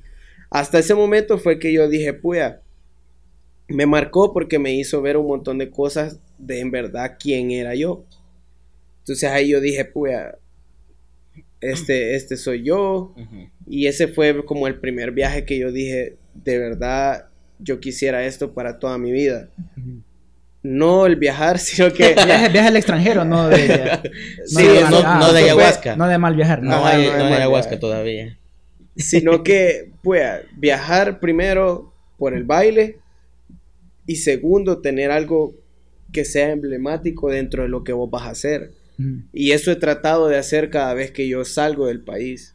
Hasta 0.49 0.78
ese 0.78 0.95
momento 0.95 1.38
fue 1.38 1.59
que 1.59 1.72
yo 1.72 1.88
dije, 1.88 2.14
puya, 2.14 2.62
me 3.68 3.86
marcó 3.86 4.32
porque 4.32 4.59
me 4.59 4.72
hizo 4.74 5.03
ver 5.03 5.16
un 5.16 5.26
montón 5.26 5.59
de 5.59 5.70
cosas 5.70 6.20
de 6.38 6.61
en 6.61 6.70
verdad 6.70 7.16
quién 7.18 7.51
era 7.51 7.74
yo. 7.74 8.05
Entonces 9.01 9.28
ahí 9.30 9.49
yo 9.49 9.61
dije, 9.61 9.84
puya, 9.84 10.38
este, 11.71 12.15
este 12.15 12.37
soy 12.37 12.62
yo. 12.62 13.15
Y 13.67 13.87
ese 13.87 14.09
fue 14.09 14.45
como 14.45 14.67
el 14.67 14.81
primer 14.81 15.12
viaje 15.12 15.45
que 15.45 15.59
yo 15.59 15.73
dije, 15.73 16.17
de 16.35 16.59
verdad, 16.59 17.29
yo 17.59 17.81
quisiera 17.81 18.25
esto 18.25 18.53
para 18.53 18.79
toda 18.79 18.99
mi 18.99 19.12
vida. 19.12 19.49
No 20.62 21.07
el 21.07 21.17
viajar, 21.17 21.59
sino 21.61 21.93
que... 21.93 22.15
viaje, 22.15 22.59
al 22.59 22.77
extranjero, 22.77 23.25
no 23.25 23.49
de... 23.49 23.57
no, 24.91 25.33
de, 25.33 25.39
ayahuasca. 25.39 25.97
no 25.97 26.09
de 26.09 26.19
mal 26.19 26.35
viajar. 26.37 26.62
No, 26.62 26.85
hay, 26.85 27.07
no, 27.07 27.27
de 27.27 27.35
ayahuasca 27.35 27.79
todavía. 27.79 28.39
Sino 28.97 29.43
que, 29.45 29.93
pues, 30.03 30.23
viajar 30.57 31.21
primero 31.21 31.93
por 32.19 32.35
el 32.35 32.45
baile 32.45 32.99
y 34.07 34.17
segundo, 34.17 34.81
tener 34.81 35.11
algo 35.11 35.55
que 36.12 36.25
sea 36.25 36.51
emblemático 36.51 37.31
dentro 37.31 37.62
de 37.62 37.69
lo 37.69 37.85
que 37.85 37.93
vos 37.93 38.11
vas 38.11 38.23
a 38.25 38.31
hacer. 38.31 38.71
Y 39.32 39.53
eso 39.53 39.72
he 39.72 39.76
tratado 39.76 40.28
de 40.28 40.38
hacer 40.38 40.70
cada 40.70 40.95
vez 40.95 41.11
que 41.11 41.26
yo 41.26 41.45
salgo 41.45 41.86
del 41.86 42.01
país. 42.01 42.55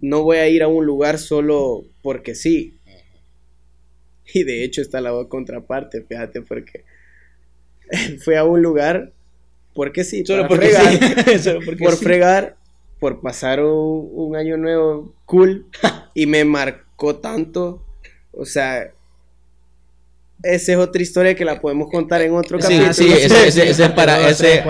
No 0.00 0.22
voy 0.22 0.38
a 0.38 0.48
ir 0.48 0.62
a 0.62 0.68
un 0.68 0.84
lugar 0.84 1.18
solo 1.18 1.84
porque 2.02 2.34
sí. 2.34 2.74
Y 4.32 4.44
de 4.44 4.64
hecho 4.64 4.82
está 4.82 5.00
la 5.00 5.12
contraparte, 5.28 6.02
fíjate, 6.02 6.42
porque 6.42 6.84
fui 8.24 8.34
a 8.34 8.44
un 8.44 8.62
lugar 8.62 9.12
porque 9.74 10.04
sí, 10.04 10.24
solo 10.24 10.46
por 10.48 10.58
fregar, 10.58 11.60
por 11.78 11.96
fregar, 11.96 12.56
por 13.00 13.20
pasar 13.20 13.60
un, 13.62 14.36
año 14.36 14.56
nuevo 14.56 15.14
cool. 15.26 15.66
Y 16.16 16.26
me 16.26 16.44
marcó 16.44 17.16
tanto, 17.16 17.84
o 18.30 18.46
sea, 18.46 18.93
esa 20.44 20.72
es 20.72 20.78
otra 20.78 21.02
historia 21.02 21.34
que 21.34 21.44
la 21.44 21.60
podemos 21.60 21.90
contar 21.90 22.22
en 22.22 22.32
otro 22.34 22.58
capítulo. 22.58 22.92
Sí, 22.92 23.04
sí, 23.04 23.12
ese, 23.12 23.68
es 23.68 23.80
para 23.90 24.28
ese 24.28 24.62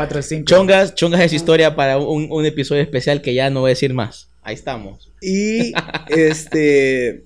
Chongas, 0.45 0.95
Chongas 0.95 1.21
es 1.23 1.33
historia 1.33 1.75
para 1.75 1.99
un, 1.99 2.29
un, 2.31 2.47
episodio 2.47 2.83
especial 2.83 3.21
que 3.21 3.35
ya 3.35 3.51
no 3.51 3.61
voy 3.61 3.69
a 3.69 3.73
decir 3.73 3.93
más. 3.93 4.31
Ahí 4.43 4.55
estamos. 4.55 5.13
Y 5.21 5.73
este 6.09 7.25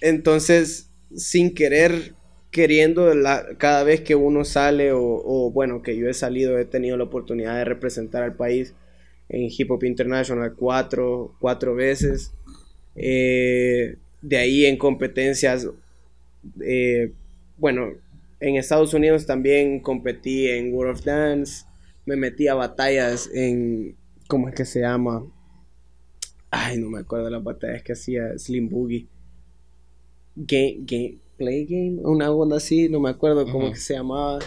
entonces 0.00 0.90
sin 1.14 1.54
querer 1.54 2.14
queriendo 2.50 3.14
la, 3.14 3.46
cada 3.58 3.84
vez 3.84 4.00
que 4.00 4.14
uno 4.14 4.44
sale 4.44 4.90
o, 4.92 5.50
bueno 5.52 5.82
que 5.82 5.96
yo 5.96 6.08
he 6.08 6.14
salido 6.14 6.58
he 6.58 6.64
tenido 6.64 6.96
la 6.96 7.04
oportunidad 7.04 7.56
de 7.56 7.64
representar 7.64 8.22
al 8.22 8.36
país 8.36 8.74
en 9.28 9.48
Hip 9.50 9.70
Hop 9.70 9.84
International 9.84 10.54
cuatro, 10.54 11.34
cuatro 11.40 11.74
veces 11.74 12.32
eh, 12.96 13.96
de 14.22 14.36
ahí 14.36 14.66
en 14.66 14.76
competencias 14.76 15.68
eh, 16.64 17.12
bueno, 17.58 17.92
en 18.40 18.56
Estados 18.56 18.94
Unidos 18.94 19.26
también 19.26 19.80
competí 19.80 20.48
en 20.48 20.72
World 20.72 20.96
of 20.96 21.04
Dance, 21.04 21.64
me 22.06 22.16
metí 22.16 22.48
a 22.48 22.54
batallas 22.54 23.28
en, 23.34 23.96
¿cómo 24.28 24.48
es 24.48 24.54
que 24.54 24.64
se 24.64 24.80
llama? 24.80 25.26
Ay, 26.50 26.78
no 26.78 26.88
me 26.88 27.00
acuerdo 27.00 27.26
de 27.26 27.32
las 27.32 27.44
batallas 27.44 27.82
que 27.82 27.92
hacía 27.92 28.38
Slim 28.38 28.68
Boogie. 28.68 29.06
Game, 30.36 30.78
game, 30.82 31.18
Play 31.36 31.66
Game, 31.66 32.00
una 32.02 32.30
onda 32.30 32.56
así, 32.56 32.88
no 32.88 33.00
me 33.00 33.10
acuerdo 33.10 33.50
cómo 33.50 33.70
que 33.70 33.78
se 33.78 33.94
llamaba. 33.94 34.38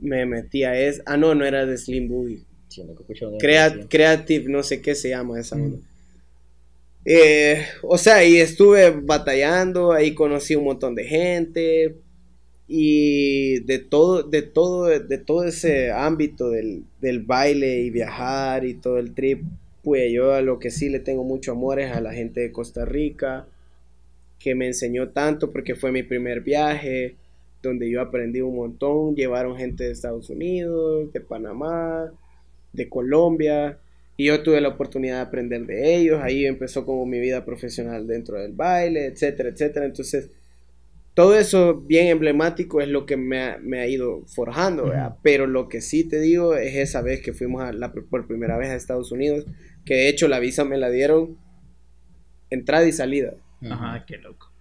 Me 0.00 0.26
metí 0.26 0.64
a 0.64 0.78
es, 0.78 1.02
ah 1.06 1.16
no, 1.16 1.34
no 1.34 1.44
era 1.44 1.64
de 1.64 1.78
Slim 1.78 2.08
Boogie. 2.08 2.44
creative, 3.88 4.48
no 4.48 4.62
sé 4.62 4.80
qué 4.80 4.94
se 4.94 5.10
llama 5.10 5.40
esa 5.40 5.56
onda. 5.56 5.78
Eh, 7.04 7.64
o 7.82 7.96
sea, 7.96 8.24
y 8.24 8.36
estuve 8.36 8.90
batallando, 8.90 9.92
ahí 9.92 10.14
conocí 10.14 10.54
un 10.54 10.64
montón 10.64 10.94
de 10.94 11.04
gente 11.04 11.96
y 12.68 13.60
de 13.60 13.78
todo, 13.78 14.22
de 14.22 14.42
todo, 14.42 14.86
de 14.86 15.18
todo 15.18 15.44
ese 15.44 15.90
ámbito 15.90 16.50
del, 16.50 16.84
baile 17.24 17.80
y 17.80 17.90
viajar 17.90 18.64
y 18.64 18.74
todo 18.74 18.98
el 18.98 19.14
trip, 19.14 19.42
pues 19.82 20.12
yo 20.12 20.34
a 20.34 20.42
lo 20.42 20.58
que 20.58 20.70
sí 20.70 20.88
le 20.88 21.00
tengo 21.00 21.24
mucho 21.24 21.52
amor 21.52 21.80
es 21.80 21.90
a 21.92 22.00
la 22.00 22.12
gente 22.12 22.40
de 22.40 22.52
Costa 22.52 22.84
Rica, 22.84 23.46
que 24.38 24.54
me 24.54 24.66
enseñó 24.66 25.08
tanto 25.08 25.50
porque 25.50 25.74
fue 25.74 25.92
mi 25.92 26.02
primer 26.02 26.42
viaje, 26.42 27.16
donde 27.62 27.90
yo 27.90 28.00
aprendí 28.00 28.40
un 28.40 28.56
montón, 28.56 29.16
llevaron 29.16 29.56
gente 29.56 29.84
de 29.84 29.92
Estados 29.92 30.30
Unidos, 30.30 31.12
de 31.12 31.20
Panamá, 31.20 32.12
de 32.72 32.88
Colombia, 32.88 33.78
y 34.20 34.24
yo 34.24 34.42
tuve 34.42 34.60
la 34.60 34.68
oportunidad 34.68 35.14
de 35.14 35.22
aprender 35.22 35.64
de 35.64 35.96
ellos, 35.96 36.20
ahí 36.22 36.44
empezó 36.44 36.84
como 36.84 37.06
mi 37.06 37.18
vida 37.18 37.42
profesional 37.46 38.06
dentro 38.06 38.38
del 38.38 38.52
baile, 38.52 39.06
etcétera, 39.06 39.48
etcétera. 39.48 39.86
Entonces, 39.86 40.28
todo 41.14 41.38
eso 41.38 41.80
bien 41.80 42.08
emblemático 42.08 42.82
es 42.82 42.88
lo 42.88 43.06
que 43.06 43.16
me 43.16 43.40
ha, 43.80 43.86
ido 43.86 44.26
forjando, 44.26 44.92
Pero 45.22 45.46
lo 45.46 45.70
que 45.70 45.80
sí 45.80 46.04
te 46.04 46.20
digo 46.20 46.54
es 46.54 46.76
esa 46.76 47.00
vez 47.00 47.22
que 47.22 47.32
fuimos 47.32 47.62
a 47.62 47.72
la, 47.72 47.94
por 47.94 48.26
primera 48.26 48.58
vez 48.58 48.68
a 48.68 48.74
Estados 48.74 49.10
Unidos, 49.10 49.46
que 49.86 49.94
de 49.94 50.08
hecho 50.10 50.28
la 50.28 50.38
visa 50.38 50.66
me 50.66 50.76
la 50.76 50.90
dieron 50.90 51.38
entrada 52.50 52.86
y 52.86 52.92
salida. 52.92 53.32
Ajá, 53.70 54.04
qué 54.06 54.18
loco. 54.18 54.52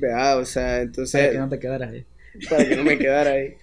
Vea, 0.00 0.36
o 0.36 0.44
sea, 0.44 0.82
entonces... 0.82 1.20
Para 1.20 1.32
que 1.32 1.38
no 1.38 1.48
te 1.48 1.58
quedaras 1.60 1.92
ahí. 1.92 2.06
Para 2.50 2.68
que 2.68 2.74
no 2.74 2.82
me 2.82 2.98
quedara 2.98 3.30
ahí. 3.34 3.54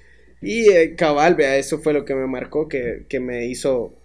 Y 0.41 0.69
eh, 0.69 0.95
cabal, 0.95 1.35
vea, 1.35 1.57
eso 1.57 1.79
fue 1.79 1.91
lo 1.91 2.05
que 2.05 2.15
me 2.15 2.27
marcó, 2.27 2.69
que, 2.69 3.05
que 3.09 3.19
me 3.19 3.47
hizo 3.47 3.97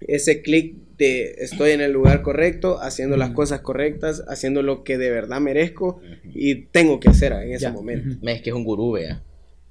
ese 0.00 0.42
clic 0.42 0.74
de 0.96 1.36
estoy 1.38 1.70
en 1.70 1.80
el 1.80 1.92
lugar 1.92 2.22
correcto, 2.22 2.80
haciendo 2.80 3.16
las 3.16 3.30
cosas 3.30 3.60
correctas, 3.60 4.24
haciendo 4.28 4.62
lo 4.62 4.84
que 4.84 4.98
de 4.98 5.10
verdad 5.10 5.40
merezco 5.40 6.00
y 6.24 6.66
tengo 6.66 7.00
que 7.00 7.08
hacer 7.08 7.32
en 7.32 7.52
ese 7.52 7.70
momento. 7.70 8.16
Es 8.22 8.42
que 8.42 8.50
es 8.50 8.56
un 8.56 8.64
gurú, 8.64 8.92
vea. 8.92 9.22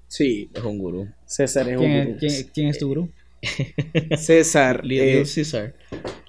Sí. 0.07 0.49
Es 0.53 0.63
un 0.63 0.79
gurú. 0.79 1.07
César 1.25 1.69
es 1.69 1.77
un 1.77 2.05
gurú. 2.05 2.17
¿quién, 2.53 2.67
es 2.69 2.77
tu 2.77 2.87
gurú? 2.87 3.09
César. 4.17 4.85
Lil, 4.85 5.01
eh, 5.01 5.25
César. 5.25 5.75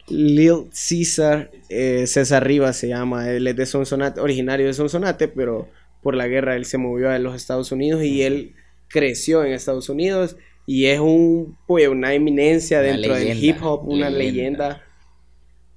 Lil 0.08 0.66
César. 0.72 1.50
Eh, 1.68 2.06
César 2.06 2.44
Rivas 2.46 2.76
se 2.76 2.88
llama. 2.88 3.30
Él 3.30 3.46
es 3.46 3.56
de 3.56 3.66
Sonsonate, 3.66 4.20
originario 4.20 4.66
de 4.66 4.74
Sonsonate, 4.74 5.28
pero 5.28 5.68
por 6.02 6.14
la 6.14 6.26
guerra 6.26 6.56
él 6.56 6.64
se 6.64 6.78
movió 6.78 7.10
a 7.10 7.18
los 7.18 7.36
Estados 7.36 7.72
Unidos 7.72 8.02
y 8.02 8.22
él 8.22 8.54
creció 8.88 9.44
en 9.44 9.52
Estados 9.52 9.88
Unidos 9.88 10.36
y 10.68 10.84
es 10.84 11.00
un, 11.00 11.56
pues, 11.66 11.88
una 11.88 12.12
eminencia 12.12 12.82
dentro 12.82 13.14
del 13.14 13.42
hip 13.42 13.56
hop, 13.62 13.88
una 13.88 14.10
leyenda. 14.10 14.84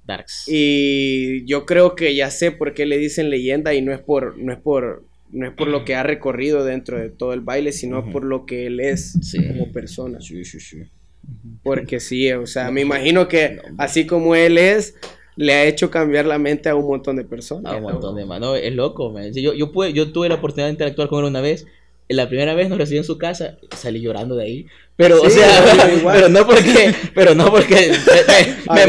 Darks. 0.06 0.44
Y 0.48 1.46
yo 1.46 1.64
creo 1.64 1.94
que 1.94 2.14
ya 2.14 2.30
sé 2.30 2.52
por 2.52 2.74
qué 2.74 2.84
le 2.84 2.98
dicen 2.98 3.30
leyenda 3.30 3.72
y 3.72 3.80
no 3.80 3.94
es 3.94 4.00
por, 4.00 4.36
no 4.36 4.52
es 4.52 4.58
por, 4.58 5.06
no 5.30 5.46
es 5.46 5.54
por 5.54 5.68
lo 5.68 5.86
que 5.86 5.94
ha 5.94 6.02
recorrido 6.02 6.62
dentro 6.62 6.98
de 6.98 7.08
todo 7.08 7.32
el 7.32 7.40
baile, 7.40 7.72
sino 7.72 8.10
por 8.10 8.22
lo 8.22 8.44
que 8.44 8.66
él 8.66 8.80
es 8.80 9.16
como 9.48 9.72
persona. 9.72 10.20
Sí, 10.20 10.44
sí, 10.44 10.60
sí. 10.60 10.82
Porque 11.62 11.98
sí, 11.98 12.30
o 12.32 12.46
sea, 12.46 12.70
me 12.70 12.82
imagino 12.82 13.28
que 13.28 13.60
así 13.78 14.04
como 14.04 14.34
él 14.34 14.58
es, 14.58 14.96
le 15.36 15.54
ha 15.54 15.64
hecho 15.64 15.90
cambiar 15.90 16.26
la 16.26 16.36
mente 16.36 16.68
a 16.68 16.74
un 16.74 16.86
montón 16.86 17.16
de 17.16 17.24
personas. 17.24 17.72
A 17.72 17.76
un 17.76 17.84
montón 17.84 18.14
de 18.14 18.26
manos. 18.26 18.58
Es 18.62 18.74
loco, 18.74 19.10
Yo, 19.32 19.54
yo, 19.54 19.72
pude, 19.72 19.94
yo 19.94 20.12
tuve 20.12 20.28
la 20.28 20.34
oportunidad 20.34 20.66
de 20.66 20.72
interactuar 20.72 21.08
con 21.08 21.20
él 21.20 21.30
una 21.30 21.40
vez 21.40 21.66
la 22.12 22.28
primera 22.28 22.54
vez 22.54 22.68
nos 22.68 22.78
recibió 22.78 23.00
en 23.00 23.06
su 23.06 23.18
casa, 23.18 23.58
salí 23.76 24.00
llorando 24.00 24.36
de 24.36 24.44
ahí. 24.44 24.66
Pero, 24.96 25.22
o 25.22 25.30
sea, 25.30 25.64
pero 26.12 26.28
no 26.28 26.46
porque, 26.46 26.94
pero 27.14 27.34
no 27.34 27.50
porque 27.50 27.92
me, 28.70 28.86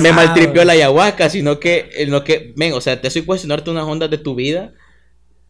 me, 0.00 0.12
maltripió 0.12 0.64
la 0.64 0.72
ayahuasca, 0.72 1.28
sino 1.28 1.60
que, 1.60 1.90
lo 2.08 2.24
que, 2.24 2.52
ven, 2.56 2.72
o 2.72 2.80
sea, 2.80 3.00
te 3.00 3.10
soy 3.10 3.22
cuestionarte 3.22 3.70
unas 3.70 3.84
ondas 3.84 4.10
de 4.10 4.18
tu 4.18 4.34
vida. 4.34 4.72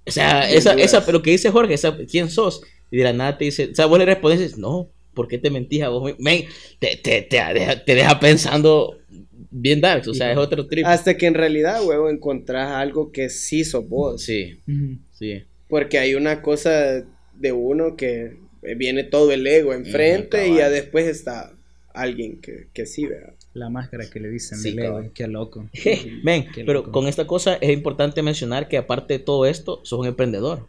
O 0.07 0.11
sea, 0.11 0.50
esa, 0.50 0.74
esa, 0.74 1.07
pero 1.07 1.22
que 1.22 1.30
dice 1.30 1.50
Jorge, 1.50 1.74
esa, 1.74 1.96
¿quién 2.11 2.28
sos? 2.28 2.62
Y 2.90 2.96
de 2.96 3.05
la 3.05 3.12
nada 3.12 3.38
te 3.38 3.44
dice, 3.44 3.70
o 3.72 3.74
sea, 3.74 3.86
vos 3.86 3.98
le 3.98 4.05
respondes, 4.05 4.59
no, 4.59 4.90
¿por 5.14 5.28
qué 5.28 5.38
te 5.38 5.50
mentís 5.50 5.82
a 5.82 5.88
vos? 5.88 6.14
Men, 6.18 6.44
te, 6.78 6.96
te, 6.96 7.22
te, 7.22 7.36
deja, 7.55 7.84
te 7.84 7.94
deja 7.94 8.18
pensando 8.18 8.98
bien 9.53 9.80
dark, 9.80 10.09
o 10.09 10.14
sea, 10.14 10.32
es 10.32 10.38
otro 10.38 10.66
trip. 10.66 10.86
Hasta 10.86 11.16
que 11.16 11.26
en 11.26 11.34
realidad, 11.34 11.84
huevo, 11.84 12.09
encontrás 12.09 12.72
algo 12.72 13.12
que 13.12 13.28
sí 13.28 13.64
sos 13.64 13.88
vos. 13.88 14.22
Sí, 14.22 14.59
sí. 15.12 15.44
Porque 15.72 15.98
hay 15.98 16.14
una 16.14 16.42
cosa 16.42 17.02
de 17.32 17.52
uno 17.52 17.96
que 17.96 18.36
viene 18.76 19.04
todo 19.04 19.32
el 19.32 19.46
ego 19.46 19.72
enfrente 19.72 20.46
y 20.46 20.56
ya 20.56 20.68
después 20.68 21.06
está 21.06 21.54
alguien 21.94 22.42
que, 22.42 22.66
que 22.74 22.84
sí 22.84 23.06
vea. 23.06 23.32
La 23.54 23.70
máscara 23.70 24.04
que 24.10 24.20
le 24.20 24.28
dicen 24.28 24.58
sí, 24.58 24.76
ego, 24.78 25.02
qué 25.14 25.26
loco. 25.28 25.70
Ven, 26.24 26.48
pero 26.66 26.92
con 26.92 27.08
esta 27.08 27.26
cosa 27.26 27.54
es 27.54 27.70
importante 27.70 28.20
mencionar 28.20 28.68
que 28.68 28.76
aparte 28.76 29.14
de 29.14 29.24
todo 29.24 29.46
esto, 29.46 29.80
sos 29.82 29.98
un 29.98 30.06
emprendedor. 30.08 30.68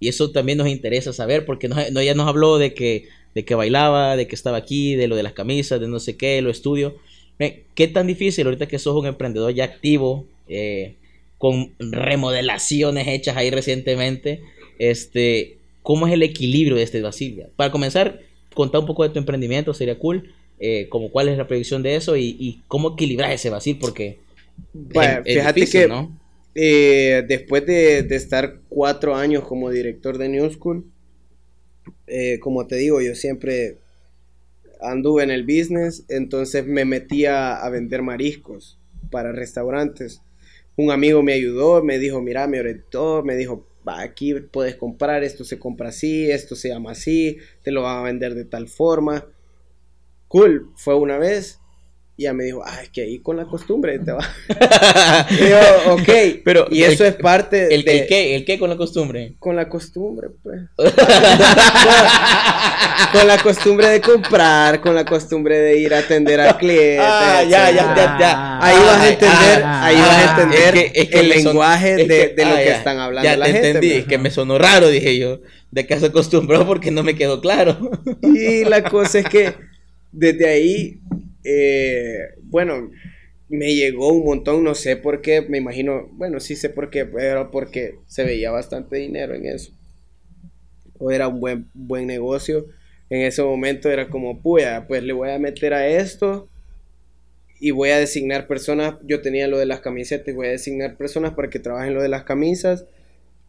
Y 0.00 0.08
eso 0.08 0.30
también 0.30 0.58
nos 0.58 0.68
interesa 0.68 1.14
saber, 1.14 1.46
porque 1.46 1.68
no, 1.68 2.02
ya 2.02 2.12
nos 2.12 2.28
habló 2.28 2.58
de 2.58 2.74
que, 2.74 3.08
de 3.34 3.46
que 3.46 3.54
bailaba, 3.54 4.16
de 4.16 4.28
que 4.28 4.34
estaba 4.34 4.58
aquí, 4.58 4.96
de 4.96 5.08
lo 5.08 5.16
de 5.16 5.22
las 5.22 5.32
camisas, 5.32 5.80
de 5.80 5.88
no 5.88 5.98
sé 5.98 6.18
qué, 6.18 6.42
lo 6.42 6.50
estudio. 6.50 6.98
¿Qué 7.38 7.88
tan 7.88 8.06
difícil 8.06 8.44
ahorita 8.44 8.68
que 8.68 8.78
sos 8.78 8.96
un 8.96 9.06
emprendedor 9.06 9.54
ya 9.54 9.64
activo, 9.64 10.26
eh, 10.46 10.96
con 11.38 11.72
remodelaciones 11.78 13.08
hechas 13.08 13.36
ahí 13.36 13.50
recientemente, 13.50 14.42
este, 14.78 15.58
cómo 15.82 16.06
es 16.06 16.12
el 16.12 16.22
equilibrio 16.22 16.76
de 16.76 16.82
este 16.82 17.02
Basilia? 17.02 17.48
Para 17.56 17.70
comenzar, 17.70 18.20
contar 18.54 18.80
un 18.80 18.86
poco 18.86 19.02
de 19.02 19.10
tu 19.10 19.18
emprendimiento, 19.18 19.74
sería 19.74 19.98
cool. 19.98 20.32
Eh, 20.58 20.88
como 20.88 21.10
cuál 21.10 21.28
es 21.28 21.36
la 21.36 21.46
predicción 21.46 21.82
de 21.82 21.96
eso 21.96 22.16
y, 22.16 22.62
cómo 22.66 22.94
equilibrar 22.94 23.30
ese 23.30 23.50
Basil, 23.50 23.76
porque 23.78 24.18
bueno, 24.72 25.22
fíjate 25.22 25.66
que 25.66 25.86
¿no? 25.86 26.18
Eh, 26.54 27.22
después 27.28 27.66
de, 27.66 27.98
estar 27.98 28.60
cuatro 28.70 29.14
años 29.14 29.44
como 29.44 29.68
director 29.68 30.16
de 30.16 30.30
New 30.30 30.50
School, 30.50 30.86
eh, 32.06 32.38
como 32.40 32.66
te 32.66 32.76
digo, 32.76 33.02
yo 33.02 33.14
siempre 33.14 33.76
anduve 34.80 35.22
en 35.22 35.30
el 35.30 35.42
business, 35.42 36.04
entonces 36.08 36.66
me 36.66 36.86
metía 36.86 37.56
a 37.56 37.68
vender 37.68 38.00
mariscos 38.00 38.78
para 39.10 39.32
restaurantes. 39.32 40.22
Un 40.76 40.90
amigo 40.90 41.22
me 41.22 41.32
ayudó, 41.32 41.82
me 41.82 41.98
dijo, 41.98 42.20
mira, 42.20 42.46
me 42.46 42.60
orientó, 42.60 43.22
me 43.24 43.34
dijo, 43.36 43.66
va, 43.86 44.00
aquí 44.00 44.34
puedes 44.34 44.76
comprar, 44.76 45.24
esto 45.24 45.44
se 45.44 45.58
compra 45.58 45.88
así, 45.88 46.30
esto 46.30 46.54
se 46.56 46.68
llama 46.68 46.92
así, 46.92 47.38
te 47.62 47.70
lo 47.70 47.82
van 47.82 47.98
a 47.98 48.02
vender 48.02 48.34
de 48.34 48.44
tal 48.44 48.68
forma. 48.68 49.26
Cool, 50.28 50.70
fue 50.76 50.94
una 50.96 51.18
vez, 51.18 51.60
y 52.18 52.22
ya 52.22 52.32
me 52.32 52.44
dijo, 52.44 52.62
ah, 52.64 52.80
es 52.82 52.88
que 52.88 53.02
ahí 53.02 53.18
con 53.18 53.36
la 53.36 53.44
costumbre 53.44 53.98
te 53.98 54.10
va. 54.10 54.26
y 55.30 55.50
yo, 55.50 55.58
ok. 55.92 56.08
Pero, 56.42 56.66
y 56.70 56.82
eso 56.82 57.04
es 57.04 57.14
parte 57.14 57.74
el, 57.74 57.84
de... 57.84 58.00
¿El 58.00 58.06
qué? 58.06 58.36
¿El 58.36 58.46
qué 58.46 58.58
con 58.58 58.70
la 58.70 58.78
costumbre? 58.78 59.34
Con 59.38 59.54
la 59.54 59.68
costumbre, 59.68 60.28
pues. 60.42 60.62
con, 63.12 63.26
la 63.26 63.36
costumbre 63.42 63.88
de 63.88 64.00
comprar, 64.00 64.80
con 64.80 64.94
la 64.94 65.04
costumbre 65.04 65.58
de 65.58 65.78
ir 65.78 65.92
a 65.92 65.98
atender 65.98 66.40
al 66.40 66.56
cliente. 66.56 67.00
Ah, 67.00 67.42
ya, 67.42 67.70
ya, 67.70 67.94
ya, 67.94 68.16
ya. 68.18 68.60
Ahí 68.62 68.76
vas 68.76 69.00
a 69.00 69.08
entender, 69.10 69.62
ahí 69.62 69.96
vas 69.96 70.16
a 70.16 70.30
entender 70.30 70.92
el 70.94 71.28
lenguaje 71.28 71.96
de, 71.96 72.32
de, 72.34 72.46
lo 72.46 72.56
que 72.56 72.70
están 72.70 72.98
hablando 72.98 73.28
ya 73.28 73.36
la 73.36 73.44
te 73.44 73.52
gente. 73.52 73.68
entendí, 73.68 73.92
es 73.92 74.06
que 74.06 74.16
me 74.16 74.30
sonó 74.30 74.56
raro, 74.56 74.88
dije 74.88 75.18
yo. 75.18 75.40
De 75.70 75.86
que 75.86 76.00
se 76.00 76.06
acostumbró 76.06 76.66
porque 76.66 76.90
no 76.90 77.02
me 77.02 77.14
quedó 77.14 77.42
claro. 77.42 77.76
y 78.22 78.64
la 78.64 78.82
cosa 78.84 79.18
es 79.18 79.28
que 79.28 79.66
desde 80.16 80.48
ahí 80.48 80.98
eh, 81.46 82.34
bueno, 82.42 82.90
me 83.48 83.74
llegó 83.74 84.12
un 84.12 84.24
montón, 84.24 84.64
no 84.64 84.74
sé 84.74 84.96
por 84.96 85.20
qué, 85.20 85.42
me 85.42 85.58
imagino, 85.58 86.08
bueno, 86.12 86.40
sí 86.40 86.56
sé 86.56 86.68
por 86.68 86.90
qué, 86.90 87.06
pero 87.06 87.50
porque 87.50 87.98
se 88.06 88.24
veía 88.24 88.50
bastante 88.50 88.96
dinero 88.96 89.34
en 89.34 89.46
eso. 89.46 89.72
O 90.98 91.10
era 91.10 91.28
un 91.28 91.40
buen, 91.40 91.68
buen 91.74 92.06
negocio. 92.06 92.66
En 93.08 93.22
ese 93.22 93.42
momento 93.42 93.88
era 93.88 94.08
como, 94.08 94.40
puya, 94.40 94.86
pues 94.88 95.04
le 95.04 95.12
voy 95.12 95.30
a 95.30 95.38
meter 95.38 95.74
a 95.74 95.86
esto 95.86 96.48
y 97.60 97.70
voy 97.70 97.90
a 97.90 97.98
designar 97.98 98.48
personas. 98.48 98.96
Yo 99.04 99.20
tenía 99.20 99.46
lo 99.46 99.58
de 99.58 99.66
las 99.66 99.80
camisetas, 99.80 100.34
voy 100.34 100.48
a 100.48 100.50
designar 100.50 100.96
personas 100.96 101.34
para 101.34 101.48
que 101.48 101.60
trabajen 101.60 101.94
lo 101.94 102.02
de 102.02 102.08
las 102.08 102.24
camisas. 102.24 102.86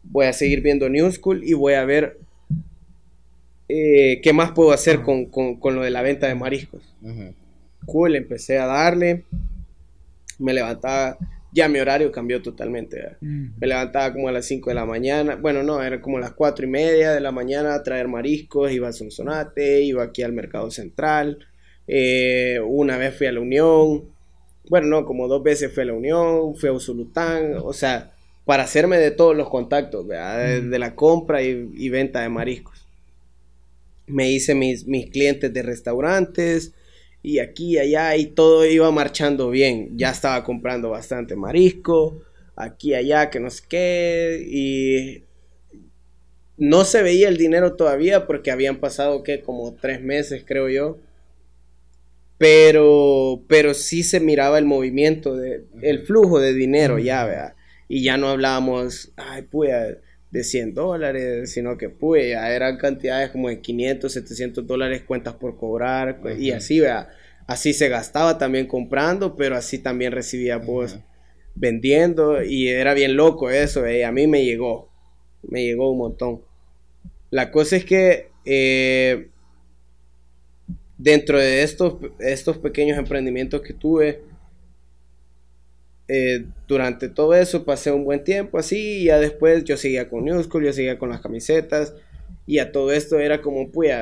Voy 0.04 0.26
a 0.26 0.32
seguir 0.32 0.60
viendo 0.60 0.88
New 0.88 1.10
School 1.10 1.42
y 1.42 1.54
voy 1.54 1.74
a 1.74 1.84
ver 1.84 2.18
eh, 3.68 4.20
qué 4.22 4.32
más 4.32 4.52
puedo 4.52 4.70
hacer 4.70 5.00
con, 5.02 5.28
lo 5.74 5.82
de 5.82 5.90
la 5.90 6.02
venta 6.02 6.28
de 6.28 6.36
mariscos 6.36 6.94
cool, 7.86 8.16
empecé 8.16 8.58
a 8.58 8.66
darle, 8.66 9.24
me 10.38 10.52
levantaba, 10.52 11.18
ya 11.52 11.68
mi 11.68 11.78
horario 11.78 12.12
cambió 12.12 12.42
totalmente, 12.42 13.16
mm. 13.20 13.46
me 13.60 13.66
levantaba 13.66 14.12
como 14.12 14.28
a 14.28 14.32
las 14.32 14.46
5 14.46 14.70
de 14.70 14.74
la 14.74 14.84
mañana, 14.84 15.36
bueno, 15.36 15.62
no, 15.62 15.82
era 15.82 16.00
como 16.00 16.18
a 16.18 16.20
las 16.20 16.32
4 16.32 16.66
y 16.66 16.68
media 16.68 17.12
de 17.12 17.20
la 17.20 17.32
mañana 17.32 17.74
a 17.74 17.82
traer 17.82 18.08
mariscos, 18.08 18.70
iba 18.72 18.88
a 18.88 18.92
Sonsonate, 18.92 19.82
iba 19.82 20.02
aquí 20.02 20.22
al 20.22 20.32
Mercado 20.32 20.70
Central, 20.70 21.38
eh, 21.86 22.60
una 22.64 22.98
vez 22.98 23.16
fui 23.16 23.26
a 23.26 23.32
la 23.32 23.40
Unión, 23.40 24.04
bueno, 24.68 24.86
no, 24.88 25.04
como 25.04 25.28
dos 25.28 25.42
veces 25.42 25.72
fui 25.72 25.82
a 25.82 25.86
la 25.86 25.94
Unión, 25.94 26.54
fui 26.54 26.68
a 26.68 26.72
Usulután, 26.72 27.54
o 27.62 27.72
sea, 27.72 28.12
para 28.44 28.62
hacerme 28.62 28.98
de 28.98 29.10
todos 29.10 29.36
los 29.36 29.48
contactos, 29.48 30.06
de, 30.08 30.78
la 30.78 30.94
compra 30.94 31.42
y, 31.42 31.88
venta 31.90 32.22
de 32.22 32.30
mariscos. 32.30 32.86
Me 34.06 34.30
hice 34.30 34.54
mis, 34.54 34.86
mis 34.86 35.10
clientes 35.10 35.52
de 35.52 35.62
restaurantes, 35.62 36.72
y 37.22 37.38
aquí 37.40 37.74
y 37.74 37.78
allá 37.78 38.16
y 38.16 38.26
todo 38.26 38.64
iba 38.66 38.90
marchando 38.90 39.50
bien. 39.50 39.96
Ya 39.96 40.10
estaba 40.10 40.42
comprando 40.44 40.90
bastante 40.90 41.36
marisco, 41.36 42.22
aquí 42.56 42.90
y 42.90 42.94
allá, 42.94 43.30
que 43.30 43.40
no 43.40 43.50
sé 43.50 43.64
qué, 43.68 44.46
y 44.48 45.24
no 46.56 46.84
se 46.84 47.02
veía 47.02 47.28
el 47.28 47.36
dinero 47.36 47.76
todavía 47.76 48.26
porque 48.26 48.50
habían 48.50 48.76
pasado 48.78 49.22
que 49.22 49.42
como 49.42 49.74
tres 49.74 50.02
meses, 50.02 50.44
creo 50.46 50.68
yo. 50.68 50.98
Pero, 52.38 53.42
pero 53.48 53.74
sí 53.74 54.04
se 54.04 54.20
miraba 54.20 54.58
el 54.58 54.64
movimiento, 54.64 55.36
de, 55.36 55.64
el 55.82 56.00
flujo 56.06 56.38
de 56.38 56.54
dinero 56.54 56.98
ya, 56.98 57.24
¿verdad? 57.24 57.54
Y 57.88 58.04
ya 58.04 58.16
no 58.16 58.28
hablábamos, 58.28 59.12
ay, 59.16 59.42
pues, 59.42 59.96
de 60.30 60.44
100 60.44 60.74
dólares, 60.74 61.52
sino 61.52 61.76
que, 61.78 61.88
pues, 61.88 62.30
ya 62.30 62.50
eran 62.54 62.76
cantidades 62.76 63.30
como 63.30 63.48
de 63.48 63.60
500, 63.60 64.12
700 64.12 64.66
dólares 64.66 65.02
cuentas 65.06 65.34
por 65.34 65.56
cobrar, 65.56 66.20
y 66.38 66.50
así, 66.50 66.80
¿verdad? 66.80 67.08
así 67.48 67.72
se 67.72 67.88
gastaba 67.88 68.38
también 68.38 68.66
comprando, 68.66 69.34
pero 69.34 69.56
así 69.56 69.78
también 69.78 70.12
recibía 70.12 70.60
pues 70.60 70.98
vendiendo 71.54 72.42
y 72.44 72.68
era 72.68 72.94
bien 72.94 73.16
loco 73.16 73.50
eso, 73.50 73.84
eh, 73.86 74.04
a 74.04 74.12
mí 74.12 74.28
me 74.28 74.44
llegó, 74.44 74.90
me 75.42 75.64
llegó 75.64 75.90
un 75.90 75.98
montón. 75.98 76.42
La 77.30 77.50
cosa 77.50 77.76
es 77.76 77.84
que 77.84 78.30
eh, 78.44 79.30
dentro 80.98 81.38
de 81.38 81.62
estos, 81.62 81.94
estos 82.20 82.58
pequeños 82.58 82.98
emprendimientos 82.98 83.62
que 83.62 83.72
tuve, 83.72 84.22
eh, 86.08 86.46
durante 86.66 87.08
todo 87.10 87.34
eso 87.34 87.64
pasé 87.64 87.92
un 87.92 88.04
buen 88.04 88.24
tiempo 88.24 88.58
así 88.58 89.02
y 89.02 89.04
ya 89.04 89.20
después 89.20 89.64
yo 89.64 89.76
seguía 89.76 90.08
con 90.08 90.24
New 90.24 90.42
School, 90.42 90.64
yo 90.64 90.72
seguía 90.72 90.98
con 90.98 91.10
las 91.10 91.20
camisetas 91.20 91.94
y 92.46 92.60
a 92.60 92.72
todo 92.72 92.92
esto 92.92 93.18
era 93.18 93.42
como, 93.42 93.70
pues, 93.70 93.94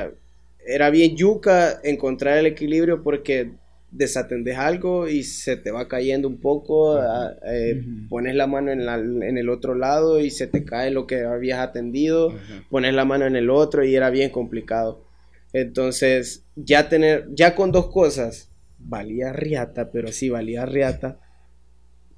era 0.65 0.89
bien 0.89 1.17
yuca 1.17 1.79
encontrar 1.83 2.37
el 2.37 2.45
equilibrio 2.45 3.03
porque 3.03 3.51
desatendes 3.91 4.57
algo 4.57 5.07
y 5.07 5.23
se 5.23 5.57
te 5.57 5.71
va 5.71 5.87
cayendo 5.87 6.27
un 6.27 6.39
poco, 6.39 6.97
ah, 6.97 7.35
eh, 7.45 7.83
pones 8.09 8.35
la 8.35 8.47
mano 8.47 8.71
en, 8.71 9.37
el 9.37 9.49
otro 9.49 9.75
lado 9.75 10.19
y 10.19 10.29
se 10.29 10.47
te 10.47 10.63
cae 10.63 10.91
lo 10.91 11.07
que 11.07 11.23
habías 11.23 11.59
atendido, 11.59 12.33
pones 12.69 12.93
la 12.93 13.05
mano 13.05 13.25
en 13.25 13.35
el 13.35 13.49
otro 13.49 13.83
y 13.83 13.95
era 13.95 14.09
bien 14.09 14.29
complicado. 14.29 15.05
Entonces, 15.53 16.45
ya 16.55 16.89
tener, 16.89 17.27
ya 17.33 17.55
con 17.55 17.71
dos 17.71 17.87
cosas, 17.87 18.49
valía 18.77 19.33
riata, 19.33 19.91
pero 19.91 20.11
sí 20.11 20.29
valía 20.29 20.65
riata, 20.65 21.19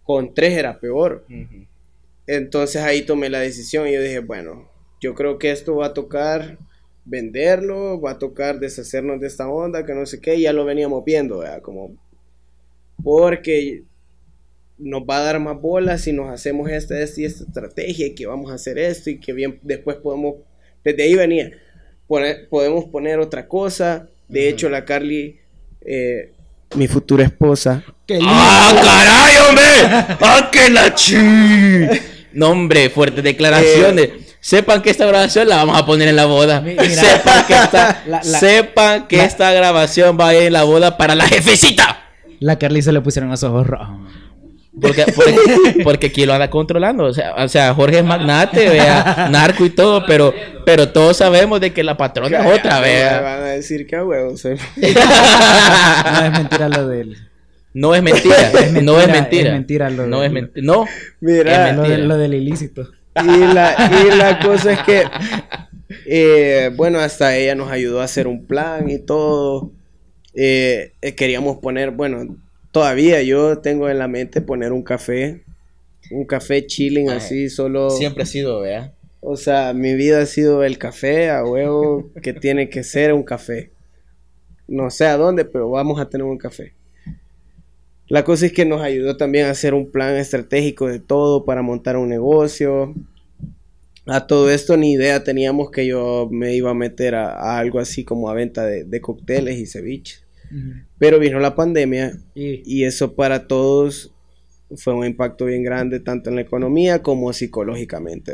con 0.10 0.34
tres 0.34 0.58
era 0.58 0.80
peor. 0.80 1.24
Entonces 2.26 2.82
ahí 2.82 3.04
tomé 3.04 3.30
la 3.30 3.42
decisión 3.42 3.88
y 3.88 3.94
yo 3.94 4.02
dije, 4.02 4.22
bueno, 4.22 4.68
yo 5.00 5.14
creo 5.14 5.38
que 5.38 5.52
esto 5.52 5.76
va 5.76 5.86
a 5.86 5.94
tocar 5.94 6.58
venderlo, 7.06 8.02
va 8.02 8.14
a 8.14 8.18
tocar 8.18 8.60
deshacernos 8.60 9.22
de 9.22 9.28
esta 9.28 9.48
onda, 9.48 9.86
que 9.86 9.94
no 9.94 10.08
sé 10.08 10.20
qué, 10.20 10.42
ya 10.42 10.52
lo 10.52 10.66
veníamos 10.66 11.06
viendo, 11.06 11.44
Como, 11.62 11.92
porque 13.04 13.84
nos 14.80 15.04
va 15.04 15.20
a 15.20 15.26
dar 15.26 15.40
más 15.40 15.62
bolas 15.62 16.02
si 16.02 16.12
nos 16.12 16.32
hacemos 16.32 16.72
esta, 16.72 17.00
esta 17.00 17.22
y 17.22 17.26
esta 17.26 17.44
estrategia 17.44 18.08
y 18.08 18.16
que 18.16 18.26
vamos 18.26 18.50
a 18.50 18.56
hacer 18.56 18.80
esto 18.80 19.12
y 19.12 19.20
que 19.20 19.32
bien 19.34 19.60
después 19.62 19.98
podemos, 19.98 20.38
desde 20.84 21.04
ahí 21.04 21.14
venía, 21.14 21.52
podemos 22.50 22.86
poner 22.86 23.20
otra 23.20 23.48
cosa, 23.48 24.10
de 24.28 24.50
hecho 24.50 24.70
la 24.70 24.86
Carly, 24.86 25.38
eh, 25.82 26.32
mi 26.76 26.88
futura 26.88 27.24
esposa. 27.24 27.84
¡Ah, 28.24 28.74
caray, 28.84 29.38
hombre! 29.48 30.18
¡Ah, 30.22 30.50
que 30.52 30.70
la 30.70 30.94
chi! 30.94 31.16
No, 32.34 32.50
hombre, 32.50 32.90
fuertes 32.90 33.24
declaraciones. 33.24 34.06
Eh, 34.06 34.26
Sepan 34.42 34.82
que 34.82 34.90
esta 34.90 35.06
grabación 35.06 35.50
la 35.50 35.58
vamos 35.58 35.78
a 35.78 35.86
poner 35.86 36.08
en 36.08 36.16
la 36.16 36.26
boda. 36.26 36.64
sepan 36.64 37.46
que, 37.46 37.54
esta, 37.54 38.04
sepan 38.24 39.08
que 39.08 39.24
esta 39.24 39.52
grabación 39.52 40.18
va 40.20 40.30
a 40.30 40.36
ir 40.36 40.44
en 40.44 40.54
la 40.54 40.64
boda 40.64 40.98
para 40.98 41.14
la 41.14 41.26
jefecita. 41.26 42.06
La 42.40 42.58
Carly 42.58 42.82
se 42.82 42.94
le 42.94 43.02
pusieron 43.02 43.30
los 43.30 43.44
ojos 43.44 43.68
rojos. 43.68 43.98
Porque, 44.80 45.06
porque, 45.84 46.08
aquí 46.08 46.26
lo 46.26 46.34
anda 46.34 46.50
controlando. 46.50 47.06
O 47.06 47.14
sea, 47.14 47.36
o 47.36 47.48
sea, 47.48 47.74
Jorge 47.74 48.00
es 48.00 48.06
magnate, 48.06 48.70
vea, 48.70 49.28
narco 49.32 49.66
y 49.66 49.72
todo, 49.72 50.06
pero, 50.06 50.34
pero 50.66 50.90
todos 50.90 51.18
sabemos 51.18 51.60
de 51.60 51.74
que 51.74 51.84
la 51.84 51.98
patrona 51.98 52.40
es 52.40 52.60
otra, 52.60 52.80
vea. 52.80 53.22
Van 53.22 53.42
a 53.42 53.48
decir 53.48 53.88
que 53.88 54.02
huevo. 54.02 54.36
no 54.44 54.50
es 56.26 56.32
mentira 56.32 56.70
lo 56.70 56.88
de 56.88 57.02
él. 57.02 57.18
No 57.74 57.96
es 57.96 58.02
mentira, 58.02 58.36
no 58.82 59.00
es 59.00 59.08
mentira. 59.08 59.50
Es 59.50 59.54
mentira 59.54 59.90
lo 59.90 60.08
no 60.08 60.24
es 60.24 60.32
mentira. 60.32 60.66
No, 60.66 60.86
Mira, 61.20 61.74
Lo, 61.74 61.86
lo 61.86 62.18
del 62.18 62.34
ilícito. 62.34 62.90
Y 63.16 63.54
la, 63.54 64.40
cosa 64.44 64.74
es 64.74 64.80
que, 64.84 65.04
eh, 66.06 66.72
bueno, 66.76 67.00
hasta 67.00 67.36
ella 67.36 67.56
nos 67.56 67.72
ayudó 67.72 68.02
a 68.02 68.06
hacer 68.06 68.28
un 68.28 68.46
plan 68.46 68.90
y 68.90 69.00
todo. 69.00 69.72
Eh, 70.34 70.94
eh, 71.02 71.16
queríamos 71.16 71.58
poner, 71.58 71.92
bueno, 71.92 72.38
todavía 72.72 73.22
yo 73.22 73.60
tengo 73.60 73.90
en 73.90 74.00
la 74.00 74.08
mente 74.08 74.42
poner 74.42 74.72
un 74.72 74.84
café, 74.84 75.44
un 76.12 76.26
café 76.26 76.66
chilling 76.66 77.10
así, 77.10 77.50
solo... 77.50 77.90
Siempre 77.90 78.24
ha 78.24 78.26
sido, 78.26 78.62
¿verdad? 78.62 78.94
O 79.22 79.36
sea, 79.36 79.74
mi 79.74 79.96
vida 79.96 80.22
ha 80.22 80.26
sido 80.26 80.64
el 80.64 80.78
café 80.78 81.30
a 81.30 81.44
huevo 81.44 82.10
que 82.22 82.34
tiene 82.34 82.70
que 82.70 82.84
ser 82.84 83.14
un 83.14 83.24
café. 83.24 83.72
No 84.68 84.90
sé 84.90 85.06
a 85.06 85.18
dónde, 85.18 85.46
pero 85.46 85.70
vamos 85.70 86.00
a 86.00 86.10
tener 86.10 86.26
un 86.26 86.38
café. 86.38 86.74
La 88.08 88.24
cosa 88.24 88.48
es 88.48 88.54
que 88.54 88.66
nos 88.66 88.82
ayudó 88.82 89.18
también 89.18 89.46
a 89.46 89.52
hacer 89.52 89.76
un 89.76 89.92
plan 89.92 90.16
estratégico 90.16 90.88
de 90.88 91.00
todo 91.00 91.46
para 91.46 91.62
montar 91.62 91.96
un 91.96 92.10
negocio. 92.10 92.96
A 94.08 94.26
todo 94.26 94.50
esto 94.50 94.78
ni 94.78 94.94
idea 94.94 95.24
teníamos 95.24 95.70
que 95.70 95.86
yo 95.86 96.28
me 96.32 96.56
iba 96.56 96.72
a 96.72 96.74
meter 96.74 97.14
a, 97.14 97.60
algo 97.60 97.80
así 97.80 98.04
como 98.04 98.30
a 98.30 98.34
venta 98.34 98.66
de, 98.66 99.02
cócteles 99.02 99.60
y 99.60 99.68
Pero 100.98 101.20
vino 101.20 101.40
la 101.40 101.56
pandemia 101.56 102.14
y 102.36 102.84
eso 102.84 103.16
para 103.16 103.48
todos 103.48 104.12
fue 104.76 104.94
un 104.94 105.06
impacto 105.06 105.46
bien 105.46 105.64
grande, 105.64 106.00
tanto 106.00 106.30
en 106.30 106.36
la 106.36 106.42
economía 106.42 107.02
como 107.02 107.34
psicológicamente, 107.34 108.34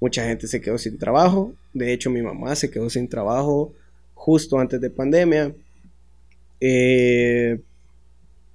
Mucha 0.00 0.26
gente 0.26 0.46
se 0.46 0.60
quedó 0.60 0.78
sin 0.78 0.98
trabajo. 0.98 1.54
De 1.72 1.92
hecho, 1.92 2.10
mi 2.10 2.22
mamá 2.22 2.56
se 2.56 2.70
quedó 2.70 2.90
sin 2.90 3.08
trabajo 3.08 3.72
justo 4.14 4.58
antes 4.58 4.80
de 4.80 4.90
pandemia. 4.90 5.54
Eh, 6.60 7.60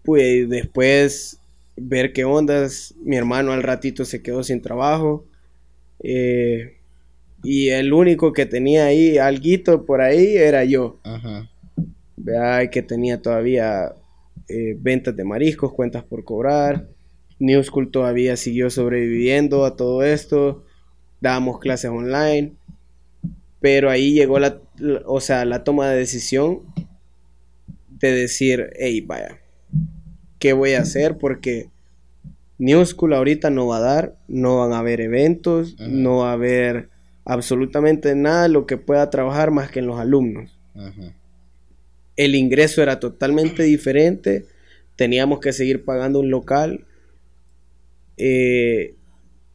pues 0.03 0.49
después 0.49 1.39
ver 1.78 2.11
qué 2.13 2.26
ondas. 2.26 2.93
Mi 3.01 3.15
hermano 3.15 3.53
al 3.53 3.63
ratito 3.63 4.03
se 4.03 4.22
quedó 4.22 4.43
sin 4.43 4.61
trabajo. 4.61 5.26
Eh, 6.03 6.78
y 7.43 7.69
el 7.69 7.93
único 7.93 8.34
que 8.34 8.45
tenía 8.45 8.86
ahí 8.86 9.17
alguito 9.17 9.86
por 9.86 10.01
ahí 10.01 10.36
era 10.36 10.65
yo. 10.65 10.99
Ajá. 11.03 11.51
Vea 12.24 12.69
que 12.69 12.82
tenía 12.82 13.22
todavía 13.22 13.95
eh, 14.47 14.76
ventas 14.80 15.15
de 15.15 15.24
mariscos, 15.24 15.74
cuentas 15.74 16.03
por 16.03 16.24
cobrar. 16.24 16.88
New 17.39 17.63
School 17.63 17.89
todavía 17.89 18.38
siguió 18.38 18.69
sobreviviendo 18.69 19.65
a 19.65 19.76
todo 19.76 20.03
esto. 20.03 20.63
Dábamos 21.19 21.59
clases 21.59 21.89
online. 21.89 22.53
Pero 23.59 23.89
ahí 23.89 24.13
llegó 24.13 24.39
la, 24.39 24.59
o 25.05 25.19
sea, 25.22 25.45
la 25.45 25.63
toma 25.63 25.89
de 25.89 25.97
decisión 25.97 26.61
de 27.99 28.11
decir, 28.11 28.72
hey, 28.78 29.01
vaya, 29.01 29.39
¿qué 30.39 30.53
voy 30.53 30.74
a 30.74 30.82
hacer? 30.82 31.17
Porque 31.17 31.69
New 32.57 32.86
School 32.86 33.13
ahorita 33.13 33.49
no 33.49 33.67
va 33.67 33.78
a 33.78 33.82
dar, 33.82 34.15
no 34.28 34.59
van 34.59 34.74
a 34.74 34.80
haber 34.80 35.01
eventos, 35.01 35.76
no 35.80 36.17
va 36.17 36.32
a 36.32 36.34
haber 36.34 36.89
absolutamente 37.26 38.15
nada 38.15 38.47
lo 38.47 38.65
que 38.65 38.78
pueda 38.78 39.09
trabajar 39.09 39.51
más 39.51 39.72
que 39.72 39.80
en 39.80 39.88
los 39.88 39.99
alumnos. 39.99 40.59
El 42.16 42.36
ingreso 42.36 42.82
era 42.82 42.99
totalmente 42.99 43.64
diferente, 43.64 44.45
teníamos 44.95 45.39
que 45.39 45.53
seguir 45.53 45.86
pagando 45.86 46.20
un 46.20 46.30
local. 46.30 46.86
Eh, 48.18 48.95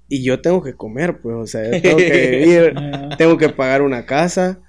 y 0.09 0.23
yo 0.23 0.41
tengo 0.41 0.63
que 0.63 0.75
comer, 0.75 1.21
pues, 1.21 1.37
o 1.37 1.47
sea, 1.47 1.81
tengo 1.81 1.99
que 1.99 2.31
vivir, 2.45 2.75
tengo 3.19 3.39
que 3.39 3.49
pagar 3.49 3.83
una 3.83 4.07
casa. 4.07 4.61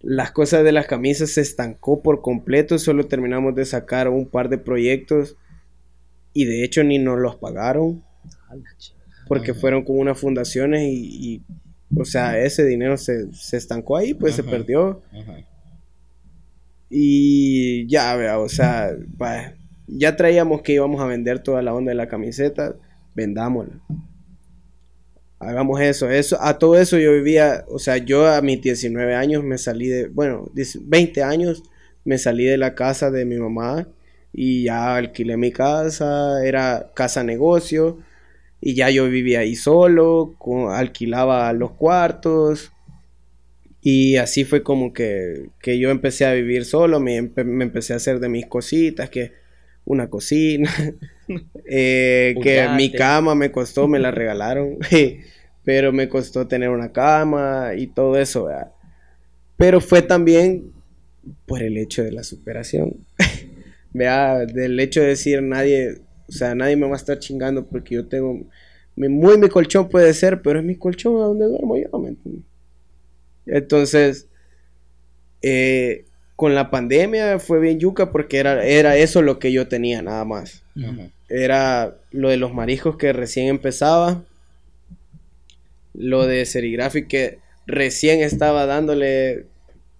Las 0.00 0.30
cosas 0.32 0.64
de 0.64 0.72
las 0.72 0.86
camisas 0.86 1.30
se 1.30 1.40
estancó 1.40 2.02
por 2.02 2.20
completo, 2.20 2.78
solo 2.78 3.06
terminamos 3.06 3.54
de 3.54 3.64
sacar 3.64 4.08
un 4.08 4.26
par 4.26 4.50
de 4.50 4.58
proyectos 4.58 5.36
y 6.34 6.44
de 6.44 6.64
hecho 6.64 6.84
ni 6.84 6.98
nos 6.98 7.18
los 7.18 7.36
pagaron 7.36 8.02
porque 9.26 9.54
fueron 9.54 9.84
como 9.84 10.00
unas 10.00 10.18
fundaciones 10.18 10.82
y, 10.92 11.42
o 11.96 12.04
sea, 12.04 12.38
ese 12.38 12.64
dinero 12.64 12.96
se, 12.96 13.28
estancó 13.52 13.96
ahí, 13.96 14.14
pues 14.14 14.34
se 14.34 14.42
perdió. 14.42 15.02
Y 16.90 17.86
ya, 17.88 18.14
vea, 18.16 18.38
o 18.38 18.48
sea, 18.48 18.90
ya 19.86 20.16
traíamos 20.16 20.62
que 20.62 20.74
íbamos 20.74 21.00
a 21.00 21.06
vender 21.06 21.40
toda 21.40 21.62
la 21.62 21.74
onda 21.74 21.90
de 21.90 21.96
la 21.96 22.08
camiseta, 22.08 22.76
vendámosla. 23.14 23.80
Hagamos 25.38 25.80
eso, 25.80 26.08
eso, 26.08 26.38
a 26.40 26.58
todo 26.58 26.78
eso 26.78 26.98
yo 26.98 27.12
vivía, 27.12 27.64
o 27.68 27.78
sea, 27.78 27.98
yo 27.98 28.26
a 28.26 28.40
mis 28.40 28.62
19 28.62 29.14
años 29.14 29.44
me 29.44 29.58
salí 29.58 29.88
de, 29.88 30.08
bueno, 30.08 30.50
20 30.54 31.22
años 31.22 31.62
me 32.04 32.16
salí 32.18 32.44
de 32.44 32.56
la 32.56 32.74
casa 32.74 33.10
de 33.10 33.24
mi 33.24 33.36
mamá 33.36 33.86
y 34.32 34.64
ya 34.64 34.96
alquilé 34.96 35.36
mi 35.36 35.52
casa, 35.52 36.44
era 36.46 36.92
casa 36.94 37.24
negocio 37.24 37.98
y 38.60 38.74
ya 38.74 38.88
yo 38.90 39.08
vivía 39.10 39.40
ahí 39.40 39.56
solo, 39.56 40.34
alquilaba 40.70 41.52
los 41.52 41.72
cuartos 41.72 42.72
y 43.86 44.16
así 44.16 44.44
fue 44.44 44.62
como 44.62 44.94
que, 44.94 45.50
yo 45.62 45.90
empecé 45.90 46.24
a 46.24 46.32
vivir 46.32 46.64
solo, 46.64 47.00
me, 47.00 47.16
empecé 47.16 47.92
a 47.92 47.96
hacer 47.96 48.18
de 48.18 48.30
mis 48.30 48.46
cositas, 48.46 49.10
que 49.10 49.32
una 49.84 50.08
cocina, 50.08 50.72
eh, 51.68 52.34
que 52.42 52.66
mi 52.78 52.90
cama 52.90 53.34
me 53.34 53.52
costó, 53.52 53.86
me 53.86 53.98
la 53.98 54.10
regalaron, 54.10 54.78
pero 55.64 55.92
me 55.92 56.08
costó 56.08 56.46
tener 56.46 56.70
una 56.70 56.92
cama 56.92 57.72
y 57.76 57.88
todo 57.88 58.18
eso, 58.18 58.48
Pero 59.58 59.82
fue 59.82 60.00
también 60.00 60.72
por 61.44 61.62
el 61.62 61.76
hecho 61.76 62.02
de 62.02 62.12
la 62.12 62.24
superación. 62.24 63.04
Vea, 63.92 64.46
del 64.46 64.80
hecho 64.80 65.02
de 65.02 65.08
decir 65.08 65.42
nadie, 65.42 65.98
o 66.26 66.32
sea, 66.32 66.54
nadie 66.54 66.76
me 66.76 66.86
va 66.86 66.94
a 66.94 66.96
estar 66.96 67.18
chingando 67.18 67.66
porque 67.66 67.96
yo 67.96 68.06
tengo, 68.06 68.46
muy 68.96 69.36
mi 69.36 69.48
colchón 69.50 69.90
puede 69.90 70.14
ser, 70.14 70.40
pero 70.40 70.60
es 70.60 70.64
mi 70.64 70.76
colchón 70.76 71.16
a 71.16 71.26
donde 71.26 71.44
duermo 71.44 71.76
yo, 71.76 71.98
¿me 71.98 72.08
Entonces, 73.46 74.28
eh, 75.42 76.04
con 76.36 76.54
la 76.54 76.70
pandemia 76.70 77.38
fue 77.38 77.60
bien 77.60 77.78
yuca 77.78 78.10
porque 78.10 78.38
era, 78.38 78.64
era 78.64 78.96
eso 78.96 79.22
lo 79.22 79.38
que 79.38 79.52
yo 79.52 79.68
tenía 79.68 80.02
nada 80.02 80.24
más. 80.24 80.62
Era 81.28 81.96
lo 82.10 82.28
de 82.28 82.36
los 82.36 82.52
mariscos 82.52 82.96
que 82.96 83.12
recién 83.12 83.48
empezaba, 83.48 84.24
lo 85.94 86.26
de 86.26 86.44
serigraphic 86.44 87.06
que 87.06 87.38
recién 87.66 88.20
estaba 88.20 88.66
dándole 88.66 89.46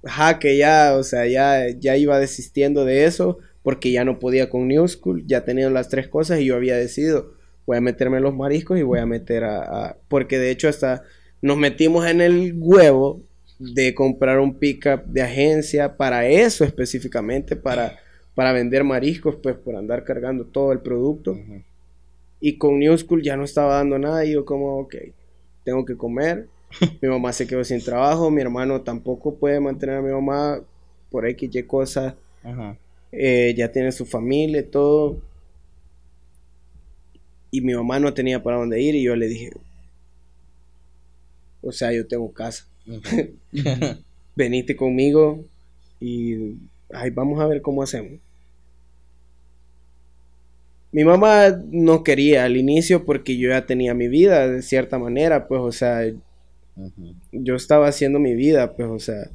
jaque 0.04 0.56
ya, 0.56 0.94
o 0.96 1.02
sea, 1.02 1.26
ya, 1.26 1.68
ya 1.78 1.96
iba 1.96 2.18
desistiendo 2.18 2.84
de 2.84 3.04
eso 3.04 3.38
porque 3.62 3.92
ya 3.92 4.04
no 4.04 4.18
podía 4.18 4.50
con 4.50 4.68
New 4.68 4.86
School, 4.88 5.24
ya 5.26 5.44
tenía 5.44 5.70
las 5.70 5.88
tres 5.88 6.08
cosas 6.08 6.40
y 6.40 6.46
yo 6.46 6.56
había 6.56 6.76
decidido, 6.76 7.32
voy 7.66 7.78
a 7.78 7.80
meterme 7.80 8.20
los 8.20 8.34
mariscos 8.34 8.78
y 8.78 8.82
voy 8.82 8.98
a 8.98 9.06
meter 9.06 9.44
a, 9.44 9.96
porque 10.08 10.38
de 10.38 10.50
hecho 10.50 10.68
hasta 10.68 11.02
nos 11.40 11.56
metimos 11.56 12.06
en 12.06 12.20
el 12.20 12.54
huevo 12.58 13.22
de 13.58 13.94
comprar 13.94 14.40
un 14.40 14.54
pickup 14.54 15.04
de 15.06 15.22
agencia 15.22 15.96
para 15.96 16.26
eso 16.26 16.64
específicamente, 16.64 17.56
para, 17.56 17.98
para 18.34 18.52
vender 18.52 18.84
mariscos, 18.84 19.36
pues 19.36 19.56
por 19.56 19.76
andar 19.76 20.04
cargando 20.04 20.44
todo 20.44 20.72
el 20.72 20.80
producto. 20.80 21.38
Y 22.40 22.58
con 22.58 22.78
New 22.78 22.96
School 22.98 23.22
ya 23.22 23.36
no 23.36 23.44
estaba 23.44 23.76
dando 23.76 23.98
nada 23.98 24.24
y 24.24 24.32
yo 24.32 24.44
como, 24.44 24.78
ok, 24.80 24.96
tengo 25.64 25.84
que 25.84 25.96
comer. 25.96 26.48
mi 27.00 27.08
mamá 27.08 27.32
se 27.32 27.46
quedó 27.46 27.62
sin 27.64 27.82
trabajo, 27.82 28.30
mi 28.30 28.42
hermano 28.42 28.82
tampoco 28.82 29.36
puede 29.36 29.60
mantener 29.60 29.96
a 29.96 30.02
mi 30.02 30.10
mamá 30.10 30.60
por 31.10 31.26
X 31.26 31.50
y 31.54 31.62
cosas. 31.62 32.14
Eh, 33.12 33.54
ya 33.56 33.70
tiene 33.70 33.92
su 33.92 34.04
familia 34.04 34.60
y 34.60 34.64
todo. 34.64 35.20
Y 37.50 37.60
mi 37.60 37.72
mamá 37.72 38.00
no 38.00 38.12
tenía 38.12 38.42
para 38.42 38.56
dónde 38.56 38.80
ir 38.80 38.96
y 38.96 39.04
yo 39.04 39.14
le 39.14 39.28
dije, 39.28 39.52
o 41.62 41.70
sea, 41.70 41.92
yo 41.92 42.06
tengo 42.06 42.32
casa. 42.32 42.66
Veniste 44.36 44.76
conmigo 44.76 45.44
y 46.00 46.56
ay, 46.92 47.10
vamos 47.10 47.40
a 47.40 47.46
ver 47.46 47.62
cómo 47.62 47.82
hacemos. 47.82 48.20
Mi 50.92 51.04
mamá 51.04 51.60
no 51.70 52.04
quería 52.04 52.44
al 52.44 52.56
inicio 52.56 53.04
porque 53.04 53.36
yo 53.36 53.48
ya 53.48 53.66
tenía 53.66 53.94
mi 53.94 54.08
vida 54.08 54.48
de 54.48 54.62
cierta 54.62 54.98
manera, 54.98 55.48
pues, 55.48 55.60
o 55.60 55.72
sea, 55.72 56.02
yo 57.32 57.56
estaba 57.56 57.88
haciendo 57.88 58.20
mi 58.20 58.34
vida, 58.34 58.74
pues, 58.76 58.88
o 58.88 58.98
sea, 59.00 59.28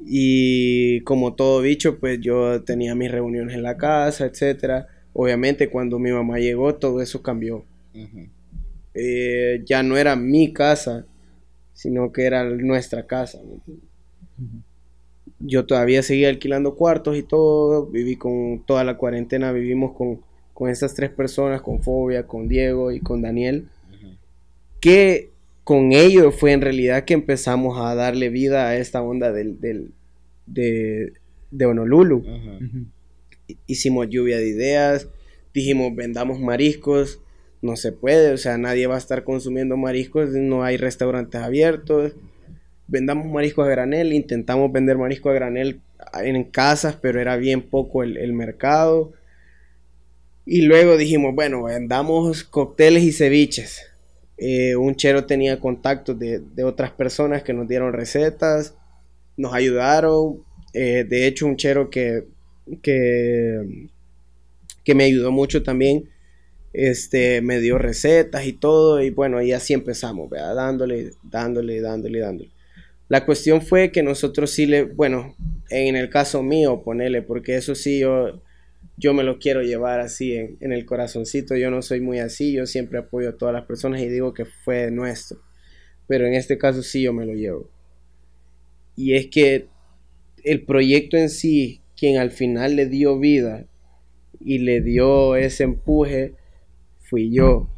y 0.00 1.00
como 1.00 1.34
todo 1.34 1.60
bicho, 1.62 1.98
pues 1.98 2.20
yo 2.20 2.62
tenía 2.62 2.94
mis 2.94 3.10
reuniones 3.10 3.54
en 3.54 3.62
la 3.62 3.76
casa, 3.76 4.26
etcétera. 4.26 4.86
Obviamente 5.12 5.70
cuando 5.70 5.98
mi 5.98 6.10
mamá 6.10 6.38
llegó 6.38 6.74
todo 6.74 7.00
eso 7.00 7.22
cambió. 7.22 7.64
Eh, 8.94 9.62
ya 9.64 9.82
no 9.82 9.96
era 9.96 10.16
mi 10.16 10.52
casa, 10.52 11.06
sino 11.84 12.12
que 12.12 12.24
era 12.24 12.44
nuestra 12.44 13.06
casa. 13.06 13.42
Yo 15.38 15.66
todavía 15.66 16.02
seguía 16.02 16.30
alquilando 16.30 16.76
cuartos 16.76 17.14
y 17.14 17.22
todo, 17.22 17.84
viví 17.84 18.16
con 18.16 18.62
toda 18.64 18.84
la 18.84 18.96
cuarentena, 18.96 19.52
vivimos 19.52 19.94
con, 19.94 20.22
con 20.54 20.70
esas 20.70 20.94
tres 20.94 21.10
personas, 21.10 21.60
con 21.60 21.82
Fobia, 21.82 22.26
con 22.26 22.48
Diego 22.48 22.90
y 22.90 23.00
con 23.00 23.20
Daniel, 23.20 23.68
que 24.80 25.28
con 25.62 25.92
ello 25.92 26.32
fue 26.32 26.52
en 26.52 26.62
realidad 26.62 27.04
que 27.04 27.12
empezamos 27.12 27.78
a 27.78 27.94
darle 27.94 28.30
vida 28.30 28.68
a 28.68 28.78
esta 28.78 29.02
onda 29.02 29.30
del, 29.30 29.60
de, 30.46 31.12
de, 31.50 31.66
Honolulu. 31.66 32.24
Hicimos 33.66 34.08
lluvia 34.08 34.38
de 34.38 34.48
ideas, 34.48 35.06
dijimos 35.52 35.94
vendamos 35.94 36.40
mariscos, 36.40 37.20
no 37.64 37.76
se 37.76 37.92
puede, 37.92 38.32
o 38.32 38.36
sea, 38.36 38.58
nadie 38.58 38.86
va 38.86 38.96
a 38.96 38.98
estar 38.98 39.24
consumiendo 39.24 39.76
mariscos, 39.76 40.30
no 40.30 40.62
hay 40.62 40.76
restaurantes 40.76 41.40
abiertos. 41.40 42.12
Vendamos 42.86 43.26
mariscos 43.26 43.66
a 43.66 43.70
granel, 43.70 44.12
intentamos 44.12 44.70
vender 44.70 44.98
mariscos 44.98 45.30
a 45.30 45.34
granel 45.34 45.80
en 46.22 46.44
casas, 46.44 46.96
pero 47.00 47.20
era 47.20 47.36
bien 47.36 47.62
poco 47.62 48.02
el, 48.02 48.32
mercado. 48.34 49.12
Y 50.44 50.62
luego 50.62 50.98
dijimos, 50.98 51.34
bueno, 51.34 51.62
vendamos 51.64 52.44
cócteles 52.44 53.02
y 53.02 53.12
ceviches 53.12 53.90
eh, 54.36 54.76
un 54.76 54.96
chero 54.96 55.24
tenía 55.26 55.60
contactos 55.60 56.18
de, 56.18 56.64
otras 56.64 56.90
personas 56.90 57.42
que 57.44 57.52
nos 57.52 57.68
dieron 57.68 57.92
recetas, 57.92 58.74
nos 59.36 59.54
ayudaron. 59.54 60.42
Eh, 60.74 61.04
de 61.08 61.26
hecho, 61.26 61.46
un 61.46 61.56
chero 61.56 61.88
que, 61.88 62.26
que, 62.82 63.88
que 64.84 64.94
me 64.94 65.04
ayudó 65.04 65.32
mucho 65.32 65.62
también. 65.62 66.10
Este, 66.74 67.40
me 67.40 67.60
dio 67.60 67.78
recetas 67.78 68.44
y 68.46 68.52
todo, 68.52 69.00
y 69.00 69.10
bueno, 69.10 69.40
y 69.40 69.52
así 69.52 69.72
empezamos, 69.74 70.28
¿verdad? 70.28 70.56
dándole, 70.56 71.12
dándole, 71.22 71.80
dándole, 71.80 72.18
dándole. 72.18 72.50
La 73.08 73.24
cuestión 73.24 73.62
fue 73.62 73.92
que 73.92 74.02
nosotros 74.02 74.50
sí 74.50 74.66
le, 74.66 74.82
bueno, 74.82 75.36
en 75.70 75.94
el 75.94 76.10
caso 76.10 76.42
mío, 76.42 76.82
ponele, 76.82 77.22
porque 77.22 77.54
eso 77.54 77.76
sí 77.76 78.00
yo, 78.00 78.42
yo 78.96 79.14
me 79.14 79.22
lo 79.22 79.38
quiero 79.38 79.62
llevar 79.62 80.00
así 80.00 80.34
en, 80.34 80.56
en, 80.60 80.72
el 80.72 80.84
corazoncito, 80.84 81.54
yo 81.54 81.70
no 81.70 81.80
soy 81.80 82.00
muy 82.00 82.18
así, 82.18 82.52
yo 82.52 82.66
siempre 82.66 82.98
apoyo 82.98 83.28
a 83.28 83.38
todas 83.38 83.54
las 83.54 83.66
personas 83.66 84.00
y 84.00 84.08
digo 84.08 84.34
que 84.34 84.44
fue 84.44 84.90
nuestro, 84.90 85.38
pero 86.08 86.26
en 86.26 86.34
este 86.34 86.58
caso 86.58 86.82
sí 86.82 87.02
yo 87.02 87.12
me 87.12 87.24
lo 87.24 87.34
llevo. 87.34 87.70
Y 88.96 89.14
es 89.14 89.28
que 89.28 89.68
el 90.42 90.62
proyecto 90.62 91.16
en 91.16 91.30
sí, 91.30 91.82
quien 91.96 92.18
al 92.18 92.32
final 92.32 92.74
le 92.74 92.86
dio 92.86 93.18
vida 93.18 93.64
y 94.40 94.58
le 94.58 94.80
dio 94.80 95.36
ese 95.36 95.64
empuje, 95.64 96.34
fui 97.14 97.30
yo. 97.30 97.68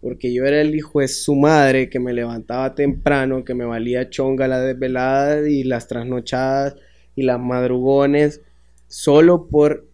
Porque 0.00 0.32
yo 0.32 0.44
era 0.44 0.60
el 0.60 0.72
hijo 0.72 1.00
de 1.00 1.08
su 1.08 1.34
madre 1.34 1.90
que 1.90 1.98
me 1.98 2.12
levantaba 2.12 2.76
temprano, 2.76 3.44
que 3.44 3.54
me 3.54 3.64
valía 3.64 4.08
chonga 4.08 4.46
la 4.46 4.60
desvelada 4.60 5.48
y 5.48 5.64
las 5.64 5.88
trasnochadas 5.88 6.76
y 7.16 7.22
las 7.22 7.40
madrugones, 7.40 8.42
solo 8.86 9.48
por, 9.48 9.84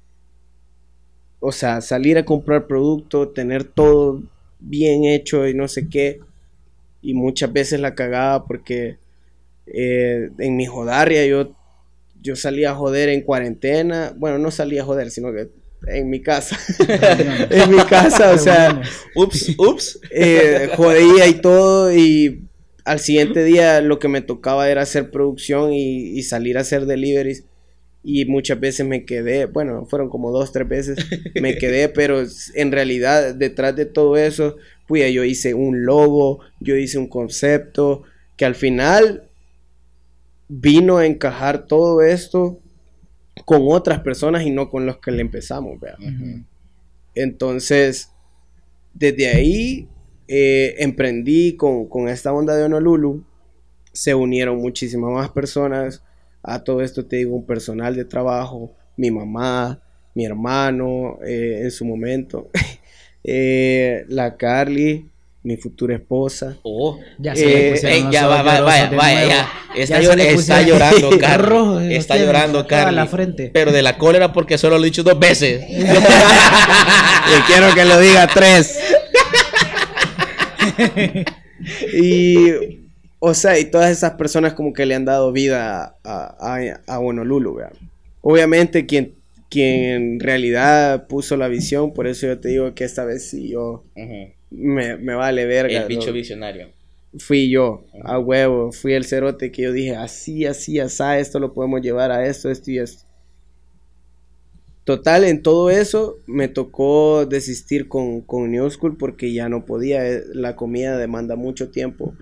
o 1.40 1.50
sea, 1.50 1.80
salir 1.80 2.18
a 2.18 2.26
comprar 2.26 2.66
producto, 2.66 3.30
tener 3.30 3.64
todo 3.64 4.22
bien 4.61 5.05
hecho 5.05 5.48
y 5.48 5.55
no 5.55 5.66
sé 5.66 5.88
qué. 5.88 6.20
Y 7.00 7.14
muchas 7.14 7.50
veces 7.55 7.80
la 7.80 7.94
cagaba 7.94 8.44
porque 8.44 8.98
eh, 9.66 10.30
en 10.38 10.57
mi 10.57 10.66
jodaria 10.66 11.24
yo, 11.24 11.55
yo 12.20 12.36
salía 12.36 12.72
a 12.72 12.74
joder 12.74 13.09
en 13.09 13.22
cuarentena. 13.22 14.12
Bueno, 14.14 14.36
no 14.38 14.50
salía 14.50 14.82
a 14.82 14.84
joder, 14.84 15.11
sino 15.11 15.32
que 15.32 15.48
en 15.86 16.10
mi 16.10 16.20
casa. 16.20 16.58
en 17.50 17.70
mi 17.70 17.82
casa, 17.84 18.32
o 18.32 18.38
sea, 18.38 18.82
ups, 19.14 19.54
ups, 19.58 20.00
eh, 20.10 20.70
jodía 20.76 21.26
y 21.26 21.34
todo 21.34 21.92
y 21.92 22.48
al 22.84 23.00
siguiente 23.00 23.44
día 23.44 23.80
lo 23.80 23.98
que 23.98 24.08
me 24.08 24.20
tocaba 24.20 24.68
era 24.68 24.82
hacer 24.82 25.10
producción 25.10 25.72
y, 25.72 26.22
salir 26.22 26.58
a 26.58 26.62
hacer 26.62 26.86
deliveries 26.86 27.44
y 28.04 28.24
muchas 28.24 28.58
veces 28.58 28.84
me 28.84 29.04
quedé, 29.04 29.46
bueno, 29.46 29.86
fueron 29.86 30.08
como 30.08 30.32
dos, 30.32 30.50
tres 30.50 30.68
veces, 30.68 30.98
me 31.40 31.56
quedé, 31.56 31.88
pero 31.94 32.24
en 32.54 32.72
realidad 32.72 33.34
detrás 33.34 33.76
de 33.76 33.86
todo 33.86 34.16
eso, 34.16 34.56
pues 34.88 35.12
yo 35.12 35.22
hice 35.22 35.54
un 35.54 35.84
logo, 35.84 36.40
yo 36.58 36.76
hice 36.76 36.98
un 36.98 37.06
concepto, 37.06 38.02
que 38.36 38.44
al 38.44 38.56
final 38.56 39.28
vino 40.48 40.98
a 40.98 41.06
encajar 41.06 41.66
todo 41.66 42.02
esto 42.02 42.58
con 43.44 43.62
otras 43.68 44.00
personas 44.00 44.44
y 44.44 44.50
no 44.50 44.68
con 44.68 44.86
los 44.86 44.98
que 44.98 45.10
le 45.10 45.22
empezamos, 45.22 45.78
Entonces, 47.14 48.10
desde 48.94 49.28
ahí 49.28 49.88
eh, 50.28 50.76
emprendí 50.78 51.56
con, 51.56 52.08
esta 52.08 52.32
onda 52.32 52.56
de 52.56 52.64
Honolulu, 52.64 53.24
se 53.92 54.14
unieron 54.14 54.58
muchísimas 54.58 55.10
más 55.12 55.30
personas, 55.30 56.02
a 56.42 56.64
todo 56.64 56.82
esto 56.82 57.06
te 57.06 57.16
digo, 57.16 57.36
un 57.36 57.46
personal 57.46 57.94
de 57.94 58.04
trabajo, 58.04 58.74
mi 58.96 59.10
mamá, 59.10 59.82
mi 60.14 60.24
hermano 60.24 61.18
eh, 61.24 61.60
en 61.62 61.70
su 61.70 61.84
momento, 61.84 62.50
eh, 63.24 64.04
la 64.08 64.36
Carly, 64.36 65.10
mi 65.45 65.57
futura 65.57 65.97
esposa. 65.97 66.57
Oh, 66.62 66.99
ya 67.18 67.34
se 67.34 67.74
eh, 67.74 68.05
ya 68.11 68.26
va, 68.26 68.43
vaya, 68.43 68.90
vaya, 68.90 69.26
ya. 69.26 69.49
Está, 69.74 69.99
está 69.99 70.62
llorando, 70.62 71.11
Carlos. 71.20 71.82
está 71.82 72.16
llorando, 72.16 72.66
Carlos. 72.66 72.95
la 72.95 73.07
frente. 73.07 73.51
Pero 73.53 73.72
de 73.72 73.82
la 73.82 73.99
cólera 73.99 74.32
porque 74.32 74.59
solo 74.59 74.78
lo 74.78 74.84
he 74.84 74.86
dicho 74.86 75.03
dos 75.03 75.18
veces. 75.18 75.64
y 75.68 75.82
quiero 77.47 77.74
que 77.74 77.84
lo 77.84 77.99
diga 77.99 78.28
tres. 78.28 78.78
y, 81.93 82.82
o 83.18 83.34
sea, 83.34 83.59
y 83.59 83.64
todas 83.64 83.90
esas 83.90 84.12
personas 84.12 84.55
como 84.55 84.72
que 84.72 84.86
le 84.86 84.95
han 84.95 85.05
dado 85.05 85.32
vida 85.32 85.97
a, 86.05 86.36
a, 86.38 86.59
a 86.86 86.99
Honolulu, 87.01 87.59
Obviamente 88.20 88.86
quien, 88.86 89.14
quien 89.51 89.84
en 89.84 90.20
realidad 90.20 91.09
puso 91.09 91.36
la 91.36 91.49
visión, 91.49 91.93
por 91.93 92.07
eso 92.07 92.28
yo 92.28 92.38
te 92.38 92.51
digo 92.51 92.72
que 92.74 92.84
esta 92.84 93.05
vez 93.05 93.28
sí 93.28 93.49
yo 93.49 93.82
me, 94.53 95.14
vale 95.14 95.46
verga. 95.46 95.82
El 95.82 95.88
bicho 95.88 96.12
visionario. 96.12 96.68
Fui 97.18 97.50
yo, 97.50 97.84
a 98.05 98.18
huevo, 98.18 98.72
fui 98.72 98.94
el 98.94 99.05
cerote 99.05 99.53
que 99.53 99.62
yo 99.62 99.72
dije, 99.72 99.96
así, 99.96 100.46
así, 100.46 100.80
así, 100.80 101.03
esto 101.18 101.38
lo 101.38 101.53
podemos 101.53 101.82
llevar 101.82 102.11
a 102.11 102.26
esto, 102.26 102.50
esto 102.50 102.70
y 102.70 102.78
esto. 102.78 103.05
Total, 104.84 105.24
en 105.24 105.42
todo 105.42 105.70
eso 105.70 106.18
me 106.26 106.48
tocó 106.48 107.24
desistir 107.24 107.86
con, 107.86 108.20
con 108.20 108.50
New 108.50 108.68
School 108.68 108.96
porque 108.96 109.32
ya 109.32 109.48
no 109.48 109.64
podía. 109.64 110.09
Eh, 110.09 110.22
la 110.32 110.57
comida 110.57 110.98
demanda 110.98 111.36
mucho 111.36 111.70
tiempo. 111.70 112.14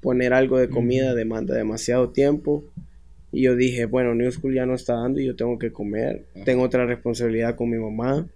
Poner 0.00 0.32
algo 0.32 0.58
de 0.58 0.68
comida 0.68 1.14
demanda 1.14 1.56
demasiado 1.56 2.10
tiempo. 2.10 2.64
Y 3.32 3.42
yo 3.42 3.56
dije, 3.56 3.86
bueno, 3.86 4.14
New 4.14 4.30
School 4.30 4.54
ya 4.54 4.64
no 4.64 4.74
está 4.74 4.94
dando 4.94 5.20
y 5.20 5.26
yo 5.26 5.34
tengo 5.34 5.58
que 5.58 5.72
comer. 5.72 6.24
Tengo 6.44 6.62
otra 6.62 6.86
responsabilidad 6.86 7.56
con 7.56 7.68
mi 7.68 7.78
mamá. 7.78 8.28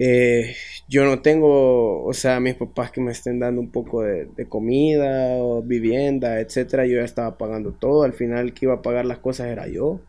Eh, 0.00 0.54
yo 0.88 1.04
no 1.04 1.22
tengo, 1.22 2.04
o 2.04 2.12
sea, 2.14 2.38
mis 2.38 2.54
papás 2.54 2.92
que 2.92 3.00
me 3.00 3.10
estén 3.10 3.40
dando 3.40 3.60
un 3.60 3.70
poco 3.70 4.02
de, 4.02 4.46
comida 4.48 5.36
o 5.38 5.62
vivienda, 5.62 6.40
etcétera. 6.40 6.86
Yo 6.86 6.98
ya 6.98 7.04
estaba 7.04 7.36
pagando 7.36 7.72
todo. 7.72 8.04
Al 8.04 8.12
final, 8.12 8.54
que 8.54 8.66
iba 8.66 8.74
a 8.74 8.82
pagar 8.82 9.04
las 9.06 9.18
cosas 9.18 9.48
era 9.48 9.66
yo. 9.66 10.00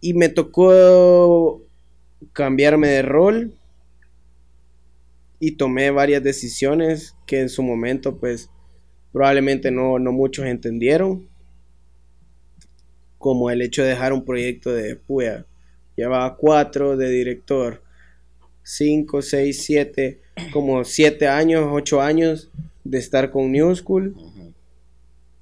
Y 0.00 0.14
me 0.14 0.28
tocó 0.28 1.62
cambiarme 2.32 2.88
de 2.88 3.02
rol 3.02 3.54
y 5.38 5.52
tomé 5.52 5.90
varias 5.90 6.22
decisiones 6.22 7.16
que 7.26 7.40
en 7.40 7.48
su 7.48 7.62
momento, 7.62 8.18
pues, 8.18 8.50
probablemente 9.12 9.70
no, 9.70 9.98
no 9.98 10.12
muchos 10.12 10.46
entendieron. 10.46 11.28
Como 13.18 13.50
el 13.50 13.62
hecho 13.62 13.82
de 13.82 13.90
dejar 13.90 14.12
un 14.12 14.24
proyecto 14.24 14.72
de 14.72 14.96
puya 14.96 15.46
llevaba 16.00 16.36
cuatro 16.36 16.96
de 16.96 17.08
director, 17.10 17.82
cinco, 18.62 19.22
seis, 19.22 19.62
siete, 19.62 20.20
como 20.52 20.84
siete 20.84 21.28
años, 21.28 21.68
ocho 21.70 22.00
años 22.00 22.50
de 22.84 22.98
estar 22.98 23.30
con 23.30 23.52
New 23.52 23.74
School 23.76 24.14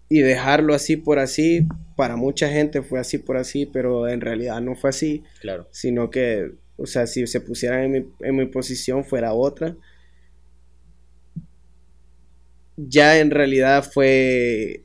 y 0.08 0.20
dejarlo 0.20 0.74
así 0.74 0.96
por 0.96 1.18
así. 1.18 1.66
Para 1.96 2.16
mucha 2.16 2.48
gente 2.48 2.82
fue 2.82 2.98
así 2.98 3.18
por 3.18 3.36
así, 3.36 3.66
pero 3.66 4.08
en 4.08 4.20
realidad 4.20 4.60
no 4.60 4.74
fue 4.74 4.90
así. 4.90 5.22
Claro. 5.40 5.68
Sino 5.70 6.10
que, 6.10 6.52
o 6.76 6.86
sea, 6.86 7.06
si 7.06 7.26
se 7.26 7.40
pusieran 7.40 7.84
en 7.84 7.92
mi, 7.92 8.04
en 8.20 8.36
mi 8.36 8.46
posición 8.46 9.04
fuera 9.04 9.32
otra. 9.32 9.76
Ya 12.76 13.18
en 13.18 13.30
realidad 13.30 13.84
fue 13.84 14.84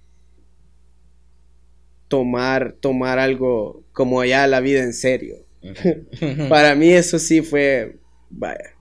tomar, 2.07 2.73
tomar 2.79 3.17
algo 3.17 3.83
como 3.91 4.23
ya 4.23 4.45
la 4.45 4.59
vida 4.59 4.83
en 4.83 4.93
serio. 4.93 5.42
Para 6.49 6.75
mí 6.75 6.89
eso 6.89 7.19
sí 7.19 7.41
fue, 7.41 7.97
vaya, 8.29 8.71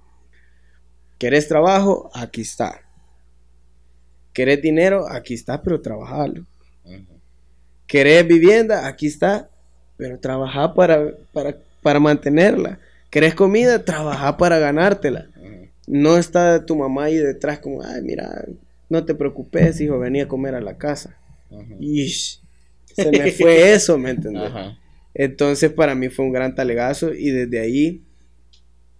¿querés 1.18 1.48
trabajo? 1.48 2.10
Aquí 2.14 2.40
está. 2.40 2.80
¿Querés 4.32 4.62
dinero? 4.62 5.06
Aquí 5.08 5.34
está, 5.34 5.62
pero 5.62 5.80
trabajarlo. 5.80 6.44
¿Querés 7.86 8.26
vivienda? 8.26 8.86
Aquí 8.86 9.06
está, 9.06 9.50
pero 9.96 10.18
trabajar 10.18 10.74
para, 10.74 11.12
para, 11.82 12.00
mantenerla. 12.00 12.78
¿Querés 13.10 13.34
comida? 13.34 13.84
Trabajar 13.84 14.36
para 14.38 14.58
ganártela. 14.58 15.28
No 15.86 16.16
está 16.16 16.64
tu 16.64 16.74
mamá 16.74 17.04
ahí 17.04 17.16
detrás 17.16 17.58
como, 17.58 17.82
ay, 17.82 18.00
mira, 18.02 18.46
no 18.88 19.04
te 19.04 19.14
preocupes, 19.14 19.80
hijo, 19.80 19.98
venía 19.98 20.24
a 20.24 20.28
comer 20.28 20.54
a 20.54 20.60
la 20.60 20.78
casa. 20.78 21.16
Y 21.78 22.08
se 22.08 23.10
me 23.10 23.30
fue 23.32 23.72
eso, 23.72 23.98
¿me 23.98 24.10
entiendes? 24.10 24.50
Entonces 25.14 25.70
para 25.70 25.94
mí 25.94 26.08
fue 26.08 26.24
un 26.24 26.32
gran 26.32 26.54
talegazo 26.54 27.12
y 27.12 27.30
desde 27.30 27.60
ahí 27.60 28.02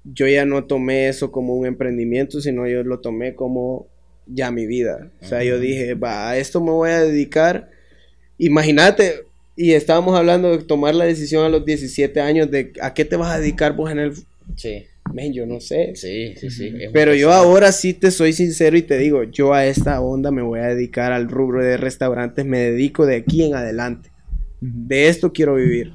yo 0.04 0.26
ya 0.26 0.44
no 0.44 0.64
tomé 0.64 1.08
eso 1.08 1.30
como 1.30 1.54
un 1.54 1.66
emprendimiento, 1.66 2.40
sino 2.40 2.66
yo 2.66 2.82
lo 2.82 3.00
tomé 3.00 3.34
como 3.34 3.86
ya 4.26 4.50
mi 4.50 4.66
vida. 4.66 5.10
O 5.20 5.26
sea, 5.26 5.44
yo 5.44 5.58
dije, 5.58 5.94
va, 5.94 6.30
a 6.30 6.36
esto 6.36 6.60
me 6.60 6.70
voy 6.70 6.90
a 6.90 7.00
dedicar. 7.00 7.70
Imagínate, 8.38 9.24
y 9.56 9.72
estábamos 9.72 10.16
hablando 10.16 10.56
de 10.56 10.64
tomar 10.64 10.94
la 10.94 11.04
decisión 11.04 11.44
a 11.44 11.48
los 11.48 11.64
17 11.64 12.20
años 12.20 12.50
de 12.50 12.72
a 12.80 12.94
qué 12.94 13.04
te 13.04 13.16
vas 13.16 13.34
a 13.34 13.38
dedicar 13.38 13.76
vos 13.76 13.90
en 13.90 13.98
el... 13.98 14.12
Sí. 14.56 14.86
Men, 15.12 15.32
yo 15.32 15.46
no 15.46 15.60
sé. 15.60 15.92
Sí, 15.94 16.34
sí, 16.36 16.50
sí. 16.50 16.72
Pero 16.92 17.14
yo 17.14 17.32
ahora 17.32 17.70
sí 17.70 17.92
te 17.92 18.10
soy 18.10 18.32
sincero 18.32 18.76
y 18.78 18.82
te 18.82 18.96
digo, 18.96 19.24
yo 19.24 19.52
a 19.52 19.66
esta 19.66 20.00
onda 20.00 20.30
me 20.30 20.42
voy 20.42 20.60
a 20.60 20.68
dedicar 20.68 21.12
al 21.12 21.28
rubro 21.28 21.62
de 21.62 21.76
restaurantes, 21.76 22.46
me 22.46 22.58
dedico 22.58 23.04
de 23.04 23.16
aquí 23.16 23.44
en 23.44 23.54
adelante. 23.54 24.10
De 24.60 25.08
esto 25.08 25.32
quiero 25.32 25.56
vivir. 25.56 25.92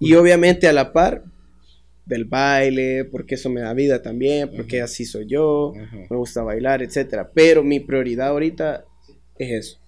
Y 0.00 0.14
obviamente 0.14 0.66
a 0.66 0.72
la 0.72 0.92
par 0.92 1.24
del 2.04 2.24
baile, 2.24 3.04
porque 3.04 3.36
eso 3.36 3.48
me 3.48 3.60
da 3.60 3.72
vida 3.74 4.02
también, 4.02 4.50
porque 4.54 4.82
así 4.82 5.04
soy 5.04 5.26
yo, 5.26 5.72
me 6.10 6.16
gusta 6.16 6.42
bailar, 6.42 6.82
etcétera. 6.82 7.30
Pero 7.32 7.62
mi 7.62 7.80
prioridad 7.80 8.28
ahorita 8.28 8.84
es 9.38 9.50
eso. 9.50 9.78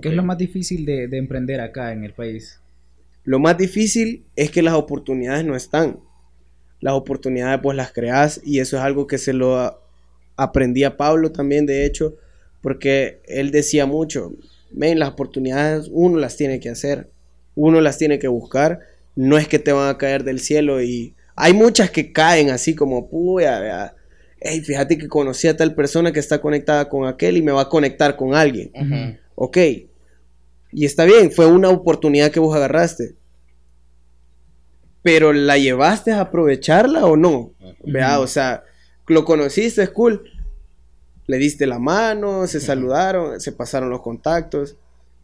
¿Qué 0.00 0.08
es 0.08 0.14
lo 0.14 0.22
más 0.22 0.38
difícil 0.38 0.84
de, 0.86 1.04
emprender 1.12 1.60
acá 1.60 1.92
en 1.92 2.04
el 2.04 2.12
país? 2.12 2.60
Lo 3.24 3.38
más 3.38 3.58
difícil 3.58 4.24
es 4.36 4.50
que 4.50 4.62
las 4.62 4.74
oportunidades 4.74 5.44
no 5.44 5.56
están. 5.56 6.00
Las 6.80 6.94
oportunidades 6.94 7.60
pues 7.62 7.76
las 7.76 7.92
creas 7.92 8.40
y 8.42 8.60
eso 8.60 8.78
es 8.78 8.82
algo 8.82 9.06
que 9.06 9.18
se 9.18 9.34
lo 9.34 9.78
aprendí 10.36 10.84
a 10.84 10.96
Pablo 10.96 11.30
también, 11.30 11.66
de 11.66 11.84
hecho, 11.84 12.16
porque 12.62 13.20
él 13.26 13.50
decía 13.50 13.84
mucho, 13.84 14.32
ven, 14.70 14.98
las 14.98 15.10
oportunidades 15.10 15.90
uno 15.92 16.18
las 16.18 16.36
tiene 16.36 16.60
que 16.60 16.70
hacer, 16.70 17.10
uno 17.54 17.80
las 17.80 17.98
tiene 17.98 18.18
que 18.18 18.28
buscar, 18.28 18.80
no 19.16 19.38
es 19.38 19.48
que 19.48 19.58
te 19.58 19.72
van 19.72 19.88
a 19.88 19.98
caer 19.98 20.24
del 20.24 20.40
cielo 20.40 20.82
y 20.82 21.14
hay 21.36 21.52
muchas 21.52 21.90
que 21.90 22.12
caen 22.12 22.50
así 22.50 22.74
como, 22.74 23.08
puya, 23.08 23.94
hey, 24.40 24.60
fíjate 24.60 24.98
que 24.98 25.08
conocí 25.08 25.48
a 25.48 25.56
tal 25.56 25.74
persona 25.74 26.12
que 26.12 26.20
está 26.20 26.40
conectada 26.40 26.88
con 26.88 27.06
aquel 27.06 27.36
y 27.36 27.42
me 27.42 27.52
va 27.52 27.62
a 27.62 27.68
conectar 27.68 28.16
con 28.16 28.34
alguien. 28.34 28.72
Ok. 29.34 29.56
Y 30.72 30.84
está 30.84 31.04
bien, 31.04 31.32
fue 31.32 31.46
una 31.46 31.70
oportunidad 31.70 32.30
que 32.30 32.40
vos 32.40 32.54
agarraste. 32.54 33.14
Pero 35.02 35.32
¿la 35.32 35.56
llevaste 35.56 36.12
a 36.12 36.20
aprovecharla 36.20 37.06
o 37.06 37.16
no? 37.16 37.52
Vea, 37.84 38.20
o 38.20 38.26
sea, 38.26 38.64
lo 39.06 39.24
conociste, 39.24 39.82
es 39.82 39.90
cool. 39.90 40.22
Le 41.26 41.38
diste 41.38 41.66
la 41.66 41.78
mano, 41.78 42.46
se 42.46 42.60
saludaron, 42.60 43.40
se 43.40 43.52
pasaron 43.52 43.88
los 43.88 44.02
contactos. 44.02 44.76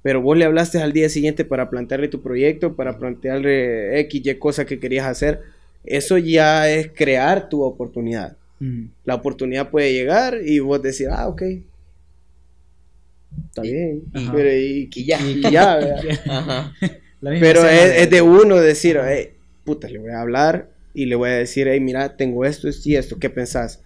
Pero 0.06 0.22
vos 0.22 0.38
le 0.38 0.44
hablaste 0.44 0.78
al 0.78 0.92
día 0.92 1.08
siguiente 1.08 1.44
para 1.44 1.68
plantearle 1.68 2.06
tu 2.06 2.22
proyecto, 2.22 2.76
para 2.76 2.96
plantearle 2.96 3.98
X, 4.02 4.22
Y 4.24 4.34
cosa 4.36 4.64
que 4.64 4.78
querías 4.78 5.04
hacer. 5.04 5.42
Eso 5.84 6.16
ya 6.16 6.70
es 6.70 6.92
crear 6.94 7.48
tu 7.48 7.64
oportunidad. 7.64 8.36
La 9.04 9.16
oportunidad 9.16 9.68
puede 9.68 9.92
llegar 9.92 10.38
y 10.44 10.60
vos 10.60 10.80
decís, 10.80 11.08
ah, 11.10 11.26
ok. 11.26 11.42
Está 13.48 13.62
bien. 13.62 14.04
Pero 14.12 14.56
y, 14.56 14.88
ya. 14.94 15.18
ya 15.50 16.72
Pero 17.20 17.68
es, 17.68 18.08
de 18.08 18.22
uno 18.22 18.58
decir, 18.58 19.00
hey, 19.04 19.30
puta, 19.64 19.88
le 19.88 19.98
voy 19.98 20.12
a 20.12 20.20
hablar 20.20 20.70
y 20.94 21.06
le 21.06 21.16
voy 21.16 21.30
a 21.30 21.38
decir, 21.38 21.66
hey, 21.66 21.80
mira, 21.80 22.16
tengo 22.16 22.44
esto, 22.44 22.68
esto 22.68 22.88
y 22.88 22.94
esto, 22.94 23.18
¿qué 23.18 23.28
pensás? 23.28 23.82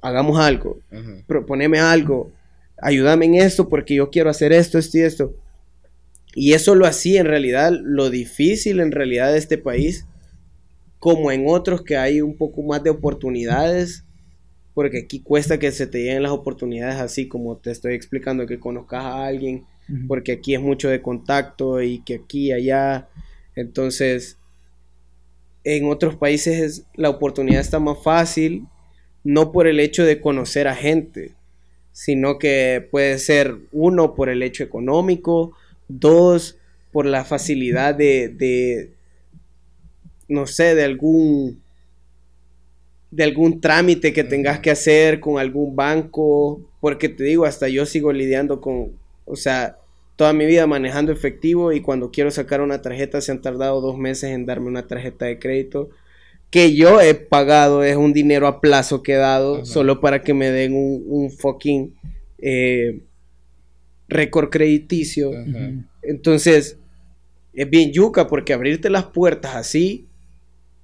Hagamos 0.00 0.40
algo, 0.40 0.80
proponeme 1.26 1.78
algo, 1.78 2.32
ayúdame 2.80 3.26
en 3.26 3.34
esto 3.34 3.68
porque 3.68 3.96
yo 3.96 4.08
quiero 4.08 4.30
hacer 4.30 4.54
esto, 4.54 4.78
esto 4.78 4.96
y 4.96 5.02
esto. 5.02 5.34
Y 6.34 6.52
eso 6.52 6.74
lo 6.74 6.86
hacía 6.86 7.20
en 7.20 7.26
realidad, 7.26 7.72
lo 7.82 8.10
difícil 8.10 8.80
en 8.80 8.92
realidad 8.92 9.32
de 9.32 9.38
este 9.38 9.58
país, 9.58 10.06
como 10.98 11.30
en 11.30 11.44
otros 11.46 11.82
que 11.82 11.96
hay 11.96 12.20
un 12.20 12.36
poco 12.36 12.62
más 12.62 12.82
de 12.82 12.90
oportunidades, 12.90 14.04
porque 14.74 14.98
aquí 14.98 15.20
cuesta 15.20 15.58
que 15.58 15.72
se 15.72 15.86
te 15.86 15.98
lleguen 15.98 16.22
las 16.22 16.32
oportunidades 16.32 16.96
así 16.96 17.26
como 17.26 17.56
te 17.56 17.70
estoy 17.70 17.94
explicando, 17.94 18.46
que 18.46 18.60
conozcas 18.60 19.04
a 19.04 19.26
alguien, 19.26 19.64
porque 20.06 20.32
aquí 20.32 20.54
es 20.54 20.60
mucho 20.60 20.88
de 20.88 21.00
contacto 21.00 21.82
y 21.82 22.00
que 22.00 22.16
aquí, 22.16 22.52
allá. 22.52 23.08
Entonces, 23.56 24.38
en 25.64 25.90
otros 25.90 26.16
países 26.16 26.84
la 26.94 27.10
oportunidad 27.10 27.60
está 27.60 27.78
más 27.78 28.02
fácil, 28.02 28.66
no 29.24 29.50
por 29.50 29.66
el 29.66 29.80
hecho 29.80 30.04
de 30.04 30.20
conocer 30.20 30.68
a 30.68 30.74
gente, 30.74 31.34
sino 31.92 32.38
que 32.38 32.86
puede 32.90 33.18
ser 33.18 33.56
uno 33.72 34.14
por 34.14 34.28
el 34.28 34.42
hecho 34.42 34.62
económico, 34.62 35.56
dos 35.88 36.56
por 36.92 37.06
la 37.06 37.24
facilidad 37.24 37.94
de, 37.94 38.28
de 38.28 38.92
no 40.28 40.46
sé, 40.46 40.74
de 40.74 40.84
algún 40.84 41.60
de 43.10 43.24
algún 43.24 43.60
trámite 43.60 44.12
que 44.12 44.22
tengas 44.22 44.60
que 44.60 44.70
hacer 44.70 45.18
con 45.18 45.38
algún 45.38 45.74
banco, 45.74 46.60
porque 46.80 47.08
te 47.08 47.24
digo, 47.24 47.46
hasta 47.46 47.66
yo 47.68 47.86
sigo 47.86 48.12
lidiando 48.12 48.60
con, 48.60 48.92
o 49.24 49.34
sea, 49.34 49.78
toda 50.16 50.34
mi 50.34 50.44
vida 50.44 50.66
manejando 50.66 51.10
efectivo 51.10 51.72
y 51.72 51.80
cuando 51.80 52.10
quiero 52.10 52.30
sacar 52.30 52.60
una 52.60 52.82
tarjeta 52.82 53.20
se 53.22 53.32
han 53.32 53.40
tardado 53.40 53.80
dos 53.80 53.96
meses 53.96 54.30
en 54.30 54.44
darme 54.44 54.66
una 54.66 54.86
tarjeta 54.86 55.24
de 55.24 55.38
crédito 55.38 55.88
que 56.50 56.74
yo 56.74 57.00
he 57.00 57.14
pagado, 57.14 57.84
es 57.84 57.96
un 57.96 58.12
dinero 58.12 58.46
a 58.46 58.60
plazo 58.60 59.02
que 59.02 59.12
he 59.12 59.16
dado 59.16 59.64
solo 59.64 60.00
para 60.00 60.22
que 60.22 60.32
me 60.32 60.50
den 60.50 60.72
un, 60.74 61.30
fucking 61.30 61.94
eh, 62.38 63.00
récord 64.08 64.50
crediticio. 64.50 65.30
Entonces, 66.02 66.78
es 67.52 67.70
bien 67.70 67.92
yuca 67.92 68.26
porque 68.26 68.52
abrirte 68.52 68.90
las 68.90 69.04
puertas 69.04 69.54
así 69.54 70.08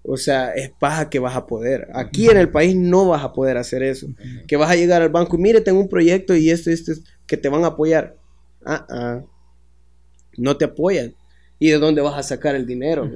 o 0.07 0.19
sea, 0.19 0.51
es 0.51 0.71
paja 0.71 1.09
que 1.09 1.19
vas 1.19 1.35
a 1.35 1.47
poder. 1.47 1.89
Aquí 1.95 2.29
en 2.29 2.37
el 2.37 2.51
país 2.51 2.77
no 2.77 3.09
vas 3.09 3.25
a 3.25 3.33
poder 3.33 3.57
hacer 3.57 3.83
eso. 3.83 4.07
Que 4.47 4.57
vas 4.57 4.71
a 4.71 4.77
llegar 4.77 5.01
al 5.01 5.09
banco 5.09 5.37
y 5.37 5.41
mire, 5.41 5.63
tengo 5.63 5.81
un 5.81 5.89
proyecto 5.89 6.37
y 6.37 6.51
esto, 6.51 6.71
esto, 6.71 6.93
que 7.27 7.39
te 7.39 7.49
van 7.49 7.65
a 7.65 7.69
apoyar. 7.69 8.15
Ah, 8.67 8.87
ah. 8.91 9.23
No 10.37 10.59
te 10.59 10.67
apoyan. 10.67 11.15
¿Y 11.59 11.71
de 11.71 11.79
dónde 11.79 12.03
vas 12.03 12.19
a 12.19 12.23
sacar 12.23 12.55
el 12.55 12.67
dinero? 12.67 13.11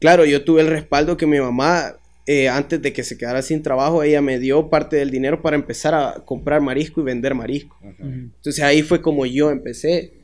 Claro, 0.00 0.26
yo 0.26 0.44
tuve 0.44 0.60
el 0.60 0.66
respaldo 0.66 1.16
que 1.16 1.26
mi 1.26 1.40
mamá, 1.40 1.96
eh, 2.26 2.48
antes 2.48 2.80
de 2.80 2.92
que 2.92 3.02
se 3.02 3.18
quedara 3.18 3.42
sin 3.42 3.62
trabajo, 3.62 4.02
ella 4.02 4.22
me 4.22 4.38
dio 4.38 4.68
parte 4.70 4.96
del 4.96 5.10
dinero 5.10 5.42
para 5.42 5.56
empezar 5.56 5.94
a 5.94 6.22
comprar 6.24 6.60
marisco 6.60 7.00
y 7.00 7.04
vender 7.04 7.34
marisco. 7.34 7.76
Entonces 7.98 8.62
ahí 8.62 8.82
fue 8.82 9.02
como 9.02 9.26
yo 9.26 9.50
empecé. 9.50 10.14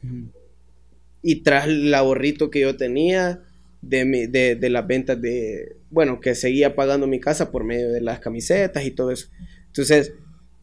Y 1.22 1.42
tras 1.42 1.66
el 1.66 1.92
ahorrito 1.94 2.50
que 2.50 2.60
yo 2.60 2.76
tenía, 2.76 3.42
de, 3.88 4.56
de, 4.58 4.70
las 4.70 4.86
ventas 4.86 5.20
de, 5.20 5.76
bueno, 5.90 6.20
que 6.20 6.34
seguía 6.34 6.74
pagando 6.74 7.06
mi 7.06 7.20
casa 7.20 7.50
por 7.50 7.64
medio 7.64 7.90
de 7.90 8.00
las 8.00 8.20
camisetas 8.20 8.84
y 8.84 8.90
todo 8.90 9.10
eso. 9.10 9.28
Entonces, 9.66 10.14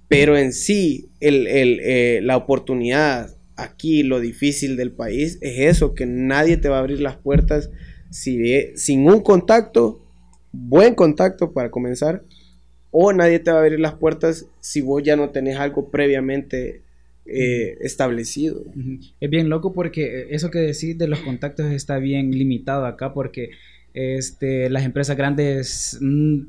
pero 0.07 0.37
en 0.37 0.53
sí, 0.53 1.09
el, 1.19 1.47
el, 1.47 1.79
eh, 1.81 2.19
la 2.21 2.37
oportunidad 2.37 3.35
aquí, 3.55 4.03
lo 4.03 4.19
difícil 4.19 4.75
del 4.75 4.91
país 4.91 5.37
es 5.41 5.59
eso, 5.59 5.93
que 5.93 6.05
nadie 6.05 6.57
te 6.57 6.69
va 6.69 6.77
a 6.77 6.79
abrir 6.79 6.99
las 6.99 7.17
puertas 7.17 7.69
si, 8.09 8.75
sin 8.75 9.07
un 9.09 9.21
contacto, 9.21 10.02
buen 10.53 10.95
contacto 10.95 11.51
para 11.51 11.69
comenzar, 11.69 12.23
o 12.91 13.11
nadie 13.11 13.39
te 13.39 13.51
va 13.51 13.57
a 13.57 13.61
abrir 13.61 13.79
las 13.79 13.95
puertas 13.95 14.45
si 14.61 14.81
vos 14.81 15.03
ya 15.03 15.15
no 15.15 15.31
tenés 15.31 15.57
algo 15.57 15.89
previamente 15.89 16.83
eh, 17.25 17.77
establecido. 17.81 18.63
Es 19.19 19.29
bien 19.29 19.49
loco 19.49 19.73
porque 19.73 20.27
eso 20.29 20.51
que 20.51 20.59
decís 20.59 20.97
de 20.97 21.07
los 21.07 21.19
contactos 21.19 21.71
está 21.71 21.97
bien 21.97 22.31
limitado 22.31 22.85
acá 22.85 23.13
porque 23.13 23.49
este, 23.93 24.69
las 24.69 24.83
empresas 24.85 25.17
grandes, 25.17 25.97
mm, 26.01 26.41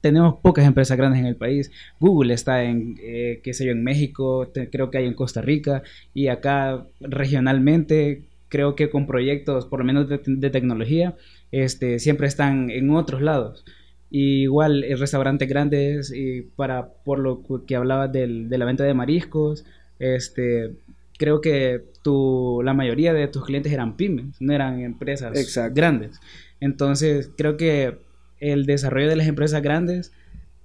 tenemos 0.00 0.36
pocas 0.42 0.66
empresas 0.66 0.96
grandes 0.96 1.20
en 1.20 1.26
el 1.26 1.36
país. 1.36 1.70
Google 2.00 2.34
está 2.34 2.64
en, 2.64 2.96
eh, 3.02 3.40
qué 3.44 3.54
sé 3.54 3.64
yo, 3.64 3.72
en 3.72 3.84
México, 3.84 4.50
creo 4.72 4.90
que 4.90 4.98
hay 4.98 5.06
en 5.06 5.14
Costa 5.14 5.40
Rica 5.40 5.82
y 6.14 6.28
acá 6.28 6.86
regionalmente 7.00 8.24
creo 8.48 8.74
que 8.74 8.90
con 8.90 9.06
proyectos, 9.06 9.66
por 9.66 9.78
lo 9.80 9.84
menos 9.86 10.08
de, 10.08 10.50
tecnología, 10.50 11.16
este, 11.52 11.98
siempre 11.98 12.26
están 12.26 12.70
en 12.70 12.90
otros 12.90 13.22
lados. 13.22 13.64
igual, 14.10 14.84
restaurantes 14.98 15.48
grandes, 15.48 16.12
y 16.12 16.42
para, 16.42 16.88
por 17.04 17.18
lo 17.20 17.42
que 17.66 17.76
hablabas 17.76 18.12
de 18.12 18.26
la 18.26 18.64
venta 18.64 18.84
de 18.84 18.94
mariscos, 18.94 19.64
este, 20.00 20.72
creo 21.20 21.40
que 21.40 21.84
tu, 22.02 22.62
la 22.64 22.74
mayoría 22.74 23.12
de 23.12 23.28
tus 23.28 23.44
clientes 23.44 23.72
eran 23.72 23.96
pymes, 23.96 24.40
no 24.40 24.52
eran 24.52 24.80
empresas 24.80 25.32
grandes. 25.74 26.18
Entonces, 26.60 27.30
creo 27.36 27.56
que 27.56 27.98
el 28.38 28.64
desarrollo 28.64 29.08
de 29.08 29.16
las 29.16 29.28
empresas 29.28 29.62
grandes 29.62 30.12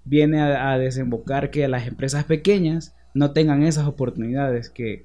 viene 0.05 0.39
a, 0.39 0.77
desembocar 0.77 1.51
que 1.51 1.67
las 1.67 1.87
empresas 1.87 2.23
pequeñas 2.23 2.95
no 3.13 3.31
tengan 3.31 3.63
esas 3.63 3.85
oportunidades 3.85 4.69
que, 4.69 5.03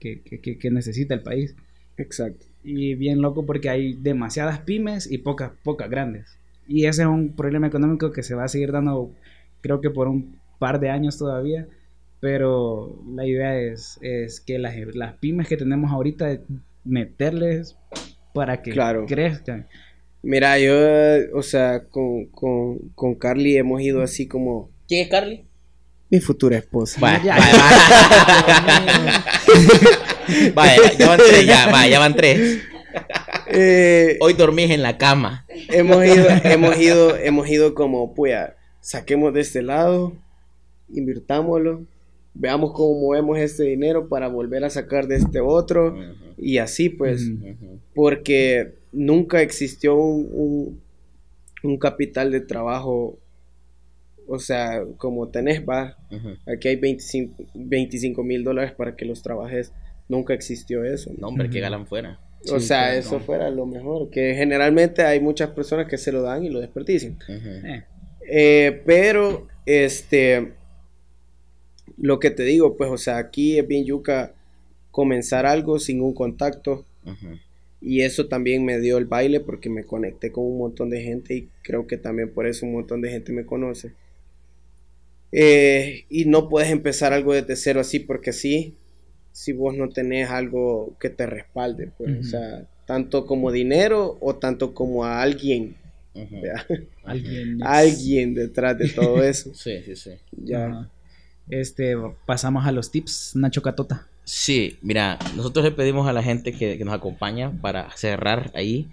necesita 0.71 1.15
el 1.15 1.23
país. 1.23 1.57
Exacto. 1.97 2.47
Y 2.63 2.95
bien 2.95 3.23
loco 3.23 3.47
porque 3.47 3.71
hay 3.71 3.95
demasiadas 3.95 4.61
pymes 4.61 5.11
y 5.11 5.19
pocas, 5.19 5.53
pocas 5.63 5.89
grandes. 5.89 6.37
Y 6.69 6.87
ese 6.87 7.03
es 7.03 7.09
un 7.09 7.35
problema 7.35 7.67
económico 7.67 8.13
que 8.13 8.23
se 8.23 8.35
va 8.35 8.45
a 8.45 8.49
seguir 8.49 8.73
dando, 8.73 9.13
creo 9.61 9.81
que 9.81 9.91
por 9.91 10.09
un 10.09 10.39
par 10.59 10.79
de 10.79 10.91
años 10.91 11.19
todavía 11.19 11.67
pero 12.21 13.03
la 13.15 13.27
idea 13.27 13.59
es, 13.59 13.99
es 14.03 14.41
que 14.41 14.59
las, 14.59 14.75
las, 14.95 15.15
pymes 15.15 15.49
que 15.49 15.57
tenemos 15.57 15.91
ahorita, 15.91 16.39
meterles 16.85 17.77
para 18.35 18.63
que 18.63 18.73
crezcan. 19.07 19.67
Mira, 20.23 20.59
yo, 20.59 20.75
o 21.35 21.43
sea, 21.43 21.85
con, 21.89 22.27
con, 22.27 22.79
con 22.95 23.15
Carly 23.15 23.57
hemos 23.57 23.81
ido 23.81 24.03
así 24.03 24.29
como... 24.29 24.69
¿Quién 24.87 25.05
es 25.05 25.09
Carly? 25.09 25.47
Mi 26.11 26.21
futura 26.21 26.59
esposa. 26.59 27.01
Vaya, 27.01 27.37
vaya, 30.55 30.93
ya 30.99 31.09
van 31.09 31.19
tres, 31.19 31.47
ya, 31.47 31.87
ya 31.89 31.99
van 31.99 32.17
tres. 32.17 32.61
Eh, 33.47 34.17
Hoy 34.21 34.35
dormís 34.35 34.71
en 34.71 34.83
la 34.83 34.99
cama. 34.99 35.47
Hemos 35.69 36.05
ido, 36.05 36.27
hemos 36.45 36.79
ido, 36.79 37.17
hemos 37.17 37.49
ido 37.49 37.75
como, 37.75 38.15
pues, 38.15 38.37
saquemos 38.81 39.35
de 39.35 39.41
este 39.41 39.63
lado, 39.63 40.15
invirtámoslo, 40.93 41.85
veamos 42.35 42.73
cómo 42.73 43.01
movemos 43.01 43.39
este 43.39 43.65
dinero 43.65 44.09
para 44.09 44.29
volver 44.29 44.65
a 44.65 44.71
sacar 44.71 45.07
de 45.07 45.17
este 45.17 45.41
otro 45.41 45.97
y 46.37 46.59
así 46.59 46.89
pues, 46.89 47.31
porque 47.95 48.75
nunca 48.93 49.43
existió 49.43 49.97
un, 49.97 50.81
un, 51.63 51.79
capital 51.79 52.31
de 52.31 52.41
trabajo, 52.41 53.19
o 54.27 54.39
sea, 54.39 54.85
como 54.97 55.29
tenés, 55.29 55.63
va, 55.69 55.97
aquí 56.47 56.69
hay 56.69 56.77
25 57.55 58.25
mil 58.25 58.45
dólares 58.45 58.73
para 58.73 58.97
que 58.97 59.05
los 59.05 59.23
trabajes, 59.23 59.73
nunca 60.11 60.35
existió 60.35 60.85
eso. 60.85 61.11
No, 61.17 61.29
hombre, 61.29 61.49
que 61.49 61.61
galan 61.61 61.87
fuera. 61.87 62.21
o 62.51 62.61
sea, 62.61 62.95
eso 62.97 63.21
fuera 63.21 63.49
lo 63.49 63.65
mejor. 63.65 64.11
Que 64.11 64.35
generalmente 64.35 65.03
hay 65.03 65.21
muchas 65.21 65.51
personas 65.51 65.87
que 65.87 65.97
se 65.97 66.13
lo 66.13 66.21
dan 66.21 66.45
y 66.45 66.51
lo 66.51 66.61
desperdician. 66.61 67.19
Eh. 67.29 67.85
Eh, 68.29 68.83
pero, 68.85 69.47
este, 69.65 70.53
lo 71.97 72.19
que 72.19 72.31
te 72.31 72.43
digo, 72.43 72.77
pues, 72.77 72.91
o 72.91 72.99
sea, 72.99 73.19
aquí 73.19 73.59
es 73.59 73.67
bien 73.67 73.85
yuca 73.85 74.35
comenzar 74.91 75.47
algo 75.47 75.79
sin 75.79 76.03
un 76.03 76.13
contacto. 76.13 76.85
Y 77.81 78.03
eso 78.03 78.27
también 78.27 78.65
me 78.65 78.79
dio 78.79 78.99
el 78.99 79.07
baile 79.07 79.41
porque 79.41 79.71
me 79.71 79.85
conecté 79.85 80.31
con 80.31 80.45
un 80.45 80.59
montón 80.59 80.91
de 80.91 81.03
gente 81.03 81.35
y 81.35 81.49
creo 81.63 81.87
que 81.87 81.97
también 81.97 82.31
por 82.31 82.47
eso 82.47 82.67
un 82.67 82.73
montón 82.73 83.01
de 83.01 83.11
gente 83.11 83.33
me 83.33 83.47
conoce. 83.47 83.95
Eh, 85.33 86.05
y 86.11 86.25
no 86.25 86.49
puedes 86.49 86.71
empezar 86.71 87.13
algo 87.13 87.33
desde 87.33 87.57
cero 87.57 87.81
así 87.81 88.01
porque 88.01 88.33
sí, 88.33 88.75
si 89.41 89.55
vos 89.55 89.75
no 89.75 89.89
tenés 89.89 90.29
algo 90.29 90.95
que 91.01 91.09
te 91.09 91.25
respalde, 91.25 91.91
pues, 91.97 92.27
o 92.27 92.29
sea, 92.29 92.67
tanto 92.85 93.25
como 93.25 93.51
dinero 93.51 94.19
o 94.21 94.37
tanto 94.37 94.75
como 94.75 95.07
a 95.07 95.23
alguien. 95.23 95.77
alguien, 97.05 97.63
alguien 97.63 98.35
detrás 98.35 98.77
de 98.77 98.91
todo 98.91 99.23
eso. 99.25 99.55
sí, 99.55 99.81
sí, 99.83 99.97
sí. 99.97 100.11
Ya. 100.45 100.91
Este, 101.49 101.97
pasamos 102.27 102.67
a 102.67 102.73
los 102.73 102.91
tips, 102.91 103.33
Nacho 103.35 103.63
Catota. 103.63 104.09
Sí, 104.25 104.77
mira, 104.83 105.19
nosotros 105.35 105.65
le 105.65 105.71
pedimos 105.71 106.07
a 106.07 106.13
la 106.13 106.23
gente 106.23 106.53
que, 106.53 106.77
nos 106.85 106.93
acompaña 106.93 107.51
para 107.63 107.91
cerrar 107.97 108.51
ahí, 108.55 108.91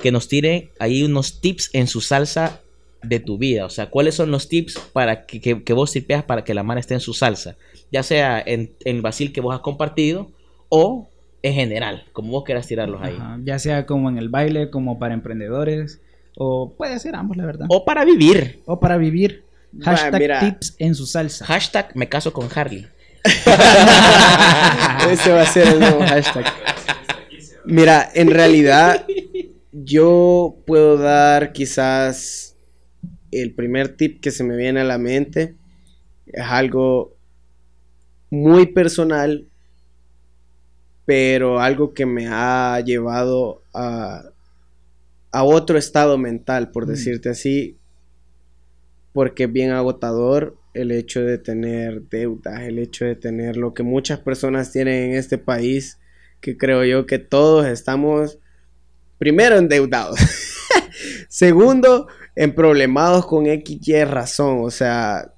que 0.00 0.12
nos 0.12 0.28
tire 0.28 0.70
ahí 0.78 1.02
unos 1.02 1.40
tips 1.40 1.70
en 1.72 1.88
su 1.88 2.00
salsa 2.00 2.60
de 3.02 3.18
tu 3.18 3.38
vida. 3.38 3.66
O 3.66 3.70
sea, 3.70 3.90
¿cuáles 3.90 4.14
son 4.14 4.30
los 4.30 4.48
tips 4.48 4.78
para 4.92 5.26
que, 5.26 5.40
que, 5.40 5.72
vos 5.72 5.90
tripeas 5.90 6.22
para 6.22 6.44
que 6.44 6.54
la 6.54 6.62
mano 6.62 6.78
esté 6.78 6.94
en 6.94 7.00
su 7.00 7.12
salsa? 7.12 7.56
Ya 7.92 8.02
sea 8.02 8.42
en, 8.44 8.74
el 8.84 9.02
basil 9.02 9.32
que 9.32 9.40
vos 9.40 9.54
has 9.54 9.60
compartido 9.60 10.30
o 10.68 11.08
en 11.42 11.54
general, 11.54 12.04
como 12.12 12.32
vos 12.32 12.44
quieras 12.44 12.66
tirarlos 12.66 13.00
ahí. 13.02 13.16
ya 13.44 13.58
sea 13.58 13.86
como 13.86 14.08
en 14.08 14.18
el 14.18 14.28
baile, 14.28 14.70
como 14.70 14.98
para 14.98 15.14
emprendedores, 15.14 16.00
o 16.36 16.74
puede 16.76 16.98
ser 16.98 17.16
ambos, 17.16 17.36
la 17.36 17.46
verdad. 17.46 17.66
O 17.68 17.84
para 17.84 18.04
vivir. 18.04 18.62
O 18.66 18.78
para 18.78 18.96
vivir. 18.96 19.44
Hashtag 19.80 20.40
tips 20.40 20.76
en 20.78 20.94
su 20.94 21.06
salsa. 21.06 21.44
Hashtag 21.46 21.94
me 21.94 22.08
caso 22.08 22.32
con 22.32 22.48
Harley. 22.54 22.86
Ese 25.10 25.30
va 25.32 25.42
a 25.42 25.46
ser 25.46 25.68
el 25.68 25.80
nuevo 25.80 26.00
hashtag. 26.06 26.46
Mira, 27.64 28.08
en 28.14 28.30
realidad 28.30 29.04
yo 29.72 30.56
puedo 30.66 30.96
dar 30.96 31.52
quizás 31.52 32.56
el 33.30 33.54
primer 33.54 33.96
tip 33.96 34.20
que 34.20 34.30
se 34.30 34.42
me 34.42 34.56
viene 34.56 34.80
a 34.80 34.84
la 34.84 34.98
mente. 34.98 35.56
Es 36.26 36.44
algo 36.44 37.16
muy 38.30 38.66
personal, 38.66 39.46
pero 41.04 41.60
algo 41.60 41.92
que 41.92 42.06
me 42.06 42.28
ha 42.28 42.80
llevado 42.80 43.62
a, 43.74 44.22
a 45.32 45.44
otro 45.44 45.78
estado 45.78 46.16
mental, 46.18 46.70
por 46.70 46.86
mm. 46.86 46.90
decirte 46.90 47.28
así, 47.28 47.76
porque 49.12 49.44
es 49.44 49.52
bien 49.52 49.70
agotador 49.70 50.56
el 50.72 50.92
hecho 50.92 51.20
de 51.22 51.38
tener 51.38 52.02
deudas, 52.08 52.60
el 52.60 52.78
hecho 52.78 53.04
de 53.04 53.16
tener 53.16 53.56
lo 53.56 53.74
que 53.74 53.82
muchas 53.82 54.20
personas 54.20 54.70
tienen 54.70 55.10
en 55.10 55.16
este 55.16 55.36
país, 55.38 55.98
que 56.40 56.56
creo 56.56 56.84
yo 56.84 57.06
que 57.06 57.18
todos 57.18 57.66
estamos, 57.66 58.38
primero, 59.18 59.58
endeudados. 59.58 60.20
Segundo, 61.28 62.06
en 62.36 62.54
problemados 62.54 63.26
con 63.26 63.46
XY 63.46 64.04
razón. 64.04 64.60
O 64.62 64.70
sea, 64.70 65.32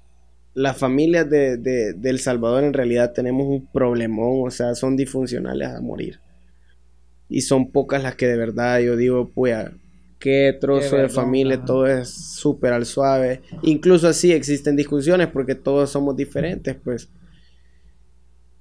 las 0.53 0.77
familias 0.77 1.29
de, 1.29 1.57
de, 1.57 2.09
El 2.09 2.19
Salvador 2.19 2.63
en 2.63 2.73
realidad 2.73 3.13
tenemos 3.13 3.47
un 3.47 3.65
problemón, 3.67 4.47
o 4.47 4.51
sea, 4.51 4.75
son 4.75 4.95
disfuncionales 4.95 5.69
a 5.69 5.81
morir. 5.81 6.19
Y 7.29 7.41
son 7.41 7.71
pocas 7.71 8.03
las 8.03 8.15
que 8.15 8.27
de 8.27 8.37
verdad 8.37 8.79
yo 8.79 8.95
digo, 8.95 9.31
pues, 9.33 9.57
qué 10.19 10.55
trozo 10.59 10.97
de 10.97 11.09
familia, 11.09 11.65
todo 11.65 11.87
es 11.87 12.09
súper 12.09 12.73
al 12.73 12.85
suave. 12.85 13.41
Incluso 13.63 14.07
así 14.07 14.31
existen 14.31 14.75
discusiones 14.75 15.27
porque 15.27 15.55
todos 15.55 15.89
somos 15.89 16.15
diferentes, 16.15 16.75
pues. 16.83 17.09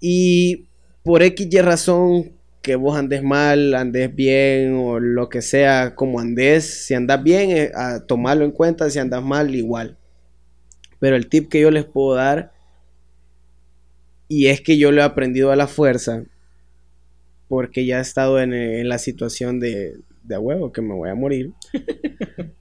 Y 0.00 0.66
por 1.04 1.22
X 1.22 1.48
y 1.50 1.60
razón 1.60 2.32
que 2.62 2.76
vos 2.76 2.96
andes 2.96 3.22
mal, 3.22 3.74
andes 3.74 4.14
bien 4.14 4.74
o 4.74 5.00
lo 5.00 5.28
que 5.28 5.42
sea, 5.42 5.94
como 5.94 6.20
andes, 6.20 6.84
si 6.86 6.94
andas 6.94 7.22
bien, 7.22 7.50
eh, 7.50 7.72
a 7.74 8.00
tomarlo 8.06 8.44
en 8.44 8.52
cuenta, 8.52 8.88
si 8.88 8.98
andas 8.98 9.22
mal, 9.22 9.54
igual. 9.54 9.98
Pero 11.02 11.16
el 11.16 11.26
tip 11.26 11.48
que 11.48 11.60
yo 11.60 11.72
les 11.72 11.84
puedo 11.84 12.14
dar, 12.14 12.52
y 14.28 14.46
es 14.46 14.60
que 14.60 14.78
yo 14.78 14.92
lo 14.92 15.00
he 15.00 15.04
aprendido 15.04 15.50
a 15.50 15.56
la 15.56 15.66
fuerza, 15.66 16.22
porque 17.48 17.84
ya 17.84 17.98
he 17.98 18.02
estado 18.02 18.40
en 18.40 18.88
la 18.88 18.98
situación 18.98 19.58
de, 19.58 19.96
de 20.22 20.34
a 20.36 20.38
huevo 20.38 20.70
que 20.70 20.80
me 20.80 20.94
voy 20.94 21.10
a 21.10 21.16
morir. 21.16 21.50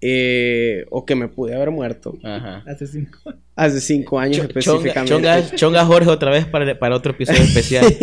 Eh, 0.00 0.86
o 0.90 1.04
que 1.04 1.16
me 1.16 1.26
pude 1.26 1.56
haber 1.56 1.72
muerto. 1.72 2.16
Hace 2.22 2.86
cinco 2.86 3.18
Hace 3.56 3.80
cinco 3.80 4.20
años 4.20 4.46
específicamente. 4.46 5.56
Chonga, 5.56 5.84
Jorge 5.84 6.08
otra 6.08 6.30
vez 6.30 6.46
para, 6.46 6.78
para 6.78 6.94
otro 6.94 7.10
episodio 7.10 7.42
especial. 7.42 7.84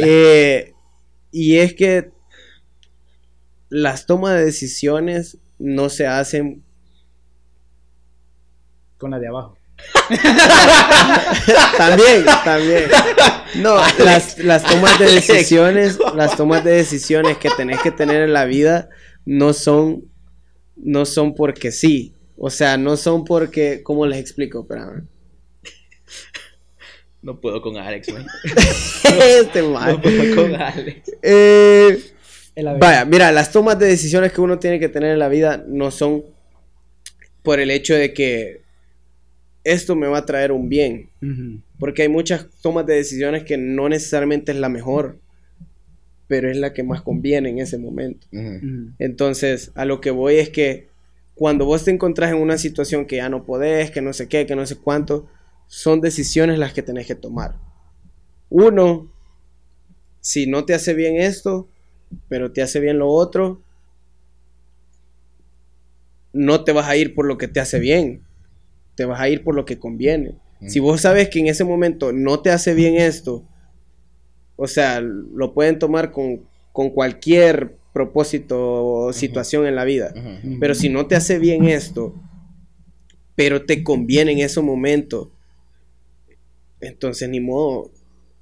Eh, 0.00 0.72
y 1.30 1.56
es 1.56 1.74
que 1.74 2.10
las 3.68 4.06
tomas 4.06 4.36
de 4.36 4.46
decisiones 4.46 5.36
no 5.58 5.90
se 5.90 6.06
hacen 6.06 6.62
con 8.98 9.10
la 9.10 9.18
de 9.18 9.28
abajo. 9.28 9.56
también, 11.78 12.24
también. 12.44 12.90
No, 13.56 13.76
las, 13.98 14.38
las 14.38 14.64
tomas 14.64 14.98
de 14.98 15.06
decisiones, 15.06 15.98
las 16.14 16.36
tomas 16.36 16.64
de 16.64 16.72
decisiones 16.72 17.38
que 17.38 17.48
tenés 17.56 17.80
que 17.80 17.90
tener 17.90 18.22
en 18.22 18.32
la 18.32 18.44
vida 18.44 18.88
no 19.24 19.52
son, 19.52 20.04
no 20.76 21.06
son 21.06 21.34
porque 21.34 21.70
sí. 21.70 22.14
O 22.36 22.50
sea, 22.50 22.76
no 22.76 22.96
son 22.96 23.24
porque, 23.24 23.82
¿cómo 23.82 24.06
les 24.06 24.18
explico? 24.18 24.60
Espérame. 24.62 25.06
No 27.20 27.40
puedo 27.40 27.60
con 27.60 27.76
Alex, 27.76 28.08
este 29.04 29.62
mal. 29.62 29.92
No 29.92 30.02
puedo 30.02 30.36
con 30.36 30.54
Alex. 30.54 31.12
Eh, 31.20 32.00
vaya, 32.78 33.04
mira, 33.04 33.32
las 33.32 33.50
tomas 33.50 33.78
de 33.78 33.86
decisiones 33.86 34.32
que 34.32 34.40
uno 34.40 34.58
tiene 34.58 34.78
que 34.78 34.88
tener 34.88 35.12
en 35.12 35.18
la 35.18 35.28
vida 35.28 35.64
no 35.66 35.90
son 35.90 36.24
por 37.42 37.58
el 37.58 37.72
hecho 37.72 37.94
de 37.94 38.14
que 38.14 38.62
esto 39.72 39.94
me 39.96 40.06
va 40.06 40.18
a 40.18 40.26
traer 40.26 40.52
un 40.52 40.68
bien. 40.68 41.10
Porque 41.78 42.02
hay 42.02 42.08
muchas 42.08 42.46
tomas 42.62 42.86
de 42.86 42.94
decisiones 42.94 43.44
que 43.44 43.58
no 43.58 43.88
necesariamente 43.88 44.52
es 44.52 44.58
la 44.58 44.68
mejor, 44.68 45.18
pero 46.26 46.50
es 46.50 46.56
la 46.56 46.72
que 46.72 46.82
más 46.82 47.02
conviene 47.02 47.50
en 47.50 47.58
ese 47.58 47.78
momento. 47.78 48.26
Entonces, 48.98 49.70
a 49.74 49.84
lo 49.84 50.00
que 50.00 50.10
voy 50.10 50.36
es 50.36 50.50
que 50.50 50.88
cuando 51.34 51.66
vos 51.66 51.84
te 51.84 51.90
encontrás 51.90 52.32
en 52.32 52.38
una 52.38 52.58
situación 52.58 53.06
que 53.06 53.16
ya 53.16 53.28
no 53.28 53.44
podés, 53.44 53.90
que 53.90 54.00
no 54.00 54.12
sé 54.12 54.28
qué, 54.28 54.46
que 54.46 54.56
no 54.56 54.66
sé 54.66 54.76
cuánto, 54.76 55.28
son 55.66 56.00
decisiones 56.00 56.58
las 56.58 56.72
que 56.72 56.82
tenés 56.82 57.06
que 57.06 57.14
tomar. 57.14 57.54
Uno, 58.50 59.12
si 60.20 60.46
no 60.46 60.64
te 60.64 60.74
hace 60.74 60.94
bien 60.94 61.16
esto, 61.16 61.68
pero 62.28 62.52
te 62.52 62.62
hace 62.62 62.80
bien 62.80 62.98
lo 62.98 63.08
otro, 63.08 63.62
no 66.32 66.64
te 66.64 66.72
vas 66.72 66.88
a 66.88 66.96
ir 66.96 67.14
por 67.14 67.26
lo 67.26 67.36
que 67.38 67.48
te 67.48 67.60
hace 67.60 67.78
bien 67.78 68.22
te 68.98 69.04
vas 69.04 69.20
a 69.20 69.28
ir 69.28 69.44
por 69.44 69.54
lo 69.54 69.64
que 69.64 69.78
conviene. 69.78 70.34
Si 70.66 70.80
vos 70.80 71.02
sabes 71.02 71.28
que 71.28 71.38
en 71.38 71.46
ese 71.46 71.62
momento 71.62 72.12
no 72.12 72.40
te 72.40 72.50
hace 72.50 72.74
bien 72.74 72.96
esto, 72.96 73.44
o 74.56 74.66
sea, 74.66 75.00
lo 75.00 75.54
pueden 75.54 75.78
tomar 75.78 76.10
con, 76.10 76.42
cualquier 76.72 77.76
propósito 77.92 78.58
o 78.58 79.12
situación 79.12 79.66
en 79.68 79.76
la 79.76 79.84
vida. 79.84 80.12
Pero 80.58 80.74
si 80.74 80.88
no 80.88 81.06
te 81.06 81.14
hace 81.14 81.38
bien 81.38 81.68
esto, 81.68 82.12
pero 83.36 83.64
te 83.64 83.84
conviene 83.84 84.32
en 84.32 84.40
ese 84.40 84.60
momento, 84.62 85.30
entonces 86.80 87.28
ni 87.28 87.38
modo, 87.38 87.92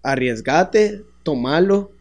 arriesgate, 0.02 1.02
tomalo. 1.22 1.92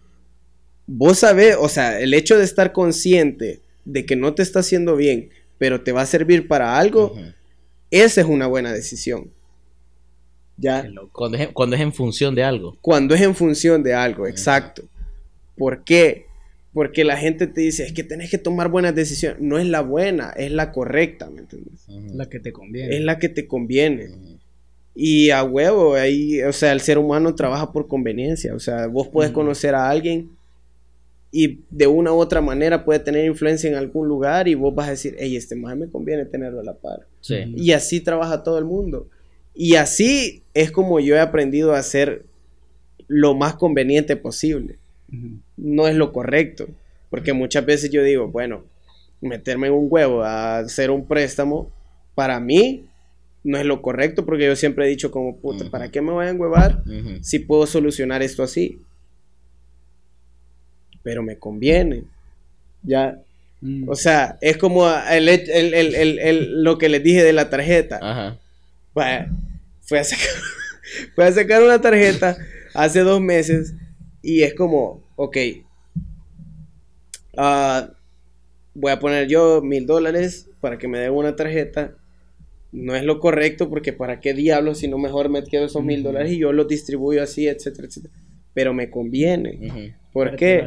Vos 0.88 1.20
sabés, 1.20 1.58
o 1.60 1.68
sea, 1.68 2.00
el 2.00 2.14
hecho 2.14 2.38
de 2.38 2.46
estar 2.46 2.72
consciente 2.72 3.60
de 3.84 4.06
que 4.06 4.16
no 4.16 4.34
te 4.34 4.44
está 4.44 4.60
haciendo 4.60 4.96
bien, 4.96 5.30
pero 5.58 5.82
te 5.82 5.92
va 5.92 6.04
a 6.04 6.06
servir 6.06 6.48
para 6.48 6.78
algo, 6.78 7.18
esa 7.92 8.22
es 8.22 8.28
una 8.28 8.48
buena 8.48 8.72
decisión. 8.72 9.32
¿Ya? 10.58 10.88
Cuando 11.12 11.38
es, 11.38 11.50
cuando 11.50 11.76
es 11.76 11.82
en 11.82 11.94
función 11.94 12.34
de 12.34 12.44
algo. 12.44 12.78
Cuando 12.82 13.14
es 13.14 13.22
en 13.22 13.36
función 13.36 13.84
de 13.84 13.94
algo, 13.94 14.26
exacto. 14.28 14.84
¿Por 15.58 15.84
qué? 15.84 16.28
Porque 16.74 17.04
la 17.04 17.18
gente 17.18 17.48
te 17.48 17.62
dice, 17.62 17.84
es 17.84 17.94
que 17.94 18.04
tenés 18.04 18.30
que 18.30 18.38
tomar 18.38 18.70
buenas 18.70 18.96
decisiones. 18.96 19.42
No 19.42 19.58
es 19.58 19.66
la 19.66 19.82
buena, 19.82 20.32
es 20.32 20.52
la 20.52 20.72
correcta, 20.72 21.30
¿me 21.30 21.42
entiendes? 21.42 21.86
La 22.14 22.30
que 22.30 22.40
te 22.40 22.52
conviene. 22.52 22.96
Es 22.96 23.02
la 23.02 23.18
que 23.18 23.30
te 23.30 23.48
conviene. 23.48 24.10
Y 24.94 25.30
a 25.30 25.44
huevo, 25.44 25.96
ahí, 25.96 26.42
o 26.42 26.54
sea, 26.54 26.72
el 26.72 26.82
ser 26.82 26.98
humano 26.98 27.36
trabaja 27.36 27.72
por 27.72 27.88
conveniencia. 27.88 28.54
O 28.56 28.60
sea, 28.60 28.88
vos 28.88 29.08
puedes 29.08 29.32
conocer 29.32 29.76
a 29.76 29.90
alguien 29.90 30.35
y 31.38 31.60
de 31.70 31.86
una 31.86 32.14
u 32.14 32.16
otra 32.16 32.40
manera 32.40 32.86
puede 32.86 33.00
tener 33.00 33.26
influencia 33.26 33.70
en 33.70 33.76
algún 33.76 34.08
lugar 34.08 34.48
y 34.48 34.56
vos 34.56 34.74
vas 34.74 34.88
a 34.88 34.92
decir, 34.92 35.18
hey, 35.20 35.36
este 35.36 35.58
más 35.58 35.76
me 35.76 35.90
conviene 35.90 36.24
tenerlo 36.24 36.62
a 36.62 36.64
la 36.64 36.76
par. 36.76 37.08
Y 37.58 37.74
así 37.74 38.00
trabaja 38.00 38.42
todo 38.42 38.58
el 38.58 38.64
mundo. 38.64 39.10
Y 39.54 39.76
así 39.76 40.44
es 40.54 40.72
como 40.72 41.02
yo 41.02 41.14
he 41.14 41.20
aprendido 41.20 41.74
a 41.74 41.80
hacer 41.80 42.24
lo 43.08 43.36
más 43.36 43.56
conveniente 43.56 44.16
posible. 44.16 44.78
no 45.58 45.90
es 45.90 45.96
lo 45.98 46.14
correcto. 46.14 46.70
Porque 47.10 47.34
muchas 47.34 47.66
veces 47.66 47.90
yo 47.92 48.02
digo, 48.02 48.30
bueno, 48.30 48.64
meterme 49.20 49.68
en 49.68 49.74
un 49.74 49.88
huevo 49.90 50.24
a 50.24 50.60
hacer 50.60 50.90
un 50.90 51.06
préstamo, 51.06 51.70
para 52.16 52.40
mí 52.40 52.86
no 53.44 53.58
es 53.58 53.66
lo 53.66 53.82
correcto 53.82 54.26
porque 54.26 54.46
yo 54.46 54.56
siempre 54.56 54.86
he 54.86 54.90
dicho 54.90 55.12
como, 55.12 55.36
puta, 55.36 55.70
¿para 55.70 55.92
qué 55.92 56.00
me 56.02 56.14
voy 56.14 56.28
a 56.28 56.30
enhuevar 56.30 56.82
si 57.20 57.40
puedo 57.40 57.68
solucionar 57.68 58.24
esto 58.24 58.42
así? 58.42 58.80
Pero 61.06 61.24
me 61.24 61.38
conviene. 61.38 62.04
Ya. 62.84 63.22
Mm. 63.62 63.88
O 63.88 63.96
sea, 63.96 64.38
es 64.42 64.58
como 64.58 64.86
el, 64.90 66.64
lo 66.64 66.78
que 66.78 66.90
les 66.90 67.02
dije 67.02 67.24
de 67.24 67.32
la 67.32 67.50
tarjeta. 67.50 68.00
Ajá. 68.02 68.38
fue 69.82 70.00
a 70.00 70.04
sacar, 70.04 70.28
a 71.18 71.32
sacar 71.32 71.64
una 71.64 71.80
tarjeta 71.80 72.36
hace 72.74 73.02
dos 73.02 73.22
meses 73.22 73.74
y 74.22 74.42
es 74.42 74.56
como, 74.56 75.04
ok, 75.16 75.38
uh, 77.38 77.94
voy 78.74 78.92
a 78.92 79.00
poner 79.00 79.28
yo 79.28 79.62
mil 79.62 79.86
dólares 79.86 80.50
para 80.60 80.80
que 80.80 80.88
me 80.88 80.98
den 80.98 81.12
una 81.12 81.36
tarjeta. 81.36 81.96
No 82.72 82.96
es 82.96 83.04
lo 83.04 83.20
correcto 83.20 83.70
porque 83.70 83.94
para 83.94 84.20
qué 84.20 84.34
diablos 84.34 84.80
si 84.80 84.88
no 84.88 84.98
mejor 84.98 85.30
me 85.30 85.44
quedo 85.44 85.66
esos 85.66 85.84
mil 85.84 86.02
dólares 86.02 86.32
y 86.32 86.40
yo 86.40 86.52
los 86.52 86.68
distribuyo 86.68 87.22
así, 87.22 87.48
etcétera, 87.48 87.88
etcétera. 87.88 88.14
Pero 88.54 88.74
me 88.74 88.90
conviene. 88.90 89.96
¿Por 90.16 90.38
qué? 90.38 90.64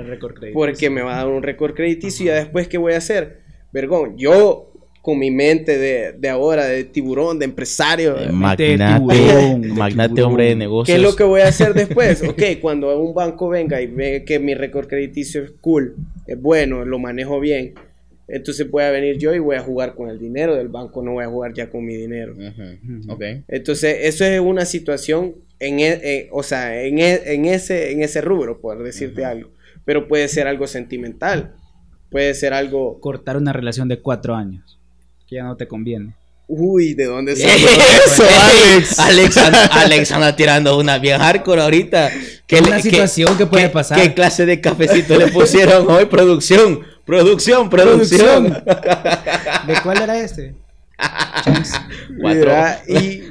Porque 0.52 0.90
me 0.90 1.00
va 1.00 1.14
a 1.14 1.24
dar 1.24 1.28
un 1.28 1.42
récord 1.42 1.72
crediticio 1.72 2.24
y 2.24 2.26
ya 2.26 2.34
después 2.34 2.68
¿qué 2.68 2.76
voy 2.76 2.92
a 2.92 2.98
hacer? 2.98 3.38
Vergón, 3.72 4.18
yo 4.18 4.70
con 5.00 5.18
mi 5.18 5.30
mente 5.30 5.78
de, 5.78 6.12
de 6.12 6.28
ahora, 6.28 6.66
de 6.66 6.84
tiburón, 6.84 7.38
de 7.38 7.46
empresario. 7.46 8.12
De 8.12 8.30
magnate, 8.30 9.56
magnate 9.72 10.22
hombre 10.22 10.50
de 10.50 10.56
negocios. 10.56 10.94
¿Qué 10.94 11.02
es 11.02 11.10
lo 11.10 11.16
que 11.16 11.24
voy 11.24 11.40
a 11.40 11.48
hacer 11.48 11.72
después? 11.72 12.22
ok, 12.28 12.42
cuando 12.60 12.94
un 13.00 13.14
banco 13.14 13.48
venga 13.48 13.80
y 13.80 13.86
ve 13.86 14.22
que 14.26 14.38
mi 14.38 14.54
récord 14.54 14.86
crediticio 14.86 15.42
es 15.42 15.52
cool, 15.62 15.96
es 16.26 16.38
bueno, 16.38 16.84
lo 16.84 16.98
manejo 16.98 17.40
bien, 17.40 17.72
entonces 18.28 18.70
voy 18.70 18.82
a 18.82 18.90
venir 18.90 19.16
yo 19.16 19.34
y 19.34 19.38
voy 19.38 19.56
a 19.56 19.60
jugar 19.60 19.94
con 19.94 20.10
el 20.10 20.18
dinero 20.18 20.56
del 20.56 20.68
banco, 20.68 21.02
no 21.02 21.12
voy 21.12 21.24
a 21.24 21.28
jugar 21.28 21.54
ya 21.54 21.70
con 21.70 21.86
mi 21.86 21.94
dinero. 21.94 22.36
okay. 23.08 23.44
Entonces, 23.48 23.96
eso 24.02 24.26
es 24.26 24.40
una 24.40 24.66
situación 24.66 25.36
en, 25.60 25.80
e, 25.80 26.00
eh, 26.02 26.28
o 26.32 26.42
sea, 26.42 26.82
en, 26.82 26.98
e, 26.98 27.34
en, 27.34 27.46
ese, 27.46 27.92
en 27.92 28.02
ese 28.02 28.20
rubro, 28.20 28.60
por 28.60 28.82
decirte 28.82 29.24
algo. 29.24 29.50
Pero 29.84 30.06
puede 30.06 30.28
ser 30.28 30.46
algo 30.46 30.66
sentimental, 30.66 31.54
puede 32.10 32.34
ser 32.34 32.52
algo... 32.52 33.00
Cortar 33.00 33.36
una 33.36 33.52
relación 33.52 33.88
de 33.88 34.00
cuatro 34.00 34.34
años, 34.34 34.78
que 35.26 35.36
ya 35.36 35.44
no 35.44 35.56
te 35.56 35.66
conviene. 35.66 36.14
Uy, 36.46 36.94
¿de 36.94 37.04
dónde 37.04 37.36
salió 37.36 37.68
eso, 38.06 38.24
Alex? 38.42 38.98
Alex, 38.98 39.36
Alex 39.36 40.12
anda 40.12 40.34
tirando 40.34 40.78
una 40.78 40.98
bien 40.98 41.18
hardcore 41.18 41.60
ahorita. 41.60 42.10
¿Qué 42.46 42.60
una 42.60 42.80
situación 42.80 43.36
que 43.36 43.44
puede 43.44 43.68
pasar. 43.68 44.00
¿Qué 44.00 44.14
clase 44.14 44.46
de 44.46 44.58
cafecito 44.58 45.18
le 45.18 45.28
pusieron 45.28 45.90
hoy? 45.90 46.06
Producción, 46.06 46.80
producción, 47.04 47.68
producción. 47.68 48.44
¿De 48.44 49.74
cuál 49.82 50.02
era 50.02 50.18
este? 50.18 50.54
y, 52.88 53.22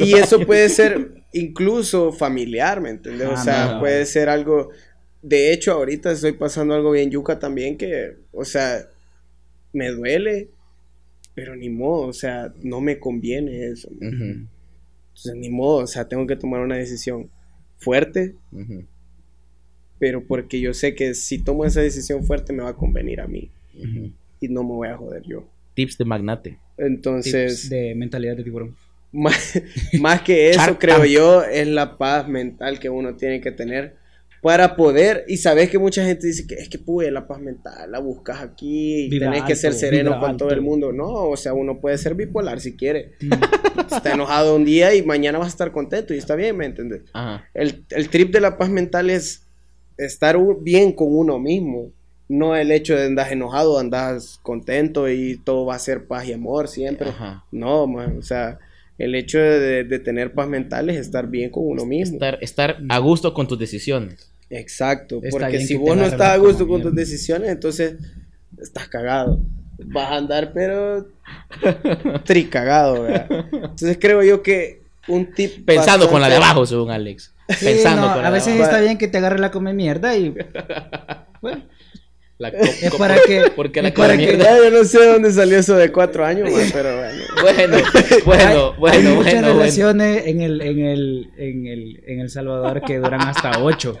y, 0.00 0.14
eso 0.14 0.40
puede 0.40 0.68
ser 0.70 1.19
incluso 1.32 2.12
familiar, 2.12 2.80
¿me 2.80 2.90
entiendes? 2.90 3.28
o 3.28 3.32
ah, 3.32 3.36
sea, 3.36 3.80
puede 3.80 4.04
ser 4.06 4.28
algo... 4.28 4.70
De 5.22 5.52
hecho, 5.52 5.72
ahorita 5.72 6.12
estoy 6.12 6.32
pasando 6.32 6.74
algo 6.74 6.92
bien 6.92 7.10
yuca 7.10 7.38
también 7.38 7.76
que, 7.76 8.16
o 8.32 8.44
sea, 8.44 8.86
me 9.72 9.90
duele 9.90 10.48
pero 11.34 11.56
ni 11.56 11.70
modo, 11.70 12.08
o 12.08 12.12
sea, 12.12 12.52
no 12.62 12.80
me 12.80 12.98
conviene 12.98 13.66
eso. 13.68 13.88
Entonces, 14.00 15.34
ni 15.36 15.48
modo, 15.48 15.84
o 15.84 15.86
sea, 15.86 16.06
tengo 16.06 16.26
que 16.26 16.36
tomar 16.36 16.60
una 16.60 16.76
decisión 16.76 17.30
fuerte, 17.78 18.34
pero 19.98 20.26
porque 20.26 20.60
yo 20.60 20.74
sé 20.74 20.94
que 20.94 21.14
si 21.14 21.38
tomo 21.38 21.64
esa 21.64 21.80
decisión 21.80 22.24
fuerte 22.24 22.52
me 22.52 22.62
va 22.62 22.70
a 22.70 22.76
convenir 22.76 23.20
a 23.20 23.26
mí 23.26 23.50
y 24.40 24.48
no 24.48 24.62
me 24.64 24.70
voy 24.70 24.88
a 24.88 24.96
joder 24.96 25.22
yo. 25.22 25.48
Tips 25.74 25.96
de 25.98 26.04
magnate. 26.04 26.58
Entonces... 26.76 27.62
Tips 27.62 27.70
de 27.70 27.94
mentalidad 27.94 28.36
de 28.36 28.44
tiburón. 28.44 28.76
Más, 29.12 29.60
más 30.00 30.22
que 30.22 30.50
eso, 30.50 30.78
creo 30.78 31.04
yo, 31.04 31.42
es 31.42 31.66
la 31.66 31.98
paz 31.98 32.28
mental 32.28 32.78
que 32.78 32.90
uno 32.90 33.16
tiene 33.16 33.40
que 33.40 33.50
tener 33.50 34.00
para 34.40 34.74
poder, 34.74 35.24
y 35.28 35.36
sabes 35.36 35.68
que 35.68 35.78
mucha 35.78 36.02
gente 36.04 36.26
dice 36.26 36.46
que 36.46 36.54
es 36.54 36.68
que 36.70 36.78
pude 36.78 37.10
la 37.10 37.26
paz 37.26 37.40
mental, 37.40 37.90
la 37.90 37.98
buscas 37.98 38.40
aquí 38.40 39.04
y 39.04 39.18
tenés 39.18 39.42
que 39.42 39.54
ser 39.54 39.74
sereno 39.74 40.18
con 40.18 40.38
todo 40.38 40.50
el 40.50 40.62
mundo. 40.62 40.92
No, 40.92 41.08
o 41.08 41.36
sea, 41.36 41.52
uno 41.52 41.78
puede 41.78 41.98
ser 41.98 42.14
bipolar 42.14 42.58
si 42.60 42.74
quiere. 42.74 43.12
Mm. 43.20 43.32
Está 43.94 44.14
enojado 44.14 44.56
un 44.56 44.64
día 44.64 44.94
y 44.94 45.02
mañana 45.02 45.38
vas 45.38 45.48
a 45.48 45.50
estar 45.50 45.72
contento 45.72 46.14
y 46.14 46.18
está 46.18 46.36
bien, 46.36 46.56
¿me 46.56 46.66
entiendes? 46.66 47.02
El, 47.54 47.84
el, 47.90 48.08
trip 48.08 48.32
de 48.32 48.40
la 48.40 48.56
paz 48.56 48.70
mental 48.70 49.10
es 49.10 49.42
estar 49.96 50.38
bien 50.60 50.92
con 50.92 51.08
uno 51.14 51.38
mismo. 51.38 51.90
No 52.28 52.54
el 52.54 52.70
hecho 52.70 52.94
de 52.96 53.06
andar 53.06 53.32
enojado, 53.32 53.78
andas 53.78 54.38
contento 54.42 55.08
y 55.08 55.38
todo 55.38 55.66
va 55.66 55.74
a 55.74 55.80
ser 55.80 56.06
paz 56.06 56.26
y 56.26 56.32
amor 56.32 56.68
siempre. 56.68 57.10
No, 57.50 57.86
man, 57.86 58.18
o 58.18 58.22
sea, 58.22 58.58
el 59.00 59.14
hecho 59.14 59.38
de, 59.38 59.84
de, 59.84 59.98
tener 59.98 60.32
paz 60.32 60.46
mental 60.46 60.90
es 60.90 60.98
estar 60.98 61.26
bien 61.26 61.50
con 61.50 61.64
uno 61.66 61.86
mismo. 61.86 62.16
Estar, 62.16 62.38
estar 62.42 62.78
a 62.88 62.98
gusto 62.98 63.32
con 63.32 63.48
tus 63.48 63.58
decisiones. 63.58 64.30
Exacto, 64.50 65.20
porque 65.30 65.60
si 65.60 65.76
vos 65.76 65.96
no 65.96 66.04
estás 66.04 66.30
a 66.32 66.36
gusto 66.36 66.68
con 66.68 66.82
tus 66.82 66.94
decisiones, 66.94 67.50
entonces 67.50 67.94
estás 68.60 68.88
cagado. 68.88 69.40
Vas 69.78 70.10
a 70.10 70.16
andar, 70.16 70.52
pero 70.52 71.08
tricagado, 72.24 73.02
¿verdad? 73.02 73.26
Entonces 73.52 73.96
creo 73.98 74.22
yo 74.22 74.42
que 74.42 74.82
un 75.08 75.32
tip. 75.32 75.64
Pensando 75.64 76.10
con 76.10 76.20
la 76.20 76.28
de 76.28 76.36
abajo, 76.36 76.66
según 76.66 76.90
Alex. 76.90 77.32
Pensando 77.46 78.12
con 78.12 78.22
la 78.22 78.28
A 78.28 78.30
veces 78.30 78.60
está 78.60 78.80
bien 78.80 78.98
que 78.98 79.08
te 79.08 79.18
agarre 79.18 79.38
la 79.38 79.50
come 79.50 79.72
mierda 79.72 80.16
y. 80.16 80.34
Bueno. 81.40 81.62
La 82.40 82.48
es 82.48 82.94
para 82.94 83.16
que. 83.20 83.52
Porque 83.54 83.82
la 83.82 83.92
para 83.92 84.16
que, 84.16 84.38
yo 84.38 84.70
no 84.70 84.82
sé 84.84 85.04
dónde 85.04 85.30
salió 85.30 85.58
eso 85.58 85.76
de 85.76 85.92
cuatro 85.92 86.24
años, 86.24 86.48
pero 86.72 86.96
bueno. 86.96 87.22
Bueno, 87.42 87.76
bueno, 88.24 88.72
bueno. 88.78 89.10
Hay 89.10 89.14
muchas 89.14 89.44
relaciones 89.44 90.26
En, 90.26 90.40
el, 90.40 90.62
en, 90.62 90.78
el, 90.78 91.30
en, 91.36 91.66
el, 91.66 92.02
en 92.06 92.20
El 92.20 92.30
Salvador 92.30 92.80
que 92.80 92.96
duran 92.96 93.20
hasta 93.20 93.62
ocho. 93.62 93.98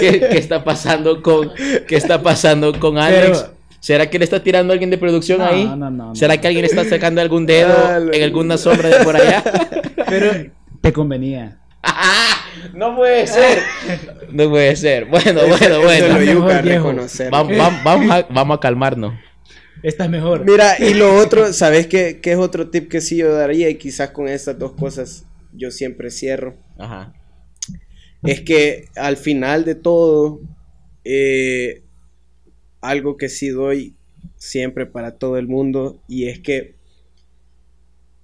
¿Qué, 0.00 0.28
está 0.32 0.64
pasando 0.64 1.22
con 1.22 1.52
qué 1.86 1.94
está 1.94 2.20
pasando 2.20 2.76
con 2.76 2.98
Alex? 2.98 3.50
¿Será 3.78 4.10
que 4.10 4.18
le 4.18 4.24
está 4.24 4.42
tirando 4.42 4.72
a 4.72 4.74
alguien 4.74 4.90
de 4.90 4.98
producción 4.98 5.40
ahí? 5.42 5.64
No, 5.64 5.76
no, 5.76 6.16
¿Será 6.16 6.40
que 6.40 6.48
alguien 6.48 6.64
está 6.64 6.84
sacando 6.84 7.20
algún 7.20 7.46
dedo 7.46 7.72
en 8.12 8.20
alguna 8.24 8.58
sombra 8.58 8.88
de 8.88 9.04
por 9.04 9.14
allá? 9.14 9.44
Pero 10.08 10.50
te 10.80 10.92
convenía. 10.92 11.59
no 12.74 12.96
puede 12.96 13.26
ser. 13.26 13.58
No 14.30 14.50
puede 14.50 14.76
ser. 14.76 15.06
Bueno, 15.06 15.40
bueno, 15.46 15.80
bueno. 15.80 17.06
Vamos, 17.30 17.56
vamos, 17.84 18.10
a, 18.10 18.22
vamos 18.30 18.56
a 18.58 18.60
calmarnos. 18.60 19.14
Esta 19.82 20.04
es 20.04 20.10
mejor. 20.10 20.44
Mira, 20.44 20.76
y 20.78 20.94
lo 20.94 21.14
otro, 21.18 21.52
¿sabes 21.52 21.86
qué, 21.86 22.20
qué 22.20 22.32
es 22.32 22.38
otro 22.38 22.68
tip 22.70 22.88
que 22.88 23.00
sí 23.00 23.16
yo 23.16 23.32
daría? 23.32 23.68
Y 23.70 23.76
quizás 23.76 24.10
con 24.10 24.28
estas 24.28 24.58
dos 24.58 24.72
cosas 24.72 25.24
yo 25.52 25.70
siempre 25.70 26.10
cierro. 26.10 26.56
Ajá. 26.78 27.14
Es 28.22 28.42
que 28.42 28.88
al 28.96 29.16
final 29.16 29.64
de 29.64 29.74
todo, 29.74 30.40
eh, 31.04 31.82
algo 32.82 33.16
que 33.16 33.30
sí 33.30 33.48
doy 33.48 33.94
siempre 34.36 34.84
para 34.84 35.12
todo 35.12 35.38
el 35.38 35.48
mundo, 35.48 36.02
y 36.06 36.28
es 36.28 36.40
que 36.40 36.74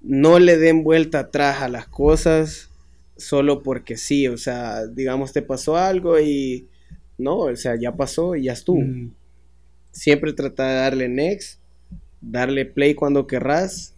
no 0.02 0.38
le 0.38 0.58
den 0.58 0.84
vuelta 0.84 1.20
atrás 1.20 1.62
a 1.62 1.68
las 1.68 1.88
cosas 1.88 2.70
solo 3.16 3.62
porque 3.62 3.96
sí, 3.96 4.28
o 4.28 4.36
sea, 4.36 4.86
digamos 4.86 5.32
te 5.32 5.42
pasó 5.42 5.76
algo 5.76 6.18
y 6.20 6.68
no, 7.18 7.38
o 7.38 7.56
sea, 7.56 7.76
ya 7.76 7.96
pasó 7.96 8.36
y 8.36 8.44
ya 8.44 8.52
estuvo. 8.52 8.82
Siempre 9.90 10.32
trata 10.32 10.68
de 10.68 10.74
darle 10.74 11.08
next, 11.08 11.60
darle 12.20 12.66
play 12.66 12.94
cuando 12.94 13.26
querrás 13.26 13.94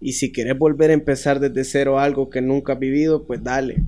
y 0.00 0.14
si 0.14 0.32
quieres 0.32 0.56
volver 0.56 0.90
a 0.90 0.94
empezar 0.94 1.40
desde 1.40 1.64
cero 1.64 1.98
algo 1.98 2.30
que 2.30 2.40
nunca 2.40 2.74
has 2.74 2.78
vivido, 2.78 3.24
pues 3.24 3.42
dale. 3.42 3.82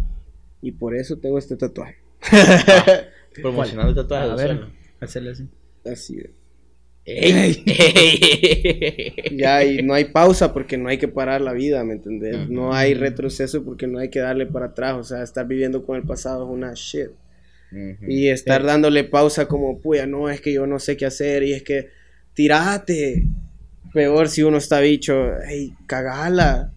Y 0.60 0.72
por 0.72 0.94
eso 0.94 1.16
tengo 1.16 1.38
este 1.38 1.56
tatuaje. 1.56 1.96
Promocionando 3.40 3.94
tatuajes. 3.94 4.30
A 4.30 4.34
ver, 4.34 4.66
hacerle 5.00 5.30
así. 5.30 5.48
Así 5.84 6.16
de. 7.04 7.52
ya, 9.36 9.64
y 9.64 9.82
no 9.82 9.94
hay 9.94 10.06
pausa 10.06 10.52
porque 10.52 10.76
no 10.78 10.88
hay 10.88 10.98
que 10.98 11.08
parar 11.08 11.40
la 11.40 11.52
vida, 11.52 11.82
¿me 11.84 11.94
entendés? 11.94 12.48
No 12.48 12.72
hay 12.72 12.94
retroceso 12.94 13.64
porque 13.64 13.86
no 13.86 13.98
hay 13.98 14.08
que 14.08 14.20
darle 14.20 14.46
para 14.46 14.66
atrás. 14.66 14.94
O 14.96 15.04
sea, 15.04 15.22
estar 15.22 15.46
viviendo 15.46 15.84
con 15.84 15.96
el 15.96 16.02
pasado 16.04 16.44
es 16.44 16.50
una 16.50 16.72
shit. 16.74 17.10
Y 18.06 18.28
estar 18.28 18.62
dándole 18.62 19.04
pausa 19.04 19.48
como, 19.48 19.78
puya, 19.80 20.06
no, 20.06 20.28
es 20.28 20.42
que 20.42 20.52
yo 20.52 20.66
no 20.66 20.78
sé 20.78 20.96
qué 20.96 21.06
hacer 21.06 21.42
y 21.42 21.54
es 21.54 21.62
que 21.62 21.88
tirate 22.34 23.24
peor 23.92 24.28
si 24.28 24.42
uno 24.42 24.58
está 24.58 24.80
bicho, 24.80 25.32
hey, 25.46 25.74
cagala. 25.86 26.72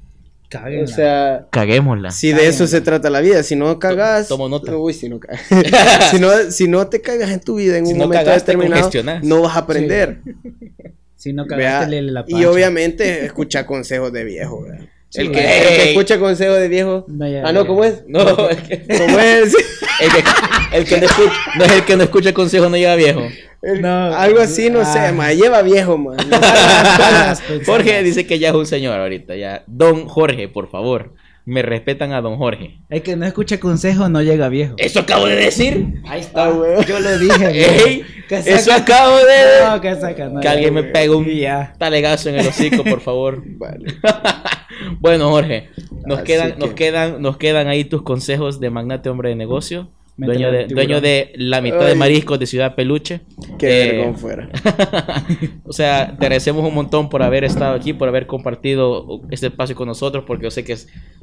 O 0.84 0.88
sea, 0.88 1.48
caguémosla. 1.52 2.12
Si 2.12 2.32
de 2.32 2.48
eso 2.48 2.68
se 2.68 2.82
trata 2.82 3.10
la 3.10 3.22
vida, 3.22 3.44
si 3.44 3.56
no 3.56 3.78
cagas, 3.80 4.28
tomo 4.28 4.50
nota. 4.50 4.76
Uy, 4.78 4.94
si 4.94 5.10
no, 5.10 5.20
si 6.12 6.20
no, 6.20 6.30
si 6.52 6.68
no 6.68 6.88
te 6.88 7.02
cagas 7.02 7.32
en 7.32 7.40
tu 7.40 7.56
vida 7.56 7.78
en 7.78 7.86
un 7.88 7.98
momento 7.98 8.30
determinado, 8.30 8.90
no 9.24 9.42
vas 9.42 9.56
a 9.56 9.60
aprender. 9.60 10.22
Si 11.18 11.34
no 11.34 11.48
cagaste, 11.48 12.04
la 12.04 12.24
Y 12.28 12.46
obviamente 12.46 13.26
escucha 13.26 13.66
consejos 13.66 14.14
de 14.14 14.26
viejo, 14.26 14.64
el, 15.14 15.32
que, 15.32 15.90
escucha 15.90 16.20
consejo 16.20 16.54
de 16.54 16.68
viejo. 16.68 17.06
ah, 17.44 17.52
no, 17.54 17.66
¿cómo 17.66 17.84
es? 17.84 18.04
No, 18.08 18.26
¿cómo 18.36 19.20
es? 19.20 19.56
el, 20.74 20.86
que, 20.86 20.98
no 20.98 21.06
escucha, 21.06 21.34
no 21.58 21.64
es 21.64 21.72
el 21.72 21.86
que 21.86 21.96
no 21.96 22.04
escucha 22.04 22.34
consejo, 22.34 22.70
no 22.70 22.78
lleva 22.78 22.96
viejo. 22.96 23.22
algo 23.84 24.40
así, 24.40 24.70
no 24.70 24.84
sé, 24.84 25.00
ah. 25.00 25.12
ma, 25.14 25.32
lleva 25.34 25.62
viejo, 25.62 25.98
man. 25.98 26.18
Jorge 27.66 28.04
dice 28.04 28.26
que 28.26 28.40
ya 28.40 28.50
es 28.50 28.56
un 28.56 28.66
señor 28.66 29.00
ahorita, 29.00 29.36
ya. 29.36 29.64
Don 29.68 30.08
Jorge, 30.08 30.48
por 30.48 30.70
favor. 30.70 31.14
Me 31.46 31.62
respetan 31.62 32.12
a 32.12 32.22
don 32.22 32.38
Jorge. 32.38 32.82
El 32.90 33.04
que 33.04 33.16
no 33.16 33.26
escucha 33.26 33.60
consejo 33.60 34.10
no 34.10 34.24
llega 34.24 34.50
viejo. 34.50 34.74
Eso 34.78 35.02
acabo 35.02 35.28
de 35.28 35.36
decir. 35.36 36.02
Ahí 36.08 36.22
está. 36.22 36.48
Ah, 36.48 36.86
Yo 36.88 37.00
lo 37.00 37.20
dije. 37.20 38.04
eso 38.30 38.74
acabo 38.74 39.18
de. 39.18 39.70
No, 39.70 39.80
que, 39.80 39.96
saca, 39.96 40.32
que 40.42 40.48
alguien 40.48 40.74
me 40.74 40.84
pegue 40.84 41.10
un 41.12 41.28
talegazo 41.78 42.30
en 42.30 42.40
el 42.40 42.48
hocico, 42.48 42.84
por 42.84 43.00
favor. 43.00 43.44
vale. 43.58 43.86
bueno, 45.00 45.30
Jorge, 45.30 45.70
nos 46.08 46.22
quedan, 46.22 46.58
nos 46.58 46.72
quedan, 46.72 47.22
nos 47.22 47.38
quedan 47.38 47.68
ahí 47.68 47.86
tus 47.86 48.02
consejos 48.02 48.60
de 48.60 48.72
magnate 48.72 49.10
hombre 49.10 49.30
de 49.30 49.36
negocio. 49.36 49.92
Dueño 50.18 50.50
de, 50.50 50.68
dueño 50.68 51.02
de, 51.02 51.34
la 51.36 51.60
mitad 51.60 51.86
de 51.86 51.96
mariscos 51.96 52.40
de 52.40 52.46
Ciudad 52.46 52.74
Peluche. 52.76 53.22
Qué 53.60 54.00
eh, 54.00 54.14
fuera. 54.18 54.50
o 55.66 55.74
sea, 55.74 56.16
te 56.18 56.26
agradecemos 56.26 56.66
un 56.66 56.74
montón 56.74 57.10
por 57.10 57.22
haber 57.22 57.44
estado 57.44 57.76
aquí, 57.76 57.92
por 57.92 58.08
haber 58.08 58.26
compartido 58.26 59.22
este 59.30 59.48
espacio 59.48 59.76
con 59.76 59.90
nosotros, 59.90 60.24
porque 60.26 60.46
yo 60.46 60.52
sé 60.52 60.64
que 60.64 60.78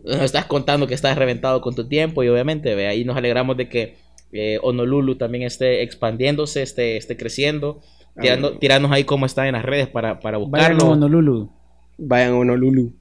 nos 0.04 0.20
estás 0.20 0.44
contando 0.44 0.86
que 0.86 0.94
estás 0.94 1.16
reventado 1.16 1.62
con 1.62 1.74
tu 1.74 1.88
tiempo 1.88 2.22
y 2.22 2.28
obviamente 2.28 2.74
ve, 2.74 2.86
ahí 2.86 3.04
nos 3.04 3.16
alegramos 3.16 3.56
de 3.56 3.70
que 3.70 3.96
eh, 4.32 4.58
Honolulu 4.62 5.14
también 5.16 5.44
esté 5.44 5.82
expandiéndose, 5.82 6.62
esté, 6.62 6.98
esté 6.98 7.16
creciendo. 7.16 7.80
Tirando, 8.20 8.58
tiranos 8.58 8.92
ahí 8.92 9.04
cómo 9.04 9.24
está 9.24 9.46
en 9.46 9.54
las 9.54 9.64
redes 9.64 9.88
para, 9.88 10.20
para 10.20 10.36
buscarlo. 10.36 10.76
Vayan 10.76 10.82
a 10.82 10.92
Honolulu. 10.92 11.50
Vayan 11.96 12.32
a 12.32 12.36
Honolulu. 12.36 12.92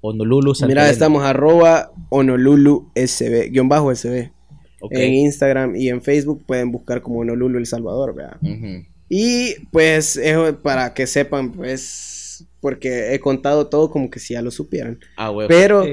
Honolulu. 0.00 0.54
Mira, 0.66 0.90
estamos 0.90 1.22
arroba 1.22 1.92
Honolulu 2.08 2.90
SB, 2.96 3.50
guion 3.50 3.68
bajo 3.68 3.94
SB. 3.94 4.32
En 4.90 5.14
Instagram 5.14 5.76
y 5.76 5.88
en 5.88 6.02
Facebook 6.02 6.44
pueden 6.46 6.72
buscar 6.72 7.02
como 7.02 7.20
Honolulu 7.20 7.58
El 7.58 7.66
Salvador, 7.66 8.14
vea. 8.14 8.38
Y 9.08 9.54
pues 9.72 10.20
para 10.62 10.94
que 10.94 11.06
sepan, 11.06 11.52
pues, 11.52 12.46
porque 12.60 13.12
he 13.14 13.20
contado 13.20 13.66
todo 13.66 13.90
como 13.90 14.08
que 14.10 14.20
si 14.20 14.34
ya 14.34 14.42
lo 14.42 14.50
supieran. 14.50 15.00
Ah, 15.16 15.32
Pero 15.48 15.84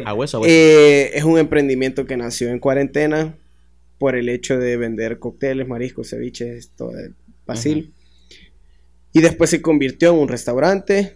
eh, 0.46 1.12
es 1.14 1.24
un 1.24 1.40
emprendimiento 1.40 2.06
que 2.06 2.16
nació 2.16 2.50
en 2.50 2.60
cuarentena 2.60 3.36
por 3.98 4.16
el 4.16 4.30
hecho 4.30 4.60
de 4.60 4.78
vender 4.78 5.20
cócteles, 5.20 5.68
mariscos, 5.68 6.10
ceviches, 6.10 6.70
todo 6.76 6.92
el 6.98 7.16
Basil. 7.46 7.94
Y 9.14 9.22
después 9.22 9.50
se 9.50 9.62
convirtió 9.62 10.12
en 10.12 10.20
un 10.20 10.28
restaurante. 10.28 11.16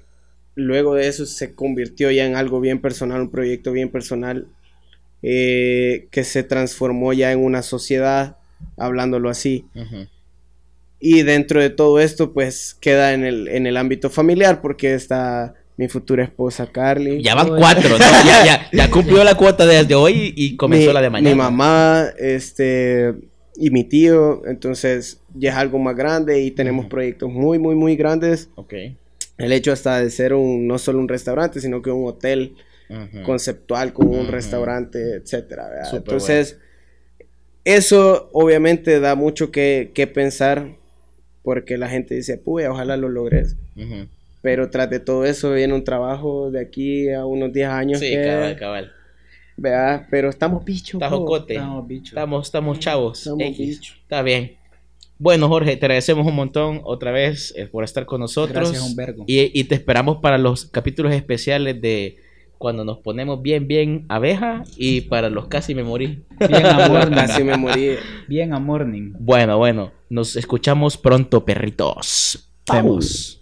Luego 0.56 0.96
de 0.96 1.08
eso 1.08 1.26
se 1.26 1.54
convirtió 1.54 2.10
ya 2.10 2.26
en 2.26 2.36
algo 2.36 2.60
bien 2.60 2.82
personal, 2.82 3.22
un 3.22 3.30
proyecto 3.30 3.72
bien 3.72 3.90
personal 3.90 4.48
eh, 5.22 6.08
que 6.12 6.24
se 6.24 6.44
transformó 6.44 7.14
ya 7.14 7.32
en 7.32 7.40
una 7.40 7.62
sociedad, 7.62 8.38
hablándolo 8.78 9.30
así. 9.30 9.66
Y 11.00 11.24
dentro 11.24 11.62
de 11.62 11.70
todo 11.70 12.00
esto, 12.00 12.34
pues 12.34 12.76
queda 12.80 13.14
en 13.14 13.24
el, 13.24 13.48
en 13.48 13.66
el 13.66 13.78
ámbito 13.78 14.10
familiar, 14.10 14.62
porque 14.62 14.94
está 14.94 15.56
mi 15.78 15.88
futura 15.88 16.24
esposa 16.24 16.68
Carly. 16.68 17.24
Ya 17.24 17.34
van 17.34 17.48
cuatro, 17.48 17.98
ya, 17.98 18.70
ya, 18.72 18.90
cumplió 18.92 19.24
la 19.24 19.36
cuota 19.36 19.66
desde 19.66 19.96
hoy 19.96 20.34
y 20.36 20.56
comenzó 20.56 20.94
la 20.94 21.02
de 21.02 21.10
mañana. 21.10 21.30
Mi 21.30 21.36
mamá, 21.36 22.06
este, 22.20 23.14
y 23.56 23.72
mi 23.72 23.84
tío, 23.84 24.46
entonces 24.46 25.22
ya 25.34 25.52
es 25.52 25.56
algo 25.56 25.80
más 25.80 25.96
grande 25.96 26.42
y 26.42 26.52
tenemos 26.52 26.86
proyectos 26.86 27.32
muy, 27.32 27.58
muy, 27.58 27.76
muy 27.76 27.96
grandes. 27.96 28.50
Ok 28.56 28.74
el 29.42 29.52
hecho 29.52 29.72
hasta 29.72 30.00
de 30.00 30.10
ser 30.10 30.34
un, 30.34 30.68
no 30.68 30.78
solo 30.78 31.00
un 31.00 31.08
restaurante, 31.08 31.60
sino 31.60 31.82
que 31.82 31.90
un 31.90 32.08
hotel 32.08 32.56
conceptual 33.24 33.94
como 33.94 34.12
un 34.12 34.28
restaurante, 34.28 35.16
etcétera. 35.16 35.70
Entonces, 35.94 36.60
eso 37.64 38.30
obviamente 38.34 39.00
da 39.00 39.16
mucho 39.16 39.52
que, 39.52 40.12
pensar 40.14 40.78
porque 41.44 41.78
la 41.78 41.90
gente 41.90 42.16
dice, 42.16 42.38
pues, 42.38 42.68
ojalá 42.68 42.98
lo 42.98 43.10
logres. 43.10 43.58
Pero 44.42 44.70
tras 44.70 44.90
de 44.90 45.00
todo 45.00 45.26
eso 45.26 45.54
viene 45.54 45.74
un 45.74 45.84
trabajo 45.84 46.50
de 46.50 46.60
aquí 46.60 47.12
a 47.12 47.26
unos 47.26 47.54
10 47.54 47.70
años. 47.70 48.00
Sí, 48.00 48.16
cabal, 48.16 48.56
cabal. 48.58 48.92
¿verdad? 49.62 50.08
Pero 50.10 50.30
estamos 50.30 50.66
bichos. 50.66 51.02
Estamos, 51.02 51.42
estamos, 52.08 52.48
estamos 52.48 52.80
chavos. 52.80 53.20
Estamos 53.20 53.58
bichos. 53.58 53.98
Está 54.02 54.22
bien. 54.24 54.58
Bueno, 55.20 55.48
Jorge, 55.48 55.78
te 55.78 55.86
agradecemos 55.86 56.26
un 56.26 56.36
montón 56.36 56.82
otra 56.84 57.12
vez 57.12 57.54
eh, 57.56 57.68
por 57.68 57.84
estar 57.84 58.08
con 58.08 58.22
nosotros. 58.22 58.72
Gracias, 58.72 58.90
Humberto. 58.90 59.24
Y, 59.28 59.58
y 59.58 59.66
te 59.66 59.76
esperamos 59.76 60.18
para 60.18 60.40
los 60.40 60.66
capítulos 60.66 61.14
especiales 61.14 61.80
de 61.80 62.18
cuando 62.62 62.86
nos 62.86 63.00
ponemos 63.00 63.42
bien, 63.42 63.68
bien 63.68 64.06
abeja 64.08 64.64
y 64.78 65.02
para 65.02 65.32
los 65.32 65.48
casi 65.48 65.74
me 65.74 65.84
morí. 65.84 66.24
Bien 66.48 66.66
amor, 66.68 67.10
casi 67.10 67.44
me 67.44 67.58
morí. 67.58 67.96
Bien 68.28 68.54
a 68.54 68.60
morning. 68.60 69.14
Bueno, 69.20 69.58
bueno, 69.58 69.92
nos 70.10 70.36
escuchamos 70.36 70.96
pronto, 70.96 71.44
perritos. 71.44 72.48
Vamos. 72.68 73.41